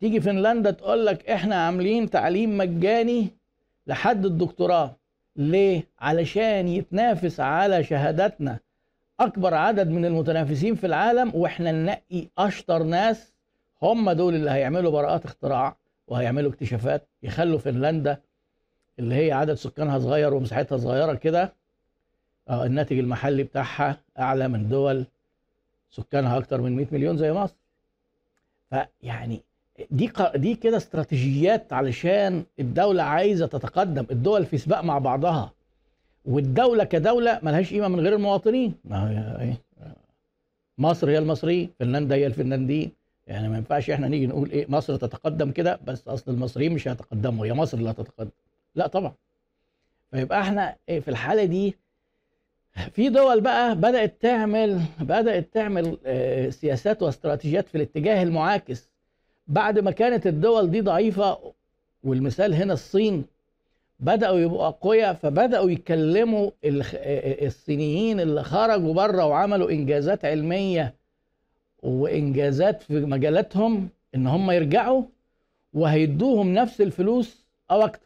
تيجي 0.06 0.22
فنلندا 0.22 0.72
تقول 0.72 1.06
لك 1.06 1.30
إحنا 1.30 1.56
عاملين 1.56 2.10
تعليم 2.10 2.58
مجاني 2.58 3.28
لحد 3.88 4.26
الدكتوراه. 4.26 4.96
ليه؟ 5.36 5.88
علشان 6.00 6.68
يتنافس 6.68 7.40
على 7.40 7.84
شهاداتنا. 7.84 8.60
أكبر 9.20 9.54
عدد 9.54 9.88
من 9.90 10.06
المتنافسين 10.06 10.76
في 10.76 10.86
العالم 10.88 11.32
وإحنا 11.36 11.72
ننقي 11.72 12.28
أشطر 12.38 12.84
ناس 12.84 13.34
هم 13.82 14.12
دول 14.12 14.36
اللي 14.36 14.52
هيعملوا 14.52 14.92
براءات 14.92 15.26
اختراع 15.26 15.78
وهيعملوا 16.08 16.52
اكتشافات 16.52 17.08
يخلوا 17.24 17.60
فنلندا 17.60 18.22
اللي 19.00 19.16
هي 19.16 19.32
عدد 19.32 19.54
سكانها 19.54 20.00
صغير 20.00 20.34
ومساحتها 20.34 20.78
صغيرة 20.78 21.14
كده 21.14 21.54
آه 22.50 22.66
الناتج 22.66 23.00
المحلي 23.00 23.44
بتاعها 23.44 23.98
أعلى 24.20 24.48
من 24.48 24.70
دول 24.70 25.06
سكانها 25.92 26.38
أكتر 26.38 26.62
من 26.62 26.76
100 26.76 26.88
مليون 26.92 27.18
زي 27.18 27.34
مصر. 27.34 27.56
فيعني 28.70 29.42
دي 29.92 30.12
دي 30.36 30.56
كده 30.56 30.78
استراتيجيات 30.78 31.74
علشان 31.74 32.44
الدولة 32.60 33.04
عايزة 33.04 33.46
تتقدم 33.48 34.06
الدول 34.12 34.46
في 34.46 34.58
سباق 34.58 34.82
مع 34.84 34.98
بعضها. 34.98 35.52
والدولة 36.26 36.84
كدولة 36.84 37.40
ملهاش 37.44 37.74
قيمة 37.74 37.88
من 37.88 38.00
غير 38.00 38.14
المواطنين. 38.16 38.74
ما 38.86 39.10
هي 39.12 39.42
إيه؟ 39.46 39.62
مصر 40.78 41.10
هي 41.10 41.18
المصريين 41.18 41.70
فنلندا 41.80 42.16
هي 42.16 42.28
الفنلنديين. 42.28 42.92
يعني 43.28 43.50
ما 43.50 43.58
ينفعش 43.58 43.90
إحنا 43.90 44.08
نيجي 44.08 44.28
نقول 44.28 44.50
إيه 44.52 44.66
مصر 44.70 44.96
تتقدم 44.96 45.52
كده 45.52 45.80
بس 45.88 46.08
أصل 46.08 46.32
المصريين 46.32 46.72
مش 46.74 46.88
هيتقدموا 46.88 47.46
هي 47.46 47.54
مصر 47.54 47.78
اللي 47.78 47.90
هتتقدم. 47.92 48.30
لا 48.76 48.88
طبعا. 48.88 49.14
فيبقى 50.12 50.42
إحنا 50.42 50.76
إيه 50.90 51.00
في 51.00 51.08
الحالة 51.08 51.46
دي 51.46 51.76
في 52.92 53.10
دول 53.10 53.42
بقى 53.42 53.76
بدأت 53.76 54.22
تعمل 54.22 54.82
بدأت 55.00 55.54
تعمل 55.54 55.98
آه 56.06 56.50
سياسات 56.50 57.04
واستراتيجيات 57.04 57.68
في 57.70 57.76
الاتجاه 57.76 58.24
المعاكس. 58.24 58.90
بعد 59.48 59.80
ما 59.80 59.92
كانت 59.92 60.28
الدول 60.28 60.72
دي 60.72 60.82
ضعيفة 60.82 61.38
والمثال 62.04 62.54
هنا 62.54 62.74
الصين 62.74 63.26
بدأوا 64.00 64.40
يبقوا 64.40 64.68
أقوياء 64.68 65.14
فبدأوا 65.14 65.72
يكلموا 65.72 66.52
الصينيين 66.66 68.20
اللي 68.20 68.44
خرجوا 68.44 68.94
بره 68.94 69.26
وعملوا 69.26 69.70
إنجازات 69.72 70.26
علمية 70.26 70.94
وإنجازات 71.84 72.82
في 72.84 73.00
مجالاتهم 73.00 73.90
إن 74.16 74.28
هم 74.28 74.52
يرجعوا 74.52 75.04
وهيدوهم 75.74 76.54
نفس 76.54 76.82
الفلوس 76.82 77.46
أو 77.72 77.82
أكتر. 77.82 78.06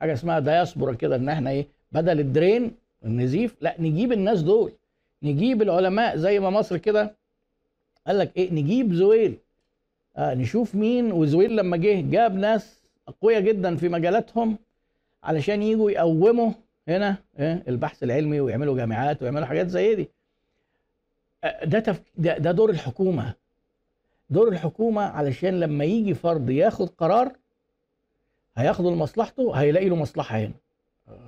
حاجة 0.00 0.12
اسمها 0.12 0.38
دياسبورا 0.38 0.94
كده 0.94 1.16
إن 1.16 1.28
إحنا 1.28 1.50
إيه 1.50 1.66
بدل 1.92 2.20
الدرين 2.20 2.72
النزيف 3.04 3.56
لأ 3.60 3.76
نجيب 3.78 4.12
الناس 4.12 4.42
دول. 4.42 4.72
نجيب 5.22 5.62
العلماء 5.62 6.16
زي 6.16 6.40
ما 6.40 6.50
مصر 6.50 6.76
كده 6.76 7.14
قال 8.06 8.18
لك 8.18 8.36
إيه 8.36 8.52
نجيب 8.52 8.94
زويل. 8.94 9.38
آه 10.18 10.34
نشوف 10.34 10.74
مين. 10.74 11.12
وزويل 11.12 11.56
لما 11.56 11.76
جه 11.76 12.00
جاب 12.10 12.34
ناس 12.34 12.82
أقوياء 13.08 13.40
جدا 13.40 13.76
في 13.76 13.88
مجالاتهم 13.88 14.58
علشان 15.24 15.62
يجوا 15.62 15.90
يقوموا 15.90 16.50
هنا 16.88 17.16
إيه 17.38 17.62
البحث 17.68 18.02
العلمي 18.02 18.40
ويعملوا 18.40 18.76
جامعات 18.76 19.22
ويعملوا 19.22 19.46
حاجات 19.46 19.68
زي 19.68 19.94
دي. 19.94 20.08
ده, 21.64 21.80
تفك... 21.80 22.02
ده 22.16 22.38
ده 22.38 22.52
دور 22.52 22.70
الحكومة. 22.70 23.34
دور 24.30 24.48
الحكومة 24.48 25.02
علشان 25.02 25.60
لما 25.60 25.84
يجي 25.84 26.14
فرد 26.14 26.50
ياخد 26.50 26.88
قرار 26.88 27.32
هياخده 28.56 28.90
لمصلحته 28.90 29.52
هيلاقي 29.54 29.88
له 29.88 29.96
مصلحة 29.96 30.38
هنا. 30.38 30.52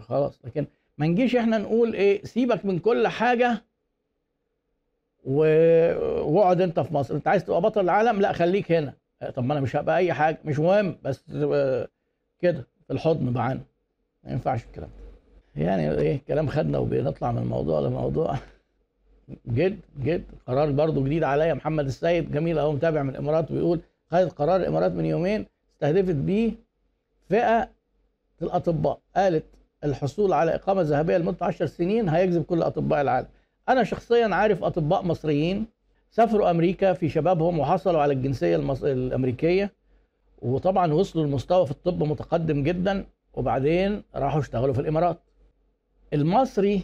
خلاص. 0.00 0.40
لكن 0.44 0.66
ما 0.98 1.06
نجيش 1.06 1.36
إحنا 1.36 1.58
نقول 1.58 1.94
إيه 1.94 2.24
سيبك 2.24 2.64
من 2.66 2.78
كل 2.78 3.08
حاجة 3.08 3.62
واقعد 5.24 6.60
انت 6.60 6.80
في 6.80 6.94
مصر. 6.94 7.14
انت 7.14 7.28
عايز 7.28 7.44
تبقى 7.44 7.60
بطل 7.60 7.80
العالم؟ 7.80 8.20
لا 8.20 8.32
خليك 8.32 8.72
هنا. 8.72 8.94
طب 9.34 9.44
ما 9.44 9.52
أنا 9.52 9.60
مش 9.60 9.76
هبقى 9.76 9.96
اي 9.96 10.12
حاجة 10.12 10.38
مش 10.44 10.58
مهم 10.58 10.96
بس 11.02 11.24
كده 12.40 12.66
في 12.86 12.92
الحضن 12.92 13.32
معانا 13.32 13.60
ما 14.24 14.32
ينفعش 14.32 14.64
الكلام 14.64 14.88
ده. 14.88 15.62
يعني 15.62 15.90
إيه 15.90 16.20
كلام 16.28 16.46
خدنا 16.48 16.78
وبنطلع 16.78 17.32
من 17.32 17.46
موضوع 17.46 17.80
لموضوع. 17.80 18.34
جد 19.56 19.80
جد. 20.02 20.24
قرار 20.46 20.70
برضه 20.70 21.04
جديد 21.04 21.24
عليا 21.24 21.54
محمد 21.54 21.86
السيد. 21.86 22.32
جميل 22.32 22.58
اهو 22.58 22.72
متابع 22.72 23.02
من 23.02 23.10
الإمارات 23.10 23.52
بيقول 23.52 23.80
خدت 24.10 24.32
قرار 24.32 24.56
الإمارات 24.56 24.92
من 24.92 25.04
يومين 25.04 25.46
استهدفت 25.74 26.14
بيه 26.14 26.52
فئة 27.28 27.68
الأطباء. 28.42 29.00
قالت 29.16 29.44
الحصول 29.84 30.32
على 30.32 30.54
إقامة 30.54 30.82
ذهبية 30.82 31.16
لمدة 31.16 31.46
10 31.46 31.66
سنين 31.66 32.08
هيجذب 32.08 32.42
كل 32.42 32.62
أطباء 32.62 33.00
العالم. 33.00 33.28
أنا 33.68 33.84
شخصيا 33.84 34.34
عارف 34.34 34.64
أطباء 34.64 35.02
مصريين 35.04 35.66
سافروا 36.10 36.50
أمريكا 36.50 36.92
في 36.92 37.08
شبابهم 37.08 37.58
وحصلوا 37.58 38.00
على 38.00 38.12
الجنسية 38.12 38.56
المص... 38.56 38.84
الأمريكية 38.84 39.72
وطبعا 40.42 40.92
وصلوا 40.92 41.26
لمستوى 41.26 41.64
في 41.66 41.70
الطب 41.70 42.02
متقدم 42.02 42.62
جدا 42.62 43.04
وبعدين 43.34 44.02
راحوا 44.14 44.40
اشتغلوا 44.40 44.74
في 44.74 44.80
الإمارات. 44.80 45.18
المصري 46.12 46.82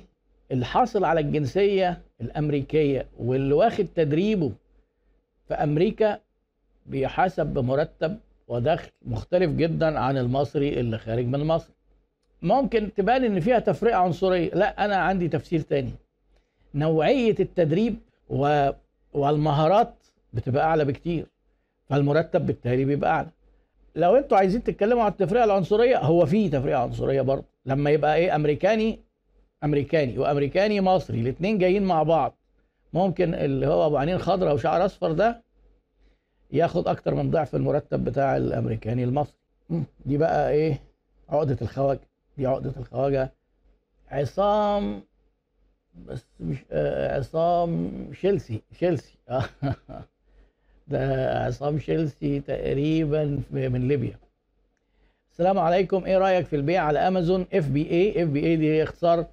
اللي 0.53 0.65
حاصل 0.65 1.05
على 1.05 1.21
الجنسية 1.21 2.03
الأمريكية 2.21 3.07
واللي 3.19 3.55
واخد 3.55 3.87
تدريبه 3.95 4.53
في 5.49 5.55
أمريكا 5.55 6.21
بيحاسب 6.87 7.47
بمرتب 7.47 8.19
ودخل 8.49 8.91
مختلف 9.03 9.51
جدا 9.51 9.99
عن 9.99 10.19
المصري 10.19 10.81
اللي 10.81 10.99
خارج 10.99 11.27
من 11.27 11.45
مصر. 11.45 11.71
ممكن 12.43 12.95
تبان 12.95 13.25
إن 13.25 13.41
فيها 13.41 13.59
تفرقة 13.59 13.97
عنصرية. 13.97 14.51
لا 14.55 14.85
أنا 14.85 14.97
عندي 14.97 15.29
تفسير 15.29 15.61
تاني. 15.61 15.91
نوعية 16.77 17.35
التدريب 17.41 17.97
و... 18.29 18.71
والمهارات 19.13 19.95
بتبقى 20.33 20.65
أعلى 20.65 20.85
بكتير 20.85 21.27
فالمرتب 21.89 22.47
بالتالي 22.47 22.85
بيبقى 22.85 23.11
أعلى. 23.11 23.29
لو 23.95 24.17
أنتوا 24.17 24.39
عايزين 24.39 24.63
تتكلموا 24.63 25.03
عن 25.03 25.11
التفرقه 25.11 25.45
العنصرية 25.45 25.99
هو 25.99 26.27
في 26.27 26.49
تفرقه 26.49 26.79
عنصرية 26.79 27.23
برضه. 27.23 27.45
لما 27.67 27.91
يبقى 27.91 28.17
إيه 28.17 28.37
أمريكاني 28.37 29.01
أمريكاني 29.65 30.19
وأمريكاني 30.19 30.81
مصري 30.81 31.21
الاثنين 31.21 31.59
جايين 31.59 31.83
مع 31.83 32.03
بعض. 32.03 32.37
ممكن 32.93 33.35
اللي 33.35 33.67
هو 33.67 33.87
أبو 33.87 33.97
عينين 33.97 34.19
خضراء 34.19 34.55
وشعر 34.55 34.85
أصفر 34.85 35.13
ده 35.13 35.43
ياخد 36.53 36.89
أكتر 36.89 37.15
من 37.15 37.31
ضعف 37.31 37.55
المرتب 37.55 38.05
بتاع 38.05 38.37
الأمريكاني 38.37 39.05
المصري. 39.05 39.37
دي 40.07 40.19
بقى 40.19 40.51
إيه 40.51 40.81
عقدة 41.29 41.57
الخواجة. 41.63 42.09
دي 42.39 42.47
عقدة 42.47 42.73
الخواجة. 42.77 43.33
عصام 44.11 45.03
بس 46.07 46.25
مش 46.41 46.59
آه، 46.73 47.19
عصام 47.19 47.91
شيلسي 48.13 48.63
شيلسي. 48.79 49.15
آه. 49.29 49.45
ده 50.89 51.31
عصام 51.45 51.79
شيلسي 51.79 52.41
تقريبا 52.41 53.41
من 53.51 53.89
ليبيا. 53.89 54.19
السلام 55.33 55.59
عليكم. 55.59 56.05
إيه 56.05 56.19
رأيك 56.19 56.47
في 56.47 56.57
البيع 56.57 56.83
على 56.83 56.99
أمازون؟ 56.99 57.47
اف 57.55 57.69
بي 57.69 57.91
اي 57.91 58.23
اف 58.23 58.29
بي 58.29 58.47
اي 58.47 58.57
دي 58.57 58.73
هي 58.73 58.83
اختصار 58.83 59.27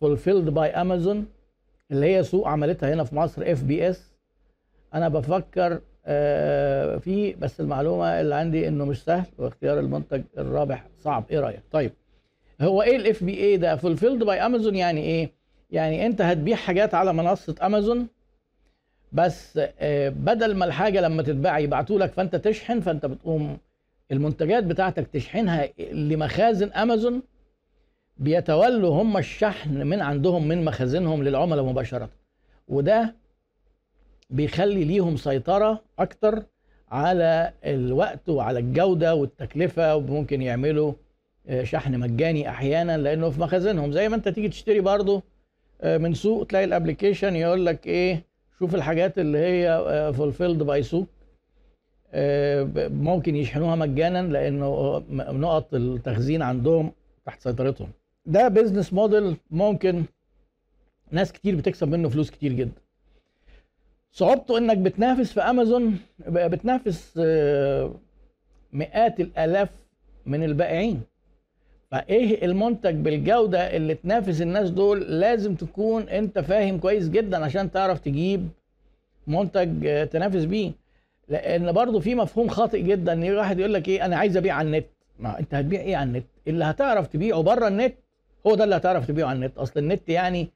fulfilled 0.00 0.48
by 0.50 0.68
Amazon 0.68 1.26
اللي 1.90 2.16
هي 2.16 2.22
سوق 2.22 2.48
عملتها 2.48 2.94
هنا 2.94 3.04
في 3.04 3.16
مصر 3.16 3.42
FBS 3.52 4.12
أنا 4.94 5.08
بفكر 5.08 5.80
آه، 6.06 6.96
فيه 6.96 7.34
بس 7.36 7.60
المعلومة 7.60 8.20
اللي 8.20 8.34
عندي 8.34 8.68
إنه 8.68 8.84
مش 8.84 9.04
سهل 9.04 9.26
واختيار 9.38 9.78
المنتج 9.78 10.22
الرابح 10.38 10.86
صعب. 10.98 11.24
إيه 11.30 11.40
رأيك؟ 11.40 11.62
طيب 11.72 11.92
هو 12.60 12.82
إيه 12.82 12.96
ال 12.96 13.24
FBA 13.24 13.56
ده؟ 13.56 13.76
fulfilled 13.76 14.24
by 14.24 14.46
Amazon 14.46 14.76
يعني 14.76 15.00
إيه؟ 15.00 15.35
يعني 15.70 16.06
انت 16.06 16.20
هتبيع 16.20 16.56
حاجات 16.56 16.94
على 16.94 17.12
منصة 17.12 17.54
أمازون 17.62 18.06
بس 19.12 19.60
آه، 19.78 20.08
بدل 20.08 20.54
ما 20.54 20.64
الحاجة 20.64 21.00
لما 21.00 21.22
تتباع 21.22 21.58
يبعتوا 21.58 21.98
لك 21.98 22.12
فأنت 22.12 22.36
تشحن 22.36 22.80
فأنت 22.80 23.06
بتقوم 23.06 23.58
المنتجات 24.12 24.64
بتاعتك 24.64 25.06
تشحنها 25.06 25.68
لمخازن 25.92 26.72
أمازون 26.72 27.22
بيتولوا 28.18 29.02
هم 29.02 29.16
الشحن 29.16 29.86
من 29.86 30.00
عندهم 30.02 30.48
من 30.48 30.64
مخازنهم 30.64 31.22
للعملاء 31.22 31.64
مباشرة. 31.64 32.08
وده 32.68 33.14
بيخلي 34.30 34.84
ليهم 34.84 35.16
سيطرة 35.16 35.82
أكتر 35.98 36.42
على 36.88 37.52
الوقت 37.64 38.28
وعلى 38.28 38.58
الجودة 38.58 39.14
والتكلفة 39.14 39.96
وممكن 39.96 40.42
يعملوا 40.42 40.92
آه، 41.48 41.64
شحن 41.64 41.98
مجاني 42.00 42.48
أحيانا 42.48 42.98
لأنه 42.98 43.30
في 43.30 43.40
مخازنهم. 43.40 43.92
زي 43.92 44.08
ما 44.08 44.16
أنت 44.16 44.28
تيجي 44.28 44.48
تشتري 44.48 44.80
برضه 44.80 45.22
من 45.84 46.14
سوق 46.14 46.46
تلاقي 46.46 46.64
ال 46.64 46.70
application 46.70 47.36
يقول 47.36 47.66
لك 47.66 47.86
إيه 47.86 48.22
شوف 48.58 48.74
الحاجات 48.74 49.18
اللي 49.18 49.38
هي 49.38 50.12
fulfilled 50.16 50.62
by 50.62 50.82
سوق. 50.82 51.06
آه، 52.12 52.88
ممكن 52.88 53.36
يشحنوها 53.36 53.76
مجانا 53.76 54.32
لأنه 54.32 55.02
نقط 55.10 55.74
التخزين 55.74 56.42
عندهم 56.42 56.92
تحت 57.26 57.40
سيطرتهم. 57.40 57.88
ده 58.26 58.48
بيزنس 58.48 58.92
موديل 58.92 59.36
ممكن 59.50 60.04
ناس 61.10 61.32
كتير 61.32 61.56
بتكسب 61.56 61.88
منه 61.88 62.08
فلوس 62.08 62.30
كتير 62.30 62.52
جدا. 62.52 62.80
صعوبته 64.12 64.58
إنك 64.58 64.78
بتنافس 64.78 65.32
في 65.32 65.40
امازون 65.40 65.98
بتنافس 66.28 67.14
آه، 67.18 67.94
مئات 68.72 69.20
الآلاف 69.20 69.68
من 70.26 70.44
البائعين. 70.44 71.02
فإيه 71.90 72.44
المنتج 72.44 72.94
بالجودة 72.94 73.76
اللي 73.76 73.94
تنافس 73.94 74.42
الناس 74.42 74.70
دول 74.70 75.00
لازم 75.20 75.54
تكون 75.54 76.08
أنت 76.08 76.38
فاهم 76.38 76.78
كويس 76.78 77.08
جدا 77.08 77.44
عشان 77.44 77.70
تعرف 77.70 77.98
تجيب 78.00 78.48
منتج 79.26 80.08
تنافس 80.08 80.44
بيه. 80.44 80.72
لأن 81.28 81.72
برضه 81.72 82.00
في 82.00 82.14
مفهوم 82.14 82.48
خاطئ 82.48 82.82
جدا 82.82 83.12
إن 83.12 83.30
واحد 83.36 83.58
يقول 83.58 83.74
لك 83.74 83.88
إيه 83.88 84.04
أنا 84.06 84.16
عايز 84.16 84.36
أبيع 84.36 84.54
على 84.54 84.66
النت. 84.66 84.86
ما 85.18 85.38
أنت 85.38 85.54
هتبيع 85.54 85.80
إيه 85.80 85.96
على 85.96 86.08
النت؟ 86.08 86.24
اللي 86.48 86.64
هتعرف 86.64 87.06
تبيعه 87.06 87.40
بره 87.42 87.68
النت 87.68 87.94
هو 88.46 88.54
ده 88.54 88.64
اللي 88.64 88.76
هتعرف 88.76 89.06
تبيعه 89.06 89.28
على 89.28 89.36
النت. 89.36 89.58
أصل 89.58 89.80
النت 89.80 90.08
يعني 90.08 90.48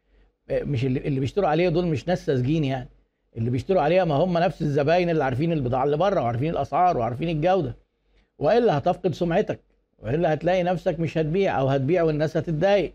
آه، 0.51 0.62
مش 0.62 0.85
اللي, 0.85 1.01
اللي 1.01 1.20
بيشتروا 1.20 1.49
عليه 1.49 1.68
دول 1.68 1.87
مش 1.87 2.09
ناس 2.09 2.26
ساذجين 2.26 2.64
يعني. 2.64 2.89
اللي 3.37 3.51
بيشتروا 3.51 3.83
عليها 3.83 4.05
ما 4.05 4.14
هم 4.14 4.39
نفس 4.39 4.62
الزباين 4.62 5.11
اللي 5.11 5.24
عارفين 5.24 5.53
البضاعة 5.53 5.85
اللي 5.85 5.97
بره 5.97 6.20
وعارفين 6.20 6.51
الأسعار 6.51 6.99
وعارفين 6.99 7.28
الجودة. 7.28 7.76
وإلا 8.39 8.78
هتفقد 8.78 9.14
سمعتك. 9.14 9.61
وإلا 10.03 10.34
هتلاقي 10.34 10.62
نفسك 10.62 11.01
مش 11.01 11.18
هتبيع 11.18 11.61
أو 11.61 11.68
هتبيع 11.68 12.03
والناس 12.03 12.36
هتتضايق. 12.36 12.92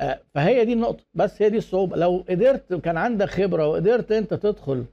آه، 0.00 0.20
فهي 0.34 0.64
دي 0.64 0.72
النقطة. 0.72 1.04
بس 1.14 1.42
هي 1.42 1.50
دي 1.50 1.58
الصعوبة. 1.58 1.96
لو 1.96 2.24
قدرت 2.30 2.74
كان 2.74 2.96
عندك 2.96 3.28
خبرة 3.28 3.68
وقدرت 3.68 4.12
أنت 4.12 4.34
تدخل 4.34 4.84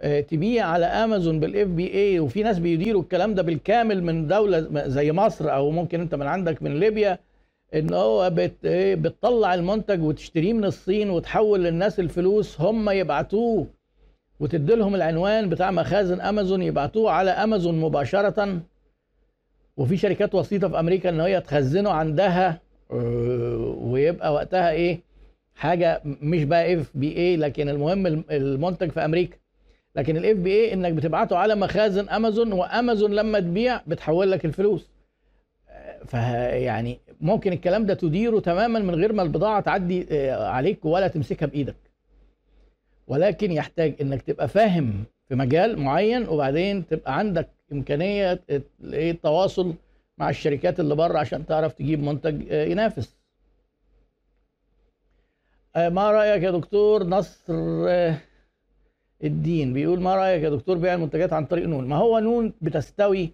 آه، 0.00 0.20
تبيع 0.20 0.66
على 0.66 0.86
أمازون 0.86 1.40
بالاف 1.40 1.68
بي 1.68 1.94
اي 1.94 2.20
وفي 2.20 2.42
ناس 2.42 2.58
بيديروا 2.58 3.02
الكلام 3.02 3.34
ده 3.34 3.42
بالكامل 3.42 4.02
من 4.04 4.26
دولة 4.26 4.88
زي 4.88 5.12
مصر 5.12 5.54
أو 5.54 5.70
ممكن 5.70 6.00
أنت 6.00 6.14
من 6.14 6.26
عندك 6.26 6.62
من 6.62 6.80
ليبيا 6.80 7.18
إن 7.74 7.92
هو 7.94 8.30
بت 8.30 8.64
إيه 8.64 8.94
بتطلع 8.94 9.54
المنتج 9.54 10.02
وتشتريه 10.02 10.52
من 10.52 10.64
الصين 10.64 11.10
وتحول 11.10 11.64
للناس 11.64 12.00
الفلوس 12.00 12.60
هم 12.60 12.90
يبعتوه 12.90 13.66
وتدي 14.40 14.74
لهم 14.74 14.94
العنوان 14.94 15.48
بتاع 15.48 15.70
مخازن 15.70 16.20
أمازون 16.20 16.62
يبعتوه 16.62 17.10
على 17.10 17.30
أمازون 17.30 17.80
مباشرة. 17.80 18.60
وفي 19.76 19.96
شركات 19.96 20.34
وسيطة 20.34 20.68
في 20.68 20.78
أمريكا 20.80 21.08
إن 21.08 21.20
هي 21.20 21.40
تخزنه 21.40 21.90
عندها 21.90 22.60
آه، 22.90 23.76
ويبقى 23.80 24.32
وقتها 24.34 24.70
إيه 24.70 25.00
حاجة 25.54 26.00
مش 26.04 26.44
بقى 26.44 26.74
FBA 26.74 27.36
لكن 27.36 27.68
المهم 27.68 28.06
المنتج 28.30 28.90
في 28.90 29.04
أمريكا. 29.04 29.36
لكن 29.96 30.16
ال 30.16 30.36
FBA 30.36 30.72
إنك 30.72 30.92
بتبعته 30.92 31.36
على 31.36 31.54
مخازن 31.54 32.08
أمازون 32.08 32.52
وأمازون 32.52 33.10
لما 33.14 33.40
تبيع 33.40 33.80
بتحول 33.86 34.30
لك 34.30 34.44
الفلوس. 34.44 34.88
فيعني 36.06 36.98
ممكن 37.20 37.52
الكلام 37.52 37.86
ده 37.86 37.94
تديره 37.94 38.40
تماما 38.40 38.78
من 38.78 38.94
غير 38.94 39.12
ما 39.12 39.22
البضاعة 39.22 39.60
تعدي 39.60 40.06
آه، 40.10 40.46
عليك 40.48 40.84
ولا 40.84 41.08
تمسكها 41.08 41.46
بإيدك. 41.46 41.76
ولكن 43.06 43.52
يحتاج 43.52 43.94
إنك 44.00 44.22
تبقى 44.22 44.48
فاهم 44.48 45.04
في 45.28 45.34
مجال 45.34 45.78
معين 45.78 46.28
وبعدين 46.28 46.86
تبقى 46.86 47.18
عندك 47.18 47.48
إمكانية 47.72 48.40
التواصل 48.82 49.74
مع 50.18 50.30
الشركات 50.30 50.80
اللي 50.80 50.94
بره 50.94 51.18
عشان 51.18 51.46
تعرف 51.46 51.72
تجيب 51.72 52.02
منتج 52.02 52.52
آه، 52.52 52.64
ينافس. 52.64 53.16
آه، 55.76 55.88
ما 55.88 56.10
رأيك 56.10 56.42
يا 56.42 56.50
دكتور 56.50 57.04
نصر 57.04 57.54
الدين؟ 59.24 59.72
بيقول 59.72 60.00
ما 60.00 60.14
رأيك 60.16 60.42
يا 60.42 60.50
دكتور 60.50 60.78
بيع 60.78 60.94
المنتجات 60.94 61.32
عن 61.32 61.46
طريق 61.46 61.66
نون؟ 61.66 61.88
ما 61.88 61.96
هو 61.96 62.18
نون 62.18 62.52
بتستوي 62.62 63.32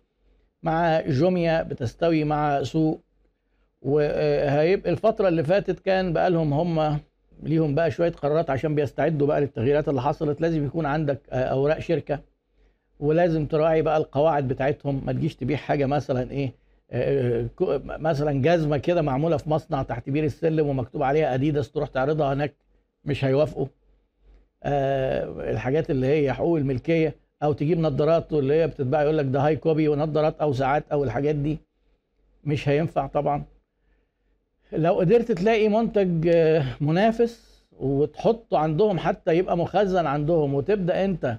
مع 0.63 1.01
جوميا 1.01 1.63
بتستوي 1.63 2.25
مع 2.25 2.63
سوق 2.63 3.01
وهيبقى 3.83 4.91
الفترة 4.91 5.29
اللي 5.29 5.45
فاتت 5.45 5.81
كان 5.81 6.13
بقى 6.13 6.31
لهم 6.31 6.53
هم 6.53 7.01
ليهم 7.43 7.75
بقى 7.75 7.91
شوية 7.91 8.13
قرارات 8.13 8.51
عشان 8.51 8.75
بيستعدوا 8.75 9.27
بقى 9.27 9.41
للتغييرات 9.41 9.89
اللي 9.89 10.03
حصلت. 10.03 10.41
لازم 10.41 10.67
يكون 10.67 10.87
عندك 10.87 11.19
أوراق 11.33 11.79
شركة 11.79 12.21
ولازم 13.01 13.47
تراعي 13.47 13.83
بقى 13.83 13.97
القواعد 13.97 14.49
بتاعتهم. 14.49 15.03
ما 15.07 15.13
تجيش 15.13 15.37
تبيع 15.37 15.57
حاجة 15.57 15.87
مثلا 15.87 16.31
إيه 16.31 16.53
مثلا 17.99 18.43
جزمة 18.43 18.77
كده 18.77 19.03
معمولة 19.03 19.37
في 19.37 19.51
مصنع 19.51 19.83
تحت 19.83 20.11
بير 20.11 20.25
السلم 20.25 20.67
ومكتوب 20.67 21.03
عليها 21.03 21.35
أديداس 21.35 21.73
تروح 21.73 21.89
تعرضها 21.89 22.33
هناك 22.33 22.55
مش 23.05 23.25
هيوافقوا. 23.25 23.67
آه، 24.63 25.51
الحاجات 25.51 25.91
اللي 25.91 26.07
هي 26.07 26.33
حقوق 26.33 26.59
الملكية 26.59 27.15
أو 27.43 27.53
تجيب 27.53 27.79
نظارات 27.79 28.33
اللي 28.33 28.55
هي 28.55 28.67
بتتباع 28.67 29.03
يقول 29.03 29.19
لك 29.19 29.25
ده 29.27 29.41
high 29.41 29.57
copy 29.57 29.89
ونظارات 29.89 30.41
أو 30.41 30.53
ساعات 30.53 30.85
أو 30.93 31.05
الحاجات 31.05 31.35
دي 31.35 31.59
مش 32.45 32.69
هينفع 32.69 33.07
طبعا. 33.07 33.45
لو 34.73 34.95
قدرت 34.95 35.33
تلاقي 35.33 35.69
منتج 35.69 36.29
آه، 36.29 36.65
منافس 36.81 37.65
وتحطه 37.81 38.59
عندهم 38.59 38.99
حتى 38.99 39.37
يبقى 39.37 39.57
مخزن 39.57 40.07
عندهم 40.07 40.55
وتبدأ 40.55 41.05
انت 41.05 41.25
آه، 41.25 41.39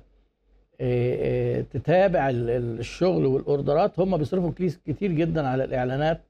آه، 0.81 1.61
تتابع 1.61 2.29
الشغل 2.33 3.25
والأوردرات 3.25 3.99
هم 3.99 4.17
بيصرفوا 4.17 4.51
كتير 4.87 5.11
جدا 5.11 5.47
على 5.47 5.63
الإعلانات. 5.63 6.21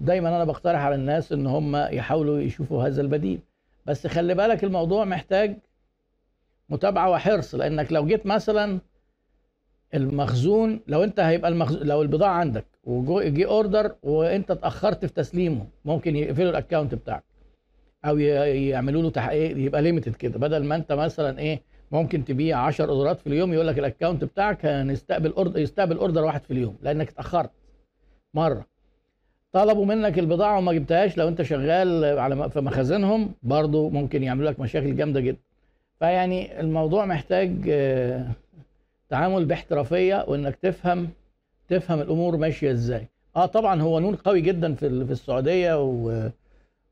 دايما 0.00 0.28
أنا 0.28 0.44
بقترح 0.44 0.80
على 0.80 0.94
الناس 0.94 1.32
إن 1.32 1.46
هم 1.46 1.76
يحاولوا 1.76 2.40
يشوفوا 2.40 2.86
هذا 2.86 3.00
البديل. 3.00 3.40
بس 3.86 4.06
خلي 4.06 4.34
بالك 4.34 4.64
الموضوع 4.64 5.04
محتاج 5.04 5.56
متابعة 6.68 7.10
وحرص 7.10 7.54
لأنك 7.54 7.92
لو 7.92 8.06
جيت 8.06 8.26
مثلا 8.26 8.80
المخزون 9.94 10.80
لو 10.86 11.04
انت 11.04 11.20
هيبقى 11.20 11.50
المخزون 11.50 11.82
لو 11.86 12.02
البضاعة 12.02 12.34
عندك 12.34 12.64
وجي 12.84 13.46
order 13.46 13.94
وانت 14.02 14.50
اتأخرت 14.50 15.04
في 15.04 15.12
تسليمه 15.14 15.66
ممكن 15.84 16.16
يقفلوا 16.16 16.50
ال 16.50 16.56
account 16.56 16.94
بتاعك 16.94 17.24
أو 18.04 18.18
يعملوا 18.18 19.02
له 19.02 19.10
تحقيق 19.10 19.56
يبقى 19.58 19.82
limited 19.82 20.14
كده. 20.14 20.38
بدل 20.38 20.64
ما 20.64 20.76
انت 20.76 20.92
مثلا 20.92 21.38
إيه 21.38 21.60
ممكن 21.92 22.24
تبيع 22.24 22.58
10 22.58 22.84
اوردرات 22.90 23.20
في 23.20 23.26
اليوم 23.26 23.52
يقول 23.52 23.66
لك 23.66 23.78
ال 23.78 23.84
account 23.84 24.24
بتاعك 24.24 24.66
هنستقبل 24.66 25.32
order 25.32 25.60
يستقبل 25.60 25.96
order 25.96 26.24
واحد 26.24 26.42
في 26.42 26.50
اليوم 26.50 26.76
لأنك 26.82 27.08
اتأخرت 27.08 27.50
مرة. 28.34 28.66
طلبوا 29.52 29.86
منك 29.86 30.18
البضاعة 30.18 30.58
وما 30.58 30.72
جبتهاش 30.72 31.16
لو 31.18 31.28
انت 31.28 31.42
شغال 31.42 32.04
على 32.18 32.50
في 32.50 32.60
مخازنهم 32.60 33.34
برضو 33.42 33.88
ممكن 33.90 34.22
يعملوا 34.22 34.50
لك 34.50 34.60
مشاكل 34.60 34.96
جامدة 34.96 35.20
جدا. 35.20 35.38
فيعني 35.98 36.60
الموضوع 36.60 37.04
محتاج 37.06 37.50
آه، 37.70 38.26
تعامل 39.10 39.44
باحترافية 39.44 40.24
وإنك 40.28 40.56
تفهم 40.56 41.08
تفهم 41.68 42.00
الأمور 42.00 42.36
ماشية 42.36 42.72
إزاي. 42.72 43.08
آه 43.36 43.46
طبعا 43.46 43.82
هو 43.82 44.00
نون 44.00 44.14
قوي 44.14 44.40
جدا 44.40 44.74
في 44.74 45.04
في 45.06 45.12
السعودية 45.12 45.82
و 45.82 46.28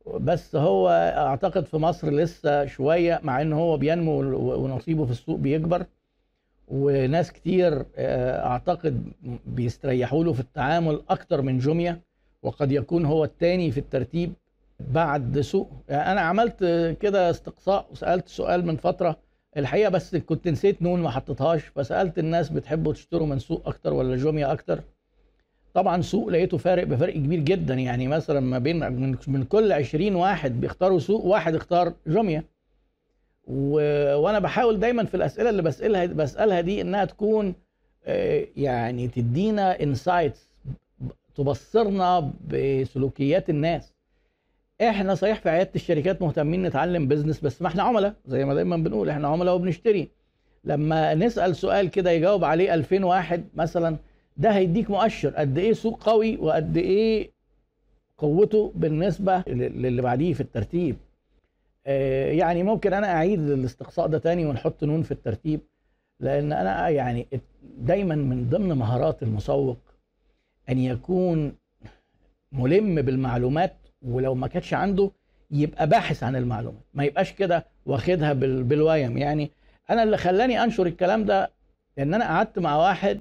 بس 0.07 0.57
هو 0.57 0.89
أعتقد 1.16 1.64
في 1.64 1.77
مصر 1.77 2.11
لسه 2.11 2.66
شوية 2.66 3.21
مع 3.23 3.43
إن 3.43 3.53
هو 3.53 3.77
بينمو 3.77 4.21
ونصيبه 4.64 5.05
في 5.05 5.11
السوق 5.11 5.39
بيكبر. 5.39 5.87
وناس 6.69 7.33
كتير 7.33 7.85
آه، 7.97 8.47
أعتقد 8.47 9.12
بيستريحوا 9.47 10.25
له 10.25 10.33
في 10.33 10.41
التعامل 10.41 11.03
أكتر 11.11 11.43
من 11.43 11.59
جوميا 11.59 12.01
وقد 12.43 12.73
يكون 12.73 13.05
هو 13.05 13.25
الثاني 13.25 13.71
في 13.71 13.81
الترتيب 13.81 14.33
بعد 14.81 15.41
سوق. 15.41 15.71
يعني 15.89 16.12
أنا 16.12 16.21
عملت 16.21 16.64
كده 17.01 17.31
استقصاء 17.31 17.87
وسألت 17.93 18.29
سؤال 18.29 18.66
من 18.66 18.77
فترة 18.77 19.16
الحقيقة 19.59 19.89
بس 19.91 20.17
كنت 20.17 20.49
نسيت 20.49 20.83
نون 20.83 21.03
ما 21.03 21.11
حطيتهاش 21.11 21.63
فسألت 21.65 22.19
الناس 22.19 22.49
بتحبوا 22.49 22.93
تشتروا 22.93 23.27
من 23.27 23.39
سوق 23.39 23.69
أكتر 23.69 23.93
ولا 23.95 24.17
جوميا 24.17 24.53
أكتر. 24.53 24.81
طبعا 25.75 26.03
سوق 26.03 26.29
لقيته 26.29 26.57
فارق 26.57 26.85
بفرق 26.85 27.15
كبير 27.15 27.41
جدا 27.41 27.75
يعني 27.75 28.09
مثلا 28.09 28.41
ما 28.41 28.59
بين 28.59 28.93
من, 29.29 29.45
كل 29.45 29.73
20 29.73 30.15
واحد 30.15 30.61
بيختاروا 30.61 30.99
سوق 30.99 31.25
واحد 31.25 31.55
اختار 31.55 31.93
جوميا. 32.07 32.45
و... 33.45 33.73
وأنا 34.17 34.39
بحاول 34.39 34.81
دايما 34.81 35.05
في 35.05 35.15
الأسئلة 35.15 35.51
اللي 35.51 35.63
بسألها 35.63 36.07
بسألها 36.07 36.61
دي 36.61 36.81
إنها 36.81 37.05
تكون 37.05 37.55
آه، 38.05 38.47
يعني 38.57 39.09
تدينا 39.09 39.83
insights 39.83 40.51
تبصرنا 41.35 42.33
بسلوكيات 42.49 43.51
الناس. 43.51 43.95
إحنا 44.81 45.14
صحيح 45.14 45.41
في 45.41 45.49
عيادة 45.51 45.70
الشركات 45.74 46.22
مهتمين 46.22 46.62
نتعلم 46.62 47.09
business 47.09 47.41
بس 47.41 47.62
ما 47.62 47.68
إحنا 47.68 47.83
عملاء 47.83 48.14
زي 48.26 48.45
ما 48.45 48.55
دايما 48.55 48.76
بنقول 48.76 49.09
إحنا 49.09 49.29
عملاء 49.29 49.55
وبنشتري. 49.55 50.09
لما 50.64 51.14
نسأل 51.14 51.57
سؤال 51.57 51.91
كده 51.91 52.11
يجاوب 52.11 52.45
عليه 52.45 52.74
2000 52.74 53.05
واحد 53.05 53.45
مثلا 53.55 53.97
ده 54.37 54.51
هيديك 54.51 54.91
مؤشر 54.91 55.29
قد 55.31 55.59
إيه 55.59 55.72
سوق 55.72 56.03
قوي 56.05 56.37
وقد 56.37 56.76
إيه 56.76 57.31
قوته 58.18 58.72
بالنسبة 58.74 59.43
للي 59.49 60.03
بعديه 60.03 60.33
في 60.35 60.41
الترتيب. 60.41 60.97
آه، 61.87 62.33
يعني 62.33 62.62
ممكن 62.62 62.93
أنا 62.93 63.07
أعيد 63.12 63.51
الاستقصاء 63.51 64.07
ده 64.07 64.18
تاني 64.18 64.47
ونحط 64.47 64.85
نون 64.85 65.03
في 65.03 65.11
الترتيب 65.12 65.61
لأن 66.20 66.53
أنا 66.53 66.89
يعني 66.89 67.26
دايما 67.79 68.14
من 68.14 68.49
ضمن 68.51 68.68
مهارات 68.72 69.22
المسوق 69.22 69.79
أن 70.68 70.79
يكون 70.79 71.53
ملم 72.53 73.03
بالمعلومات 73.03 73.76
ولو 74.03 74.35
ما 74.35 74.47
كانتش 74.47 74.75
عنده 74.75 75.11
يبقى 75.51 75.87
باحث 75.87 76.23
عن 76.23 76.37
المعلومات. 76.37 76.83
ما 76.95 77.05
يبقاش 77.05 77.33
كده 77.33 77.67
واخدها 77.87 78.33
بالويم. 78.33 79.19
يعني 79.19 79.51
أنا 79.91 80.03
اللي 80.03 80.17
خلاني 80.17 80.65
أنشر 80.65 80.87
الكلام 80.87 81.25
ده 81.25 81.51
إن 81.99 82.15
أنا 82.15 82.25
قعدت 82.25 82.59
مع 82.59 82.77
واحد 82.77 83.21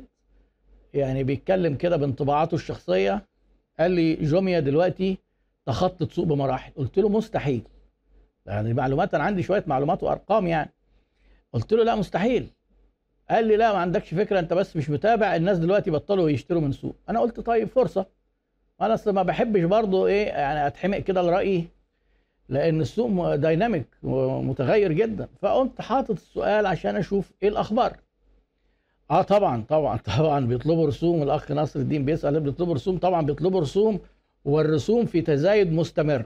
يعني 0.93 1.23
بيتكلم 1.23 1.75
كده 1.75 1.97
بانطباعاته 1.97 2.55
الشخصية 2.55 3.25
قال 3.79 3.91
لي 3.91 4.15
جوميا 4.15 4.59
دلوقتي 4.59 5.17
تخطط 5.65 6.11
سوق 6.11 6.25
بمراحل. 6.25 6.71
قلت 6.75 6.97
له 6.97 7.09
مستحيل. 7.09 7.61
يعني 8.45 8.73
معلومات 8.73 9.13
أنا 9.13 9.23
عندي 9.23 9.43
شوية 9.43 9.63
معلومات 9.67 10.03
وأرقام 10.03 10.47
يعني. 10.47 10.71
قلت 11.53 11.73
له 11.73 11.83
لا 11.83 11.95
مستحيل. 11.95 12.47
قال 13.29 13.47
لي 13.47 13.57
لا 13.57 13.73
ما 13.73 13.79
عندكش 13.79 14.13
فكرة 14.13 14.39
أنت 14.39 14.53
بس 14.53 14.75
مش 14.75 14.89
متابع. 14.89 15.35
الناس 15.35 15.57
دلوقتي 15.57 15.91
بطلوا 15.91 16.29
يشتروا 16.29 16.61
من 16.61 16.71
سوق. 16.71 16.95
أنا 17.09 17.19
قلت 17.19 17.39
طيب 17.39 17.67
فرصة. 17.67 18.05
أنا 18.81 18.93
أصل 18.93 19.11
ما 19.13 19.23
بحبش 19.23 19.63
برضو 19.63 20.07
إيه 20.07 20.27
يعني 20.27 20.67
أتحمق 20.67 20.97
كده 20.97 21.21
لرأيي 21.21 21.67
لأن 22.49 22.81
السوق 22.81 23.35
dynamic 23.35 23.85
ومتغير 24.03 24.91
جدا. 24.91 25.27
فقمت 25.41 25.81
حاطط 25.81 26.11
السؤال 26.11 26.65
عشان 26.65 26.95
أشوف 26.95 27.31
إيه 27.43 27.49
الأخبار. 27.49 27.97
آه 29.11 29.21
طبعا 29.21 29.63
طبعا 29.69 29.97
طبعا 30.17 30.45
بيطلبوا 30.45 30.87
رسوم 30.87 31.23
الاخ 31.23 31.51
ناصر 31.51 31.79
الدين 31.79 32.05
بيسأل 32.05 32.39
بيطلبوا 32.39 32.73
رسوم؟ 32.73 32.97
طبعا 32.97 33.21
بيطلبوا 33.21 33.61
رسوم 33.61 33.99
والرسوم 34.45 35.05
في 35.05 35.21
تزايد 35.21 35.73
مستمر. 35.73 36.25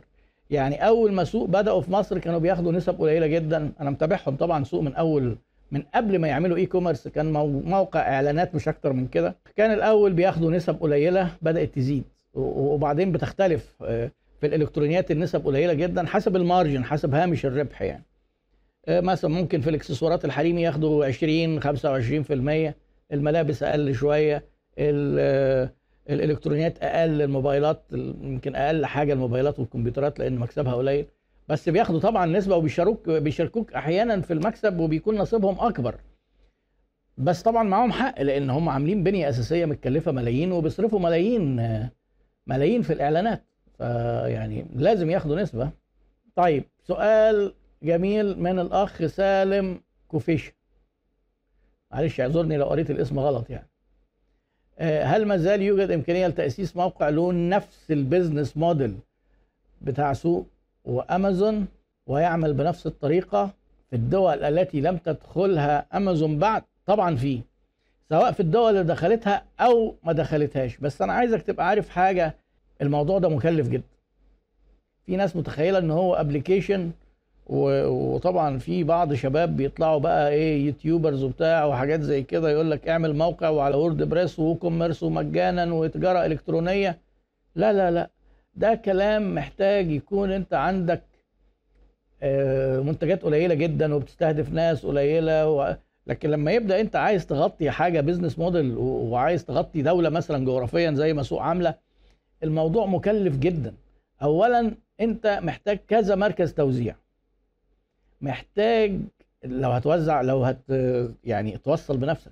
يعني 0.50 0.88
أول 0.88 1.12
ما 1.14 1.24
سوق 1.24 1.50
بدأوا 1.50 1.82
في 1.82 1.92
مصر 1.92 2.20
كانوا 2.20 2.40
بياخدوا 2.40 2.72
نسب 2.72 3.02
قليلة 3.02 3.28
جدا. 3.28 3.72
أنا 3.80 3.90
متابعهم 3.90 4.36
طبعا 4.36 4.64
سوق 4.64 4.82
من 4.82 4.96
أول 4.96 5.38
من 5.72 5.84
قبل 5.96 6.20
ما 6.20 6.28
يعملوا 6.28 6.58
e-commerce 6.58 7.08
كان 7.08 7.34
موقع 7.66 8.00
إعلانات 8.00 8.56
مش 8.56 8.68
أكتر 8.68 8.94
من 8.94 9.08
كده. 9.08 9.36
كان 9.56 9.74
الأول 9.74 10.14
بياخدوا 10.14 10.52
نسب 10.52 10.82
قليلة 10.82 11.32
بدأت 11.42 11.76
تزيد. 11.76 12.04
وبعدين 12.34 13.12
بتختلف 13.12 13.76
آه، 13.84 14.12
في 14.40 14.48
الإلكترونيات 14.48 15.12
النسب 15.12 15.46
قليلة 15.46 15.74
جدا 15.74 16.06
حسب 16.08 16.36
المارجن 16.36 16.84
حسب 16.84 17.16
هامش 17.16 17.46
الربح 17.46 17.82
يعني. 17.82 18.04
آه، 18.88 19.02
مثلا 19.02 19.32
ممكن 19.32 19.62
في 19.62 19.70
الإكسسوارات 19.70 20.26
الحريمي 20.26 20.62
ياخدوا 20.62 21.06
20 21.06 21.62
25% 21.62 22.76
الملابس 23.12 23.64
أقل 23.64 23.96
شوية 23.96 24.46
آه، 24.80 25.74
الإلكترونيات 26.10 26.84
أقل 26.84 27.22
الموبايلات 27.22 27.84
يمكن 28.22 28.56
أقل 28.56 28.86
حاجة 28.86 29.14
الموبايلات 29.14 29.60
والكمبيوترات 29.60 30.20
لأن 30.20 30.36
مكسبها 30.36 30.74
قليل. 30.74 31.06
بس 31.48 31.70
بياخدوا 31.70 32.00
طبعا 32.00 32.26
نسبة 32.26 32.56
وبيشاركوك 32.56 33.10
بيشاركوك 33.10 33.74
أحيانا 33.74 34.22
في 34.22 34.34
المكسب 34.34 34.80
وبيكون 34.80 35.16
نصيبهم 35.16 35.60
أكبر. 35.60 35.96
بس 37.18 37.42
طبعا 37.42 37.64
معاهم 37.64 37.92
حق 37.92 38.22
لأن 38.22 38.50
هم 38.50 38.70
عاملين 38.70 39.04
بنية 39.04 39.30
أساسية 39.30 39.66
متكلفة 39.66 40.12
ملايين 40.12 40.52
وبيصرفوا 40.52 41.00
ملايين 41.00 41.60
ملايين 42.52 42.82
في 42.82 42.94
الإعلانات. 42.94 43.44
فيعني 43.78 44.66
لازم 44.76 45.10
ياخدوا 45.10 45.42
نسبة. 45.42 45.70
طيب 46.36 46.64
سؤال 46.88 47.54
جميل 47.84 48.40
من 48.40 48.60
الأخ 48.60 49.06
سالم 49.06 49.82
كوفيش. 50.08 50.52
معلش 51.92 52.20
اعذرني 52.22 52.58
لو 52.58 52.66
قريت 52.66 52.92
الاسم 52.92 53.20
غلط 53.20 53.50
يعني. 53.50 53.68
آه، 54.80 55.04
هل 55.04 55.26
ما 55.26 55.38
زال 55.38 55.62
يوجد 55.62 55.92
إمكانية 55.92 56.28
لتأسيس 56.28 56.78
موقع 56.78 57.10
له 57.10 57.34
نفس 57.34 57.92
البيزنس 57.92 58.58
موديل 58.58 58.98
بتاع 59.82 60.14
سوق 60.14 60.48
وأمازون 60.86 61.68
ويعمل 62.08 62.54
بنفس 62.54 62.88
الطريقة 62.88 63.54
في 63.90 63.96
الدول 63.96 64.44
التي 64.44 64.82
لم 64.82 64.98
تدخلها 64.98 65.86
أمازون 65.98 66.40
بعد؟ 66.40 66.64
طبعا 66.86 67.16
في 67.16 67.42
سواء 68.10 68.32
في 68.32 68.40
الدول 68.40 68.72
اللي 68.72 68.84
دخلتها 68.94 69.46
أو 69.60 69.96
ما 70.04 70.14
دخلتهاش. 70.14 70.78
بس 70.78 71.02
أنا 71.02 71.14
عايزك 71.14 71.42
تبقى 71.42 71.68
عارف 71.68 71.90
حاجة 71.90 72.36
الموضوع 72.82 73.20
ده 73.20 73.30
مكلف 73.30 73.68
جدا. 73.68 73.84
في 75.06 75.16
ناس 75.16 75.36
متخيلة 75.36 75.78
إن 75.78 75.92
هو 75.92 76.16
application 76.16 76.92
وطبعا 77.48 78.58
في 78.58 78.84
بعض 78.84 79.14
شباب 79.14 79.56
بيطلعوا 79.58 80.00
بقى 80.00 80.30
إيه 80.30 80.66
YouTubers 80.66 81.24
وبتاع 81.24 81.66
وحاجات 81.66 82.02
زي 82.02 82.24
كده 82.24 82.50
يقول 82.52 82.72
لك 82.72 82.88
اعمل 82.90 83.16
موقع 83.16 83.50
وعلى 83.50 83.76
WordPress 83.76 84.04
و 84.04 84.40
commerce 84.40 85.04
ومجانا 85.04 85.74
وتجارة 85.74 86.26
إلكترونية. 86.26 87.00
لا 87.56 87.74
لا 87.74 87.92
لا. 87.92 88.10
ده 88.56 88.76
كلام 88.76 89.36
محتاج 89.36 89.92
يكون 89.92 90.32
أنت 90.32 90.54
عندك 90.54 91.02
آه، 92.24 92.80
منتجات 92.80 93.24
قليلة 93.24 93.54
جدا 93.54 93.96
وبتستهدف 93.96 94.52
ناس 94.54 94.86
قليلة 94.86 95.50
و... 95.50 95.76
لكن 96.08 96.30
لما 96.30 96.52
يبدأ 96.52 96.80
أنت 96.82 96.96
عايز 96.96 97.28
تغطي 97.28 97.72
حاجة 97.72 98.02
بيزنس 98.02 98.40
موديل 98.40 98.76
وعايز 98.78 99.46
تغطي 99.46 99.82
دولة 99.82 100.10
مثلا 100.10 100.46
جغرافيا 100.46 100.92
زي 100.92 101.14
ما 101.14 101.24
سوق 101.24 101.42
عاملة 101.42 101.76
الموضوع 102.44 102.86
مكلف 102.86 103.38
جدا. 103.38 103.74
اولا 104.22 104.76
أنت 105.02 105.40
محتاج 105.44 105.78
كذا 105.88 106.16
مركز 106.16 106.54
توزيع. 106.54 106.96
محتاج 108.22 109.00
لو 109.44 109.70
هتوزع 109.70 110.22
لو 110.22 110.44
هت 110.44 110.64
يعني 111.24 111.58
توصل 111.58 111.98
بنفسك. 111.98 112.32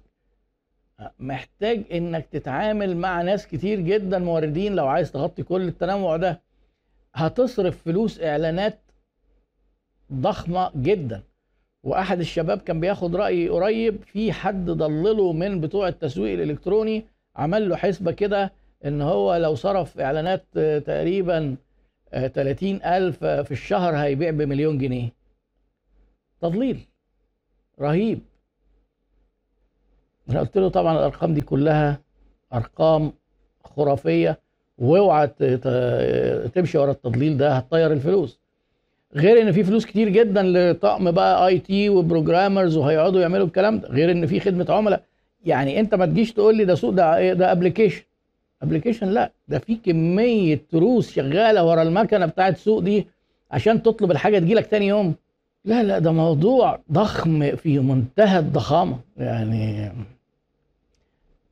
محتاج 1.19 1.83
إنك 1.91 2.25
تتعامل 2.25 2.97
مع 2.97 3.21
ناس 3.21 3.47
كتير 3.47 3.79
جدا 3.79 4.19
موردين 4.19 4.75
لو 4.75 4.87
عايز 4.87 5.11
تغطي 5.11 5.43
كل 5.43 5.67
التنوع 5.67 6.17
ده. 6.17 6.41
هتصرف 7.15 7.83
فلوس 7.83 8.21
إعلانات 8.21 8.79
ضخمة 10.13 10.71
جدا. 10.75 11.23
وأحد 11.83 12.19
الشباب 12.19 12.57
كان 12.57 12.79
بياخد 12.79 13.15
رايي 13.15 13.49
قريب 13.49 14.03
في 14.03 14.31
حد 14.31 14.65
ضلله 14.65 15.33
من 15.33 15.61
بتوع 15.61 15.87
التسويق 15.87 16.33
الإلكتروني 16.33 17.05
عمل 17.35 17.69
له 17.69 17.75
حسبة 17.75 18.11
كده 18.11 18.51
إن 18.85 19.01
هو 19.01 19.35
لو 19.35 19.55
صرف 19.55 19.99
إعلانات 19.99 20.45
تقريبا 20.85 21.55
30 22.11 22.75
ألف 22.83 23.25
في 23.25 23.51
الشهر 23.51 23.95
هيبيع 23.95 24.29
بمليون 24.31 24.77
جنيه. 24.77 25.09
تضليل. 26.41 26.79
رهيب. 27.81 28.19
أنا 30.29 30.39
قلت 30.39 30.57
له 30.57 30.69
طبعا 30.69 30.93
الأرقام 30.93 31.33
دي 31.33 31.41
كلها 31.41 31.99
أرقام 32.53 33.13
خرافية 33.63 34.39
وأوعى 34.77 35.27
تمشي 36.55 36.77
ورا 36.77 36.91
التضليل 36.91 37.37
ده 37.37 37.51
هتطير 37.53 37.93
الفلوس. 37.93 38.39
غير 39.15 39.41
إن 39.41 39.51
في 39.51 39.63
فلوس 39.63 39.85
كتير 39.85 40.09
جدا 40.09 40.43
لطقم 40.43 41.11
بقى 41.11 41.47
IT 41.47 41.59
و 41.59 41.89
programmers 41.89 42.77
وهيقعدوا 42.77 43.21
يعملوا 43.21 43.45
الكلام 43.47 43.79
ده 43.79 43.87
غير 43.87 44.11
إن 44.11 44.25
في 44.25 44.39
خدمة 44.39 44.65
عملاء. 44.69 45.03
يعني 45.45 45.79
أنت 45.79 45.95
ما 45.95 46.05
تجيش 46.05 46.33
تقول 46.33 46.57
لي 46.57 46.65
ده 46.65 46.75
سوق 46.75 46.89
ده؟ 46.93 47.33
ده 47.33 47.51
application. 47.51 48.03
application 48.61 49.07
لا 49.07 49.31
ده 49.47 49.59
في 49.59 49.75
كمية 49.75 50.61
تروس 50.71 51.11
شغالة 51.11 51.63
ورا 51.65 51.81
المكنة 51.81 52.25
بتاعت 52.25 52.57
سوق 52.57 52.79
دي 52.79 53.07
عشان 53.51 53.83
تطلب 53.83 54.11
الحاجة 54.11 54.39
تجي 54.39 54.53
لك 54.53 54.67
تاني 54.67 54.87
يوم. 54.87 55.15
لا 55.65 55.83
لا 55.83 55.99
ده 55.99 56.11
موضوع 56.11 56.79
ضخم 56.91 57.55
في 57.55 57.79
منتهى 57.79 58.39
الضخامة. 58.39 58.99
يعني 59.17 59.91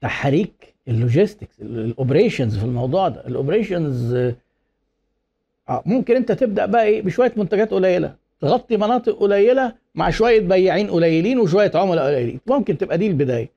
تحريك 0.01 0.73
ال 0.88 0.95
logistics 0.95 1.61
ال 1.61 1.70
operations 1.70 2.57
في 2.57 2.63
الموضوع 2.65 3.07
ده. 3.09 3.27
ال 3.27 3.35
operations 3.35 4.13
آه 5.69 5.83
ممكن 5.85 6.15
انت 6.15 6.31
تبدأ 6.31 6.65
بقى 6.65 6.83
إيه 6.85 7.01
بشوية 7.01 7.33
منتجات 7.37 7.71
قليلة 7.71 8.15
تغطي 8.41 8.77
مناطق 8.77 9.19
قليلة 9.19 9.73
مع 9.95 10.09
شوية 10.09 10.39
بياعين 10.41 10.89
قليلين 10.89 11.39
وشوية 11.39 11.71
عملاء 11.75 12.05
قليلين. 12.07 12.39
ممكن 12.47 12.77
تبقى 12.77 12.97
دي 12.97 13.07
البداية. 13.07 13.49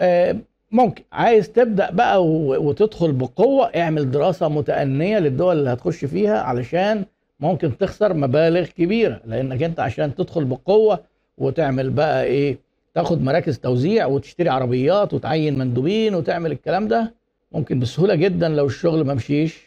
آه 0.00 0.36
ممكن. 0.74 1.04
عايز 1.12 1.52
تبدأ 1.52 1.90
بقى 1.90 2.26
وتدخل 2.26 3.12
بقوة 3.12 3.66
اعمل 3.66 4.10
دراسة 4.10 4.48
متأنية 4.48 5.18
للدول 5.18 5.58
اللي 5.58 5.70
هتخش 5.72 6.04
فيها 6.04 6.38
علشان 6.40 7.04
ممكن 7.40 7.78
تخسر 7.78 8.14
مبالغ 8.14 8.66
كبيرة. 8.66 9.20
لأنك 9.24 9.62
أنت 9.62 9.80
عشان 9.80 10.14
تدخل 10.14 10.44
بقوة 10.44 11.00
وتعمل 11.38 11.90
بقى 11.90 12.24
إيه 12.24 12.58
تاخد 12.94 13.22
مراكز 13.22 13.58
توزيع 13.58 14.06
وتشتري 14.06 14.48
عربيات 14.48 15.14
وتعين 15.14 15.58
مندوبين 15.58 16.14
وتعمل 16.14 16.52
الكلام 16.52 16.88
ده 16.88 17.14
ممكن 17.52 17.80
بسهولة 17.80 18.14
جدا 18.14 18.48
لو 18.48 18.66
الشغل 18.66 19.04
ما 19.04 19.14
مشيش 19.14 19.62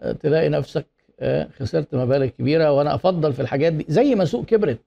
آه، 0.00 0.12
تلاقي 0.12 0.48
نفسك 0.48 0.86
آه، 1.20 1.48
خسرت 1.58 1.94
مبالغ 1.94 2.26
كبيرة. 2.26 2.72
وأنا 2.72 2.94
أفضل 2.94 3.32
في 3.32 3.42
الحاجات 3.42 3.72
دي 3.72 3.86
زي 3.88 4.14
ما 4.14 4.24
سوق 4.24 4.44
كبرت 4.44 4.78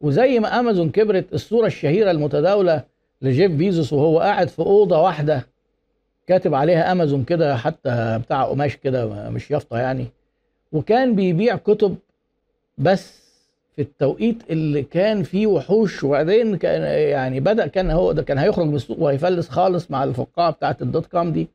وزي 0.00 0.38
ما 0.40 0.60
أمازون 0.60 0.90
كبرت 0.90 1.32
الصورة 1.34 1.66
الشهيرة 1.66 2.10
المتداولة 2.10 2.95
لجيف 3.22 3.52
بيزوس 3.52 3.92
وهو 3.92 4.20
قاعد 4.20 4.48
في 4.48 4.58
أوضة 4.58 5.02
واحدة 5.02 5.46
كاتب 6.26 6.54
عليها 6.54 6.92
أمازون 6.92 7.24
كده 7.24 7.56
حتى 7.56 8.18
بتاع 8.24 8.44
قماش 8.44 8.76
كده 8.76 9.30
مش 9.30 9.50
يافطة 9.50 9.78
يعني. 9.78 10.06
وكان 10.72 11.14
بيبيع 11.14 11.56
كتب 11.56 11.96
بس 12.78 13.26
في 13.76 13.82
التوقيت 13.82 14.36
اللي 14.50 14.82
كان 14.82 15.22
فيه 15.22 15.46
وحوش 15.46 16.04
وبعدين 16.04 16.56
كان 16.56 16.82
يعني 17.10 17.40
بدأ 17.40 17.66
كان 17.66 17.90
هو 17.90 18.12
ده 18.12 18.22
كان 18.22 18.38
هيخرج 18.38 18.66
من 18.66 18.74
السوق 18.74 18.98
وهيفلس 19.00 19.48
خالص 19.48 19.90
مع 19.90 20.04
الفقاعة 20.04 20.50
بتاعت 20.50 20.82
ال 20.82 20.88
dot 20.88 21.06
com 21.06 21.32
دي 21.32 21.48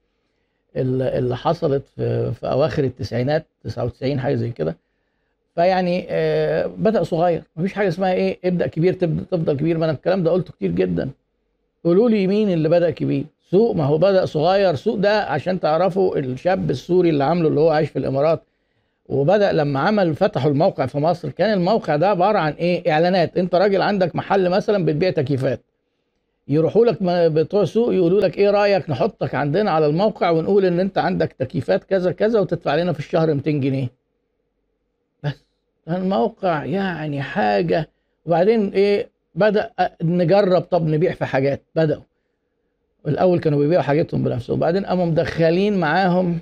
اللي 0.76 1.18
اللي 1.18 1.38
حصلت 1.38 1.84
في, 1.96 2.32
في 2.34 2.52
أواخر 2.52 2.84
التسعينات 2.84 3.46
99 3.64 4.20
حاجة 4.20 4.36
زي 4.36 4.50
كده. 4.52 4.78
فيعني 5.56 6.06
آه، 6.10 6.66
بدأ 6.66 7.04
صغير. 7.04 7.44
مفيش 7.56 7.74
حاجة 7.74 7.88
اسمها 7.88 8.14
إيه 8.14 8.40
ابدأ 8.46 8.68
كبير 8.68 8.94
تبدا 8.94 9.24
تفضل 9.32 9.58
كبير. 9.58 9.78
ما 9.78 9.86
أنا 9.86 9.94
الكلام 9.94 10.24
ده 10.24 10.32
قلته 10.32 10.54
كتير 10.54 10.72
جدا. 10.72 11.10
قولوا 11.84 12.10
لي 12.10 12.28
مين 12.28 12.50
اللي 12.50 12.70
بدأ 12.70 12.90
كبير؟ 12.90 13.26
سوق 13.52 13.76
ما 13.76 13.84
هو 13.84 13.98
بدأ 13.98 14.26
صغير. 14.26 14.76
سوق 14.76 14.96
ده 14.96 15.24
عشان 15.24 15.60
تعرفوا 15.60 16.18
الشاب 16.18 16.70
السوري 16.72 17.10
اللي 17.10 17.24
عامله 17.24 17.48
اللي 17.48 17.60
هو 17.60 17.70
عايش 17.70 17.90
في 17.90 18.00
الإمارات 18.00 18.44
وبدأ 19.10 19.52
لما 19.52 19.80
عمل 19.80 20.16
فتحوا 20.16 20.52
الموقع 20.52 20.86
في 20.86 20.98
مصر. 20.98 21.30
كان 21.30 21.54
الموقع 21.54 21.96
ده 21.96 22.10
عبارة 22.10 22.38
عن 22.40 22.52
إيه؟ 22.52 22.92
إعلانات. 22.92 23.38
أنت 23.38 23.56
راجل 23.56 23.82
عندك 23.82 24.16
محل 24.16 24.50
مثلا 24.50 24.86
بتبيع 24.86 25.12
تكييفات. 25.12 25.62
يروحوا 26.48 26.86
لك 26.86 26.98
بتوع 27.32 27.66
سوق 27.66 27.94
يقولوا 27.94 28.22
لك 28.22 28.38
إيه 28.38 28.50
رأيك 28.50 28.90
نحطك 28.90 29.36
عندنا 29.36 29.72
على 29.72 29.86
الموقع 29.86 30.30
ونقول 30.30 30.66
إن 30.66 30.80
أنت 30.80 30.98
عندك 30.98 31.34
تكييفات 31.40 31.84
كذا 31.84 32.12
كذا 32.12 32.40
وتدفع 32.40 32.76
لنا 32.76 32.94
في 32.94 33.00
الشهر 33.00 33.34
200 33.34 33.52
جنيه. 33.52 33.88
بس 35.24 35.44
الموقع 35.90 36.66
يعني 36.66 37.22
حاجة. 37.22 37.90
وبعدين 38.26 38.70
إيه؟ 38.70 39.11
بدأ 39.36 39.72
نجرب 40.04 40.62
طب 40.62 40.88
نبيع 40.88 41.14
في 41.14 41.26
حاجات. 41.26 41.62
بدأوا. 41.76 42.02
الأول 43.08 43.40
كانوا 43.40 43.60
بيبيعوا 43.60 43.84
حاجتهم 43.84 44.24
بنفسهم. 44.24 44.58
وبعدين 44.58 44.86
قاموا 44.86 45.06
مدخلين 45.06 45.80
معاهم 45.80 46.40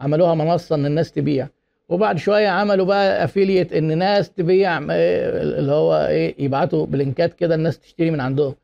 عملوها 0.00 0.34
منصة 0.34 0.74
إن 0.74 0.86
الناس 0.86 1.12
تبيع. 1.12 1.48
وبعد 1.88 2.18
شوية 2.18 2.48
عملوا 2.48 2.86
بقى 2.86 3.24
افيليت 3.24 3.72
إن 3.72 3.98
ناس 3.98 4.30
تبيع 4.30 4.78
اللي 4.78 5.72
هو 5.72 6.06
إيه 6.10 6.34
يبعتوا 6.44 6.86
بلينكات 6.86 7.34
كده 7.34 7.54
الناس 7.54 7.78
تشتري 7.80 8.10
من 8.10 8.20
عندهم. 8.20 8.54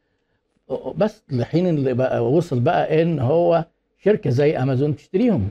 بس 0.96 1.22
لحين 1.30 1.66
اللي 1.66 1.94
بقى 1.94 2.32
وصل 2.32 2.60
بقى 2.60 3.02
إن 3.02 3.18
هو 3.18 3.64
شركة 4.04 4.30
زي 4.30 4.56
أمازون 4.56 4.96
تشتريهم. 4.96 5.48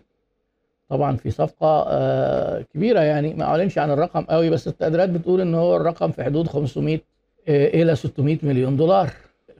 طبعا 0.89 1.15
في 1.17 1.31
صفقة 1.31 1.85
آه، 1.87 2.61
كبيرة 2.73 2.99
يعني 2.99 3.33
ما 3.33 3.43
أعلنش 3.43 3.77
عن 3.77 3.91
الرقم 3.91 4.21
قوي 4.21 4.49
بس 4.49 4.67
التقديرات 4.67 5.09
بتقول 5.09 5.41
إن 5.41 5.55
هو 5.55 5.75
الرقم 5.75 6.11
في 6.11 6.23
حدود 6.23 6.47
500 6.47 6.95
آه، 6.95 7.01
إلى 7.47 7.95
600 7.95 8.37
مليون 8.43 8.77
دولار. 8.77 9.09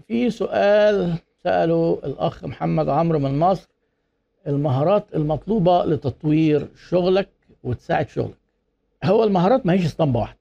في 0.08 0.30
سؤال 0.30 1.14
سأله 1.44 2.00
الأخ 2.04 2.46
محمد 2.46 2.90
عمرو 2.90 3.20
من 3.20 3.40
مصر 3.40 3.70
المهارات 4.48 5.06
المطلوبة 5.16 5.86
لتطوير 5.86 6.68
شغلك 6.90 7.30
وتساعد 7.64 8.10
شغلك. 8.10 8.38
هو 9.04 9.24
المهارات 9.24 9.66
ما 9.66 9.74
هيش 9.74 9.86
اسطمبة 9.86 10.20
واحدة. 10.20 10.38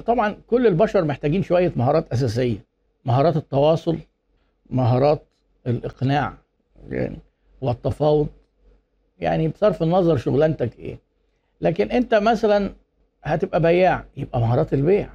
طبعا 0.00 0.36
كل 0.46 0.66
البشر 0.66 1.04
محتاجين 1.04 1.42
شوية 1.42 1.72
مهارات 1.76 2.12
أساسية. 2.12 2.58
مهارات 3.04 3.36
التواصل 3.36 3.98
مهارات 4.70 5.22
الإقناع 5.66 6.34
يعني 6.88 7.18
والتفاوض. 7.60 8.26
يعني 9.18 9.48
بصرف 9.48 9.82
النظر 9.82 10.16
شغلانتك 10.16 10.78
إيه. 10.78 10.98
لكن 11.60 11.90
أنت 11.90 12.14
مثلا 12.14 12.72
هتبقى 13.22 13.60
بياع 13.60 14.04
يبقى 14.16 14.40
مهارات 14.40 14.74
البيع. 14.74 15.08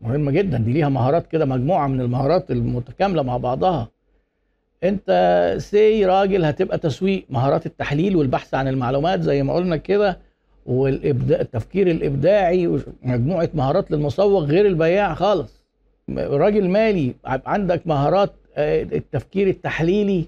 مهمة 0.00 0.30
جدا 0.30 0.58
دي 0.58 0.72
ليها 0.72 0.88
مهارات 0.88 1.26
كده 1.26 1.44
مجموعة 1.44 1.86
من 1.86 2.00
المهارات 2.00 2.50
المتكاملة 2.50 3.22
مع 3.22 3.36
بعضها. 3.36 3.88
انت 4.84 5.08
سي 5.58 6.06
راجل 6.06 6.44
هتبقى 6.44 6.78
تسويق 6.78 7.24
مهارات 7.30 7.66
التحليل 7.66 8.16
والبحث 8.16 8.54
عن 8.54 8.68
المعلومات 8.68 9.20
زي 9.22 9.42
ما 9.42 9.54
قلنا 9.54 9.76
كده 9.76 10.18
والابداع 10.66 11.40
التفكير 11.40 11.90
الإبداعي 11.90 12.66
ومجموعة 12.66 13.48
مهارات 13.54 13.90
للمسوق 13.90 14.42
غير 14.42 14.66
البياع 14.66 15.14
خالص. 15.14 15.60
راجل 16.18 16.68
مالي 16.68 17.14
عندك 17.24 17.86
مهارات 17.86 18.32
آه، 18.56 18.82
التفكير 18.82 19.48
التحليلي 19.48 20.24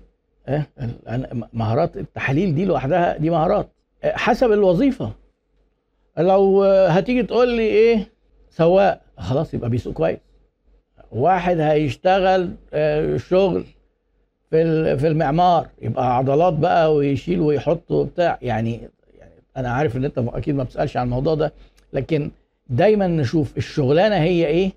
آه، 0.48 0.66
مهارات 1.52 1.96
التحليل 1.96 2.54
دي 2.54 2.64
لوحدها 2.64 3.16
دي 3.18 3.30
مهارات. 3.30 3.68
آه، 4.04 4.16
حسب 4.16 4.52
الوظيفة. 4.52 5.12
لو 6.18 6.62
هتيجي 6.64 7.22
تقول 7.22 7.48
لي 7.48 7.62
إيه 7.62 8.08
سواق 8.50 9.00
خلاص 9.22 9.54
يبقى 9.54 9.70
بيسوق 9.70 9.92
كويس. 9.92 10.18
واحد 11.12 11.58
هيشتغل 11.60 12.50
آه، 12.74 13.16
شغل 13.16 13.64
في 14.50 14.96
في 14.98 15.08
المعمار 15.08 15.68
يبقى 15.82 16.16
عضلات 16.16 16.52
بقى 16.54 16.94
ويشيل 16.94 17.40
ويحط 17.40 17.90
وبتاع. 17.90 18.38
يعني 18.42 18.80
يعني 19.18 19.32
أنا 19.56 19.70
عارف 19.70 19.96
إن 19.96 20.04
أنت 20.04 20.18
أكيد 20.18 20.54
ما 20.54 20.62
بتسألش 20.64 20.96
عن 20.96 21.04
الموضوع 21.06 21.34
ده 21.34 21.52
لكن 21.92 22.30
دايما 22.70 23.06
نشوف 23.06 23.56
الشغلانة 23.56 24.16
هي 24.16 24.46
إيه 24.46 24.72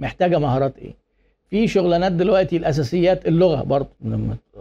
محتاجة 0.00 0.38
مهارات 0.38 0.78
إيه. 0.78 0.94
في 1.50 1.68
شغلانات 1.68 2.12
دلوقتي 2.12 2.56
الأساسيات 2.56 3.26
اللغة 3.28 3.62
برضه 3.62 3.88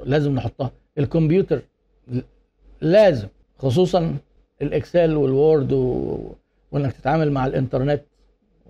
لازم 0.05 0.35
نحطها. 0.35 0.71
الكمبيوتر 0.97 1.61
لازم 2.81 3.27
خصوصا 3.59 4.17
الإكسل 4.61 5.15
والوورد 5.15 5.73
و... 5.73 6.17
وإنك 6.71 6.93
تتعامل 6.93 7.31
مع 7.31 7.45
الإنترنت. 7.45 8.01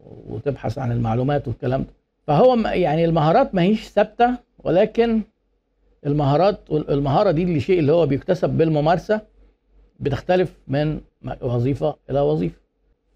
وتبحث 0.06 0.78
عن 0.78 0.92
المعلومات 0.92 1.48
والكلام 1.48 1.82
ده. 1.82 1.90
فهو 2.28 2.56
يعني 2.56 3.06
المهارات 3.06 3.56
ما 3.56 3.62
هيش 3.62 3.88
ثابتة 3.88 4.30
ولكن 4.64 5.22
المهارات 6.06 6.60
المهارة 6.72 7.32
دي 7.32 7.44
اللي 7.44 7.60
شيء 7.60 7.80
اللي 7.80 7.92
هو 7.94 8.06
بيكتسب 8.06 8.50
بالممارسة 8.50 9.22
بتختلف 10.00 10.54
من 10.68 11.00
وظيفة 11.42 11.96
إلى 12.10 12.20
وظيفة. 12.20 12.56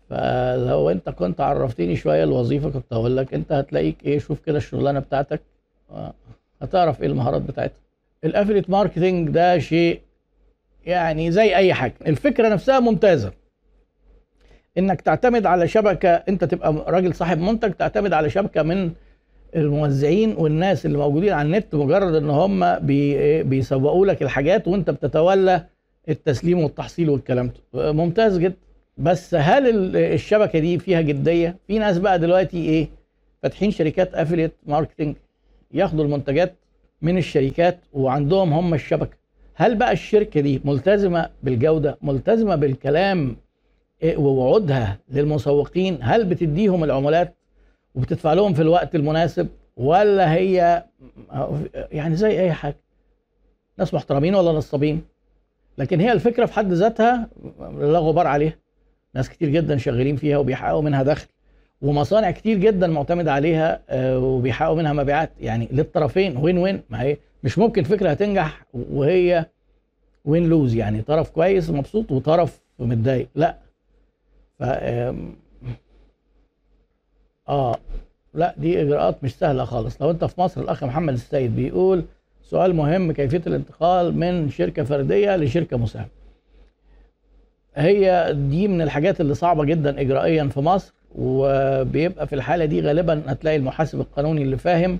فلو 0.09 0.89
أنت 0.89 1.09
كنت 1.09 1.41
عرفتني 1.41 1.95
شوية 1.95 2.23
الوظيفة 2.23 2.69
كنت 2.69 2.93
هقول 2.93 3.17
لك 3.17 3.33
أنت 3.33 3.51
هتلاقيك 3.51 4.05
إيه 4.05 4.19
شوف 4.19 4.39
كده 4.39 4.57
الشغلانة 4.57 4.99
بتاعتك 4.99 5.41
آه، 5.91 6.13
هتعرف 6.61 7.01
إيه 7.01 7.07
المهارات 7.07 7.41
بتاعتها. 7.41 7.79
ال 8.23 8.28
affiliate 8.28 8.69
marketing 8.69 9.29
ده 9.29 9.59
شيء 9.59 10.01
يعني 10.85 11.31
زي 11.31 11.55
أي 11.55 11.73
حاجة. 11.73 11.93
الفكرة 12.07 12.49
نفسها 12.49 12.79
ممتازة. 12.79 13.31
إنك 14.77 15.01
تعتمد 15.01 15.45
على 15.45 15.67
شبكة 15.67 16.09
أنت 16.09 16.43
تبقى 16.43 16.73
راجل 16.87 17.15
صاحب 17.15 17.37
منتج 17.39 17.71
تعتمد 17.71 18.13
على 18.13 18.29
شبكة 18.29 18.63
من 18.63 18.91
الموزعين 19.55 20.35
والناس 20.37 20.85
اللي 20.85 20.97
موجودين 20.97 21.33
على 21.33 21.45
النت 21.45 21.75
مجرد 21.75 22.15
إن 22.15 22.29
هم 22.29 22.79
بي 22.79 23.43
بيسوقوا 23.43 24.05
لك 24.05 24.21
الحاجات 24.21 24.67
وأنت 24.67 24.89
بتتولى 24.89 25.65
التسليم 26.09 26.59
والتحصيل 26.59 27.09
والكلام 27.09 27.51
ده. 27.73 27.91
ممتاز 27.91 28.37
جدا. 28.37 28.55
بس 28.97 29.35
هل 29.35 29.69
ال- 29.69 29.95
الشبكة 29.95 30.59
دي 30.59 30.79
فيها 30.79 31.01
جدية؟ 31.01 31.55
في 31.67 31.79
ناس 31.79 31.97
بقى 31.97 32.19
دلوقتي 32.19 32.57
إيه؟ 32.57 32.87
فاتحين 33.43 33.71
شركات 33.71 34.13
affiliate 34.15 34.51
marketing 34.67 35.15
ياخدوا 35.73 36.05
المنتجات 36.05 36.55
من 37.01 37.17
الشركات 37.17 37.79
وعندهم 37.93 38.53
هم 38.53 38.73
الشبكة. 38.73 39.17
هل 39.55 39.75
بقى 39.75 39.91
الشركة 39.91 40.41
دي 40.41 40.61
ملتزمة 40.65 41.29
بالجودة 41.43 41.97
ملتزمة 42.01 42.55
بالكلام 42.55 43.35
ووعودها 44.03 44.97
للمسوقين. 45.11 45.97
هل 46.01 46.25
بتديهم 46.25 46.83
العمولات 46.83 47.35
وبتدفع 47.95 48.33
لهم 48.33 48.53
في 48.53 48.61
الوقت 48.61 48.95
المناسب 48.95 49.47
ولا 49.77 50.33
هي 50.33 50.83
يعني 51.91 52.15
زي 52.15 52.41
أي 52.41 52.51
حاجة؟ 52.51 52.77
ناس 53.77 53.93
محترمين 53.93 54.35
ولا 54.35 54.51
نصابين 54.51 55.01
لكن 55.77 55.99
هي 55.99 56.11
الفكرة 56.11 56.45
في 56.45 56.53
حد 56.53 56.73
ذاتها 56.73 57.29
لا 57.79 57.99
غبار 57.99 58.27
عليها. 58.27 58.53
ناس 59.15 59.29
كتير 59.29 59.49
جدا 59.49 59.77
شغالين 59.77 60.15
فيها 60.15 60.37
وبيحققوا 60.37 60.81
منها 60.81 61.03
دخل 61.03 61.27
ومصانع 61.81 62.31
كتير 62.31 62.57
جدا 62.57 62.87
معتمدة 62.87 63.33
عليها 63.33 63.81
آه، 63.89 64.19
وبيحققوا 64.19 64.75
منها 64.75 64.93
مبيعات. 64.93 65.31
يعني 65.39 65.67
للطرفين 65.71 66.37
وين 66.37 66.57
وين 66.57 66.81
ما 66.89 67.01
هي 67.01 67.17
مش 67.43 67.57
ممكن 67.57 67.83
فكرة 67.83 68.09
هتنجح 68.09 68.65
وهي 68.73 69.45
وين 70.25 70.49
لوز 70.49 70.75
يعني 70.75 71.01
طرف 71.01 71.29
كويس 71.29 71.69
ومبسوط 71.69 72.11
وطرف 72.11 72.61
متضايق. 72.79 73.27
لا 73.35 73.57
ف 74.59 74.63
آه 77.49 77.75
لا 78.33 78.53
دي 78.57 78.81
إجراءات 78.81 79.23
مش 79.23 79.35
سهلة 79.35 79.65
خالص. 79.65 80.01
لو 80.01 80.11
أنت 80.11 80.25
في 80.25 80.41
مصر 80.41 80.61
الأخ 80.61 80.83
محمد 80.83 81.13
السيد 81.13 81.55
بيقول 81.55 82.03
سؤال 82.41 82.75
مهم 82.75 83.11
كيفية 83.11 83.41
الانتقال 83.47 84.17
من 84.17 84.49
شركة 84.49 84.83
فردية 84.83 85.35
لشركة 85.35 85.77
مساهمة. 85.77 86.07
هي 87.75 88.33
دي 88.49 88.67
من 88.67 88.81
الحاجات 88.81 89.21
اللي 89.21 89.33
صعبة 89.33 89.65
جدا 89.65 90.01
اجرائيا 90.01 90.47
في 90.47 90.59
مصر 90.59 90.93
وبيبقى 91.15 92.27
في 92.27 92.35
الحالة 92.35 92.65
دي 92.65 92.81
غالبا 92.81 93.23
هتلاقي 93.27 93.57
المحاسب 93.57 93.99
القانوني 93.99 94.41
اللي 94.41 94.57
فاهم. 94.57 94.99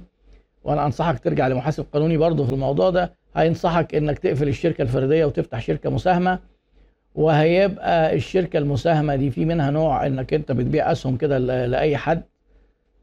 وأنا 0.63 0.85
أنصحك 0.85 1.19
ترجع 1.19 1.47
لمحاسب 1.47 1.85
قانوني 1.93 2.17
برضه 2.17 2.45
في 2.45 2.53
الموضوع 2.53 2.89
ده. 2.89 3.13
هينصحك 3.35 3.95
إنك 3.95 4.19
تقفل 4.19 4.47
الشركة 4.47 4.81
الفردية 4.81 5.25
وتفتح 5.25 5.61
شركة 5.61 5.89
مساهمة. 5.89 6.39
وهيبقى 7.15 8.15
الشركة 8.15 8.57
المساهمة 8.59 9.15
دي 9.15 9.31
في 9.31 9.45
منها 9.45 9.69
نوع 9.71 10.05
إنك 10.05 10.33
أنت 10.33 10.51
بتبيع 10.51 10.91
أسهم 10.91 11.17
كده 11.17 11.37
لأي 11.67 11.97
حد 11.97 12.21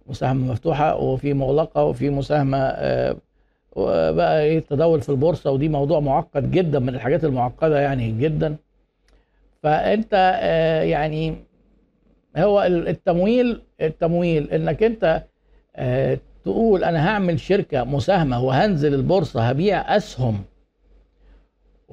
مساهمة 0.06 0.52
مفتوحة 0.52 0.96
وفي 0.96 1.34
مغلقة 1.34 1.84
وفي 1.84 2.10
مساهمة 2.10 2.58
آه، 2.58 3.16
بقى 4.10 4.42
إيه 4.42 4.58
التداول 4.58 5.00
في 5.00 5.08
البورصة 5.08 5.50
ودي 5.50 5.68
موضوع 5.68 6.00
معقد 6.00 6.50
جدا 6.50 6.78
من 6.78 6.88
الحاجات 6.88 7.24
المعقدة 7.24 7.80
يعني 7.80 8.10
جدا. 8.12 8.56
فأنت 9.62 10.38
آه، 10.42 10.82
يعني 10.82 11.34
هو 12.36 12.62
التمويل 12.62 13.62
التمويل 13.80 14.50
إنك 14.50 14.82
أنت 14.82 15.22
آه، 15.76 16.18
تقول 16.44 16.84
أنا 16.84 17.08
هعمل 17.08 17.40
شركة 17.40 17.84
مساهمة 17.84 18.44
وهنزل 18.44 18.94
البورصة 18.94 19.42
هبيع 19.48 19.96
أسهم 19.96 20.44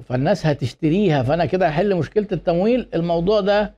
فالناس 0.02 0.46
هتشتريها 0.46 1.22
فأنا 1.22 1.44
كده 1.44 1.68
هحل 1.68 1.94
مشكلة 1.96 2.26
التمويل. 2.32 2.88
الموضوع 2.94 3.40
ده 3.40 3.74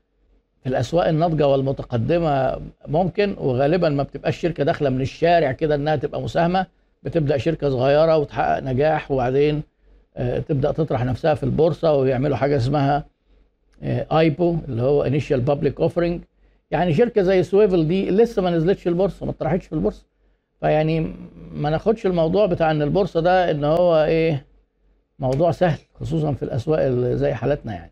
في 0.62 0.68
الأسواق 0.68 1.08
الناضجة 1.08 1.48
والمتقدمة 1.48 2.60
ممكن 2.88 3.36
وغالبا 3.38 3.88
ما 3.88 4.02
بتبقاش 4.02 4.36
شركة 4.40 4.64
داخلة 4.64 4.90
من 4.90 5.00
الشارع 5.00 5.52
كده 5.52 5.74
إنها 5.74 5.96
تبقى 5.96 6.22
مساهمة. 6.22 6.66
بتبدأ 7.02 7.36
شركة 7.38 7.70
صغيرة 7.70 8.16
وتحقق 8.16 8.58
نجاح 8.62 9.10
وبعدين 9.10 9.62
آه، 10.16 10.38
تبدأ 10.38 10.72
تطرح 10.72 11.04
نفسها 11.04 11.34
في 11.34 11.42
البورصة 11.42 11.92
ويعملوا 11.92 12.36
حاجة 12.36 12.56
اسمها 12.56 13.04
IPO 13.82 14.50
آه، 14.52 14.58
اللي 14.68 14.82
هو 14.82 15.02
initial 15.02 15.40
public 15.40 15.80
offering 15.80 16.20
يعني 16.70 16.94
شركة 16.94 17.22
زي 17.22 17.42
سويفل 17.42 17.88
دي 17.88 18.10
لسه 18.10 18.42
ما 18.42 18.50
نزلتش 18.50 18.88
البورصة 18.88 19.26
ما 19.26 19.32
طرحتش 19.32 19.66
في 19.66 19.72
البورصة. 19.72 20.06
فيعني 20.60 21.14
ما 21.52 21.70
ناخدش 21.70 22.06
الموضوع 22.06 22.46
بتاع 22.46 22.70
إن 22.70 22.82
البورصة 22.82 23.20
ده 23.20 23.50
إن 23.50 23.64
هو 23.64 24.04
إيه 24.04 24.46
موضوع 25.18 25.50
سهل 25.50 25.78
خصوصا 26.00 26.32
في 26.32 26.42
الأسواق 26.42 26.80
اللي 26.82 27.16
زي 27.16 27.34
حالتنا 27.34 27.74
يعني. 27.74 27.90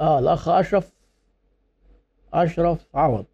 آه 0.00 0.18
الأخ 0.18 0.48
أشرف 0.48 0.92
أشرف 2.34 2.86
عوض. 2.94 3.24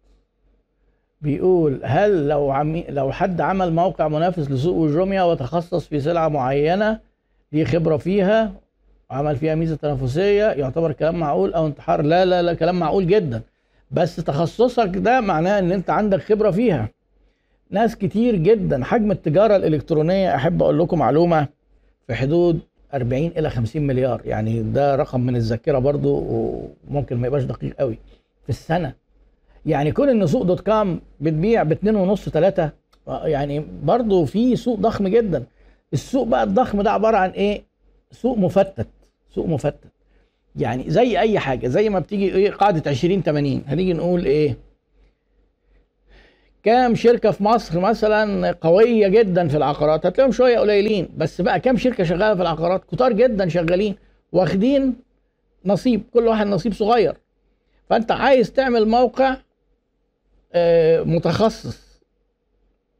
بيقول 1.21 1.81
هل 1.83 2.27
لو 2.27 2.51
عمي 2.51 2.85
لو 2.89 3.11
حد 3.11 3.41
عمل 3.41 3.73
موقع 3.73 4.07
منافس 4.07 4.51
لسوق 4.51 4.75
وجوميا 4.77 5.23
وتخصص 5.23 5.87
في 5.87 5.99
سلعة 5.99 6.27
معينة 6.27 6.99
ليه 7.51 7.65
خبرة 7.65 7.97
فيها 7.97 8.51
وعمل 9.09 9.35
فيها 9.35 9.55
ميزة 9.55 9.75
تنافسية 9.75 10.45
يعتبر 10.45 10.91
كلام 10.91 11.15
معقول 11.19 11.53
أو 11.53 11.67
انتحار؟ 11.67 12.01
لا 12.01 12.25
لا 12.25 12.41
لا 12.41 12.53
كلام 12.53 12.79
معقول 12.79 13.07
جدا. 13.07 13.41
بس 13.91 14.15
تخصصك 14.15 14.91
ده 14.95 15.21
معناه 15.21 15.59
إن 15.59 15.71
أنت 15.71 15.89
عندك 15.89 16.21
خبرة 16.21 16.51
فيها. 16.51 16.89
ناس 17.69 17.95
كتير 17.95 18.35
جدا 18.35 18.83
حجم 18.83 19.11
التجارة 19.11 19.55
الإلكترونية 19.55 20.35
أحب 20.35 20.63
أقول 20.63 20.79
لكم 20.79 20.99
معلومة 20.99 21.47
في 22.07 22.15
حدود 22.15 22.59
40 22.93 23.25
إلى 23.37 23.49
50 23.49 23.81
مليار. 23.87 24.21
يعني 24.25 24.61
ده 24.63 24.95
رقم 24.95 25.21
من 25.21 25.35
الذاكرة 25.35 25.79
برضو 25.79 26.23
وممكن 26.89 27.17
ما 27.17 27.27
يبقاش 27.27 27.43
دقيق 27.43 27.75
قوي. 27.79 27.97
في 28.43 28.49
السنة. 28.49 28.93
يعني 29.65 29.91
كون 29.91 30.09
إن 30.09 30.27
سوق 30.27 30.43
دوت 30.43 30.59
كام 30.61 31.01
بتبيع 31.21 31.63
ب 31.63 31.73
2.5 31.73 32.15
3 32.29 32.71
يعني 33.07 33.65
برضو 33.83 34.25
في 34.25 34.55
سوق 34.55 34.79
ضخم 34.79 35.07
جدا. 35.07 35.43
السوق 35.93 36.27
بقى 36.27 36.43
الضخم 36.43 36.81
ده 36.81 36.91
عبارة 36.91 37.17
عن 37.17 37.29
إيه؟ 37.29 37.63
سوق 38.11 38.37
مفتت. 38.37 38.87
سوق 39.35 39.45
مفتت. 39.45 39.91
يعني 40.55 40.89
زي 40.89 41.19
أي 41.19 41.39
حاجة 41.39 41.67
زي 41.67 41.89
ما 41.89 41.99
بتيجي 41.99 42.35
إيه؟ 42.35 42.51
قاعدة 42.51 42.91
20 42.91 43.21
80 43.23 43.63
هنيجي 43.67 43.93
نقول 43.93 44.25
إيه؟ 44.25 44.57
كام 46.63 46.95
شركة 46.95 47.31
في 47.31 47.43
مصر 47.43 47.79
مثلا 47.79 48.51
قوية 48.51 49.07
جدا 49.07 49.47
في 49.47 49.57
العقارات 49.57 50.05
هتلاقيهم 50.05 50.31
شوية 50.31 50.59
قليلين 50.59 51.09
بس 51.17 51.41
بقى 51.41 51.59
كام 51.59 51.77
شركة 51.77 52.03
شغالة 52.03 52.35
في 52.35 52.41
العقارات 52.41 52.83
كتار 52.91 53.13
جدا 53.13 53.47
شغالين 53.49 53.95
واخدين 54.31 54.95
نصيب 55.65 56.03
كل 56.13 56.27
واحد 56.27 56.47
نصيب 56.47 56.73
صغير. 56.73 57.17
فأنت 57.89 58.11
عايز 58.11 58.51
تعمل 58.51 58.87
موقع 58.87 59.37
آه، 60.53 61.01
متخصص. 61.03 62.01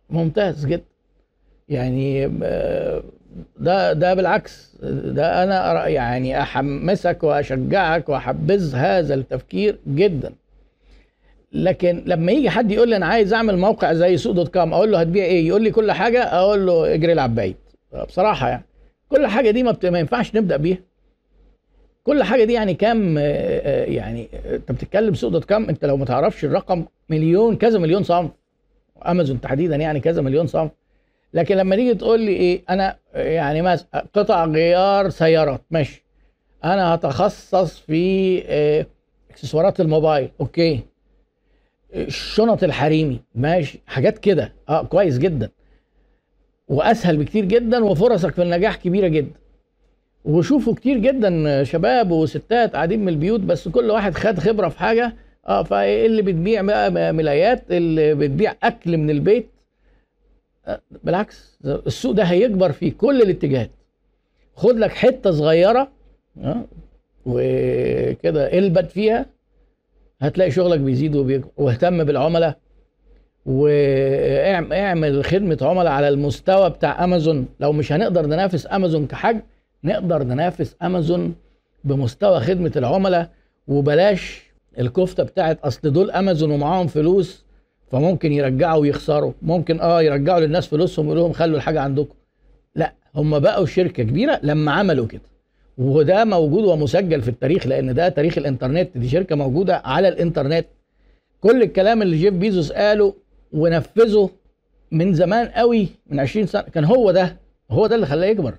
ممتاز 0.09 0.65
جدا. 0.65 0.83
يعني 1.69 2.31
آه، 2.43 3.03
ده 3.59 3.93
ده 3.93 4.13
بالعكس 4.13 4.75
ده 4.83 5.43
أنا 5.43 5.87
يعني 5.87 6.41
أحمسك 6.41 7.23
وأشجعك 7.23 8.09
وأحبذ 8.09 8.75
هذا 8.75 9.13
التفكير 9.13 9.79
جدا. 9.87 10.33
لكن 11.57 12.03
لما 12.05 12.31
يجي 12.31 12.49
حد 12.49 12.71
يقول 12.71 12.89
لي 12.89 12.95
أنا 12.95 13.05
عايز 13.05 13.33
أعمل 13.33 13.57
موقع 13.57 13.93
زي 13.93 14.17
سوق 14.17 14.33
dot 14.33 14.53
com 14.53 14.73
أقول 14.73 14.91
له 14.91 14.99
هتبيع 14.99 15.23
إيه؟ 15.23 15.47
يقول 15.47 15.63
لي 15.63 15.71
كل 15.71 15.91
حاجة 15.91 16.23
أقول 16.23 16.65
له 16.65 16.93
اجري 16.93 17.13
العب 17.13 17.35
بعيد 17.35 17.55
بصراحة 18.07 18.49
يعني 18.49 18.65
كل 19.09 19.27
حاجة 19.27 19.51
دي 19.51 19.63
ما, 19.63 19.75
ينفعش 19.83 20.35
نبدأ 20.35 20.57
بيها. 20.57 20.77
كل 22.03 22.23
حاجة 22.23 22.43
دي 22.43 22.53
يعني 22.53 22.73
كام 22.73 23.17
يعني 23.17 24.29
أنت 24.45 24.71
بتتكلم 24.71 25.13
سوق 25.13 25.31
dot 25.31 25.45
com 25.45 25.69
أنت 25.69 25.85
لو 25.85 25.97
ما 25.97 26.05
تعرفش 26.05 26.45
الرقم 26.45 26.85
مليون 27.09 27.55
كذا 27.55 27.79
مليون 27.79 28.03
صنف 28.03 28.31
أمازون 29.07 29.41
تحديدا 29.41 29.75
يعني 29.75 29.99
كذا 29.99 30.21
مليون 30.21 30.47
صنف. 30.47 30.71
لكن 31.33 31.57
لما 31.57 31.75
تيجي 31.75 31.93
تقول 31.93 32.19
لي 32.19 32.31
إيه 32.31 32.61
أنا 32.69 32.97
يعني 33.13 33.61
مثلا 33.61 34.05
قطع 34.13 34.45
غيار 34.45 35.09
سيارات 35.09 35.61
ماشي. 35.71 36.05
أنا 36.63 36.95
هتخصص 36.95 37.79
في 37.79 38.43
آه، 38.47 38.85
إكسسوارات 39.31 39.79
الموبايل 39.79 40.29
أوكي. 40.41 40.81
الشنط 41.97 42.63
الحريمي 42.63 43.21
ماشي 43.35 43.79
حاجات 43.87 44.17
كده. 44.17 44.53
آه 44.69 44.83
كويس 44.83 45.17
جدا. 45.17 45.49
وأسهل 46.67 47.17
بكتير 47.17 47.45
جدا 47.45 47.83
وفرصك 47.83 48.33
في 48.33 48.41
النجاح 48.43 48.75
كبيرة 48.75 49.07
جدا. 49.07 49.35
وشوفوا 50.25 50.73
كتير 50.75 50.97
جدا 50.97 51.63
شباب 51.63 52.11
وستات 52.11 52.73
قاعدين 52.75 52.99
من 53.01 53.09
البيوت 53.09 53.39
بس 53.39 53.67
كل 53.67 53.91
واحد 53.91 54.13
خد 54.13 54.39
خبرة 54.39 54.69
في 54.69 54.79
حاجة. 54.79 55.13
آه 55.47 55.63
فاللي 55.63 56.21
بتبيع 56.21 56.61
ملايات. 57.11 57.71
اللي 57.71 58.15
بتبيع 58.15 58.55
أكل 58.63 58.97
من 58.97 59.09
البيت. 59.09 59.47
آه 60.67 60.81
بالعكس 61.03 61.59
السوق 61.65 62.11
ده 62.11 62.23
هيكبر 62.23 62.71
في 62.71 62.91
كل 62.91 63.21
الاتجاهات. 63.21 63.71
خد 64.55 64.75
لك 64.77 64.91
حتة 64.91 65.31
صغيرة 65.31 65.91
آه 66.43 66.65
وكده 67.25 68.57
البت 68.57 68.91
فيها. 68.91 69.25
هتلاقي 70.19 70.51
شغلك 70.51 70.79
بيزيد 70.79 71.15
وبيكبر 71.15 71.47
واهتم 71.57 72.03
بالعملاء 72.03 72.57
واعمل 73.45 75.25
خدمة 75.25 75.57
عملاء 75.61 75.93
على 75.93 76.07
المستوى 76.09 76.69
بتاع 76.69 77.03
امازون 77.03 77.47
لو 77.59 77.71
مش 77.71 77.91
هنقدر 77.91 78.25
ننافس 78.25 78.67
امازون 78.71 79.07
كحجم 79.07 79.41
نقدر 79.83 80.23
ننافس 80.23 80.75
امازون 80.81 81.35
بمستوى 81.83 82.39
خدمة 82.39 82.71
العملاء. 82.75 83.29
وبلاش 83.67 84.41
الكفتة 84.79 85.23
بتاعت 85.23 85.59
أصل 85.61 85.91
دول 85.93 86.11
امازون 86.11 86.51
ومعاهم 86.51 86.87
فلوس 86.87 87.45
فممكن 87.91 88.31
يرجعوا 88.31 88.81
ويخسروا. 88.81 89.33
ممكن 89.41 89.79
آه 89.79 90.01
يرجعوا 90.01 90.39
للناس 90.39 90.67
فلوسهم 90.67 91.05
ويقولوا 91.05 91.23
لهم 91.23 91.33
خلوا 91.33 91.57
الحاجة 91.57 91.81
عندكم. 91.81 92.15
لا 92.75 92.93
هم 93.15 93.39
بقوا 93.39 93.65
شركة 93.65 94.03
كبيرة 94.03 94.39
لما 94.43 94.71
عملوا 94.71 95.07
كده. 95.07 95.21
وده 95.77 96.25
موجود 96.25 96.63
ومسجل 96.63 97.21
في 97.21 97.27
التاريخ 97.29 97.67
لأن 97.67 97.93
ده 97.93 98.09
تاريخ 98.09 98.37
الإنترنت. 98.37 98.97
دي 98.97 99.09
شركة 99.09 99.35
موجودة 99.35 99.77
على 99.85 100.07
الإنترنت. 100.07 100.65
كل 101.41 101.61
الكلام 101.63 102.01
اللي 102.01 102.17
جيف 102.17 102.33
بيزوس 102.33 102.71
قاله 102.71 103.13
ونفذه 103.53 104.29
من 104.91 105.13
زمان 105.13 105.47
قوي 105.47 105.87
من 106.07 106.19
20 106.19 106.45
سنة 106.47 106.61
كان 106.61 106.83
هو 106.85 107.11
ده 107.11 107.37
هو 107.71 107.87
ده 107.87 107.95
اللي 107.95 108.05
خلاه 108.05 108.27
يكبر. 108.27 108.53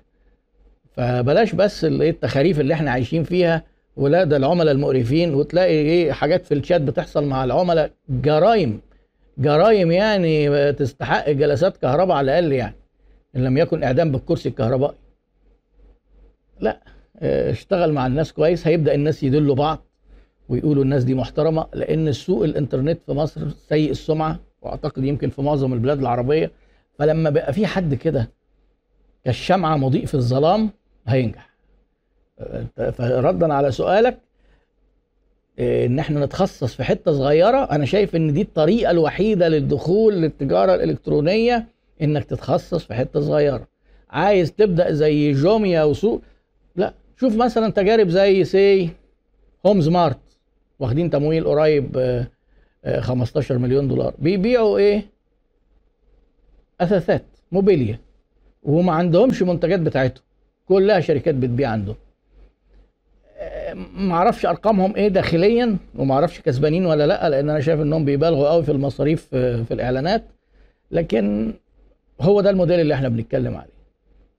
فبلاش 0.95 1.55
بس 1.55 1.85
التخاريف 1.85 2.59
اللي 2.59 2.73
إحنا 2.73 2.91
عايشين 2.91 3.23
فيها 3.23 3.63
ولا 3.97 4.23
ده 4.23 4.37
العملاء 4.37 4.73
المقرفين. 4.73 5.33
وتلاقي 5.33 5.71
إيه 5.73 6.11
حاجات 6.11 6.45
في 6.45 6.53
الشات 6.53 6.81
بتحصل 6.81 7.23
مع 7.25 7.43
العملاء. 7.43 7.91
جرايم 8.09 8.81
جرايم 9.37 9.91
يعني 9.91 10.73
تستحق 10.73 11.29
جلسات 11.29 11.77
كهرباء 11.77 12.17
على 12.17 12.25
الأقل 12.39 12.51
يعني 12.53 12.75
إن 13.35 13.43
لم 13.43 13.57
يكن 13.57 13.83
إعدام 13.83 14.11
بالكرسي 14.11 14.49
الكهربائي. 14.49 14.95
لا. 16.59 16.79
اشتغل 17.21 17.93
مع 17.93 18.07
الناس 18.07 18.33
كويس 18.33 18.67
هيبدأ 18.67 18.93
الناس 18.95 19.23
يدلوا 19.23 19.55
بعض 19.55 19.85
ويقولوا 20.49 20.83
الناس 20.83 21.03
دي 21.03 21.13
محترمة 21.15 21.65
لأن 21.73 22.07
السوق 22.07 22.43
الإنترنت 22.43 22.99
في 23.05 23.11
مصر 23.11 23.49
سيء 23.49 23.91
السمعة 23.91 24.39
وأعتقد 24.61 25.03
يمكن 25.03 25.29
في 25.29 25.41
معظم 25.41 25.73
البلاد 25.73 25.99
العربية. 25.99 26.51
فلما 26.99 27.29
بقى 27.29 27.53
في 27.53 27.67
حد 27.67 27.93
كده 27.93 28.29
كالشمعة 29.25 29.77
مضيء 29.77 30.05
في 30.05 30.13
الظلام 30.13 30.69
هينجح. 31.07 31.49
آه، 32.39 32.89
فردا 32.91 33.53
على 33.53 33.71
سؤالك 33.71 34.17
آه، 35.59 35.85
إن 35.85 35.99
إحنا 35.99 36.25
نتخصص 36.25 36.75
في 36.75 36.83
حتة 36.83 37.11
صغيرة 37.11 37.57
أنا 37.57 37.85
شايف 37.85 38.15
إن 38.15 38.33
دي 38.33 38.41
الطريقة 38.41 38.91
الوحيدة 38.91 39.47
للدخول 39.47 40.13
للتجارة 40.13 40.75
الإلكترونية 40.75 41.67
إنك 42.01 42.23
تتخصص 42.23 42.83
في 42.85 42.93
حتة 42.93 43.19
صغيرة. 43.19 43.67
عايز 44.09 44.51
تبدأ 44.53 44.91
زي 44.91 45.31
جوميا 45.31 45.83
وسوق؟ 45.83 46.21
شوف 47.19 47.35
مثلا 47.35 47.71
تجارب 47.71 48.09
زي 48.09 48.43
سي 48.43 48.89
Homzmart 49.65 50.19
واخدين 50.79 51.09
تمويل 51.09 51.45
قريب 51.45 51.97
آه، 51.97 52.27
آه، 52.85 52.99
15 52.99 53.57
مليون 53.57 53.87
دولار. 53.87 54.13
بيبيعوا 54.19 54.77
إيه؟ 54.77 55.05
أثاثات 56.81 57.23
موبيليا. 57.51 57.99
وما 58.63 58.91
عندهمش 58.93 59.41
منتجات 59.43 59.79
بتاعتهم. 59.79 60.23
كلها 60.67 60.99
شركات 60.99 61.35
بتبيع 61.35 61.69
عندهم. 61.69 61.95
آه، 63.37 63.73
ما 63.73 64.13
أعرفش 64.15 64.45
أرقامهم 64.45 64.95
إيه 64.95 65.07
داخليا 65.07 65.77
وما 65.95 66.13
أعرفش 66.15 66.41
كسبانين 66.41 66.85
ولا 66.85 67.07
لأ 67.07 67.29
لأن 67.29 67.49
أنا 67.49 67.59
شايف 67.59 67.79
إنهم 67.81 68.05
بيبالغوا 68.05 68.49
قوي 68.49 68.63
في 68.63 68.71
المصاريف 68.71 69.27
آه، 69.33 69.63
في 69.63 69.73
الإعلانات. 69.73 70.23
لكن 70.91 71.53
هو 72.21 72.41
ده 72.41 72.49
الموديل 72.49 72.79
اللي 72.79 72.93
إحنا 72.93 73.09
بنتكلم 73.09 73.55
عليه. 73.57 73.79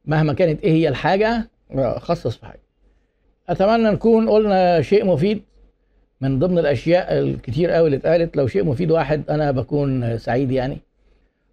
مهما 0.05 0.33
كانت 0.33 0.62
إيه 0.64 0.72
هي 0.72 0.89
الحاجة 0.89 1.51
آه، 1.70 1.99
خصص 1.99 2.37
في 2.37 2.47
حاجة. 2.47 2.61
أتمنى 3.51 3.90
نكون 3.90 4.28
قلنا 4.28 4.82
شيء 4.82 5.05
مفيد 5.05 5.42
من 6.20 6.38
ضمن 6.38 6.59
الأشياء 6.59 7.18
الكتير 7.18 7.70
قوي 7.70 7.86
اللي 7.86 7.96
اتقالت. 7.96 8.36
لو 8.36 8.46
شيء 8.46 8.64
مفيد 8.64 8.90
واحد 8.90 9.30
أنا 9.30 9.51
بكون 9.51 10.18
سعيد 10.18 10.51
يعني. 10.51 10.78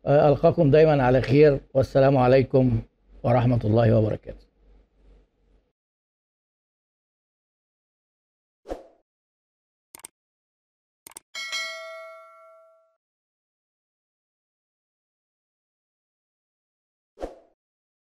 ألقاكم 0.08 0.72
دايما 0.72 1.04
على 1.04 1.22
خير. 1.22 1.60
والسلام 1.74 2.18
عليكم 2.18 2.80
ورحمة 3.24 3.60
الله 3.66 3.98
وبركاته. 3.98 4.47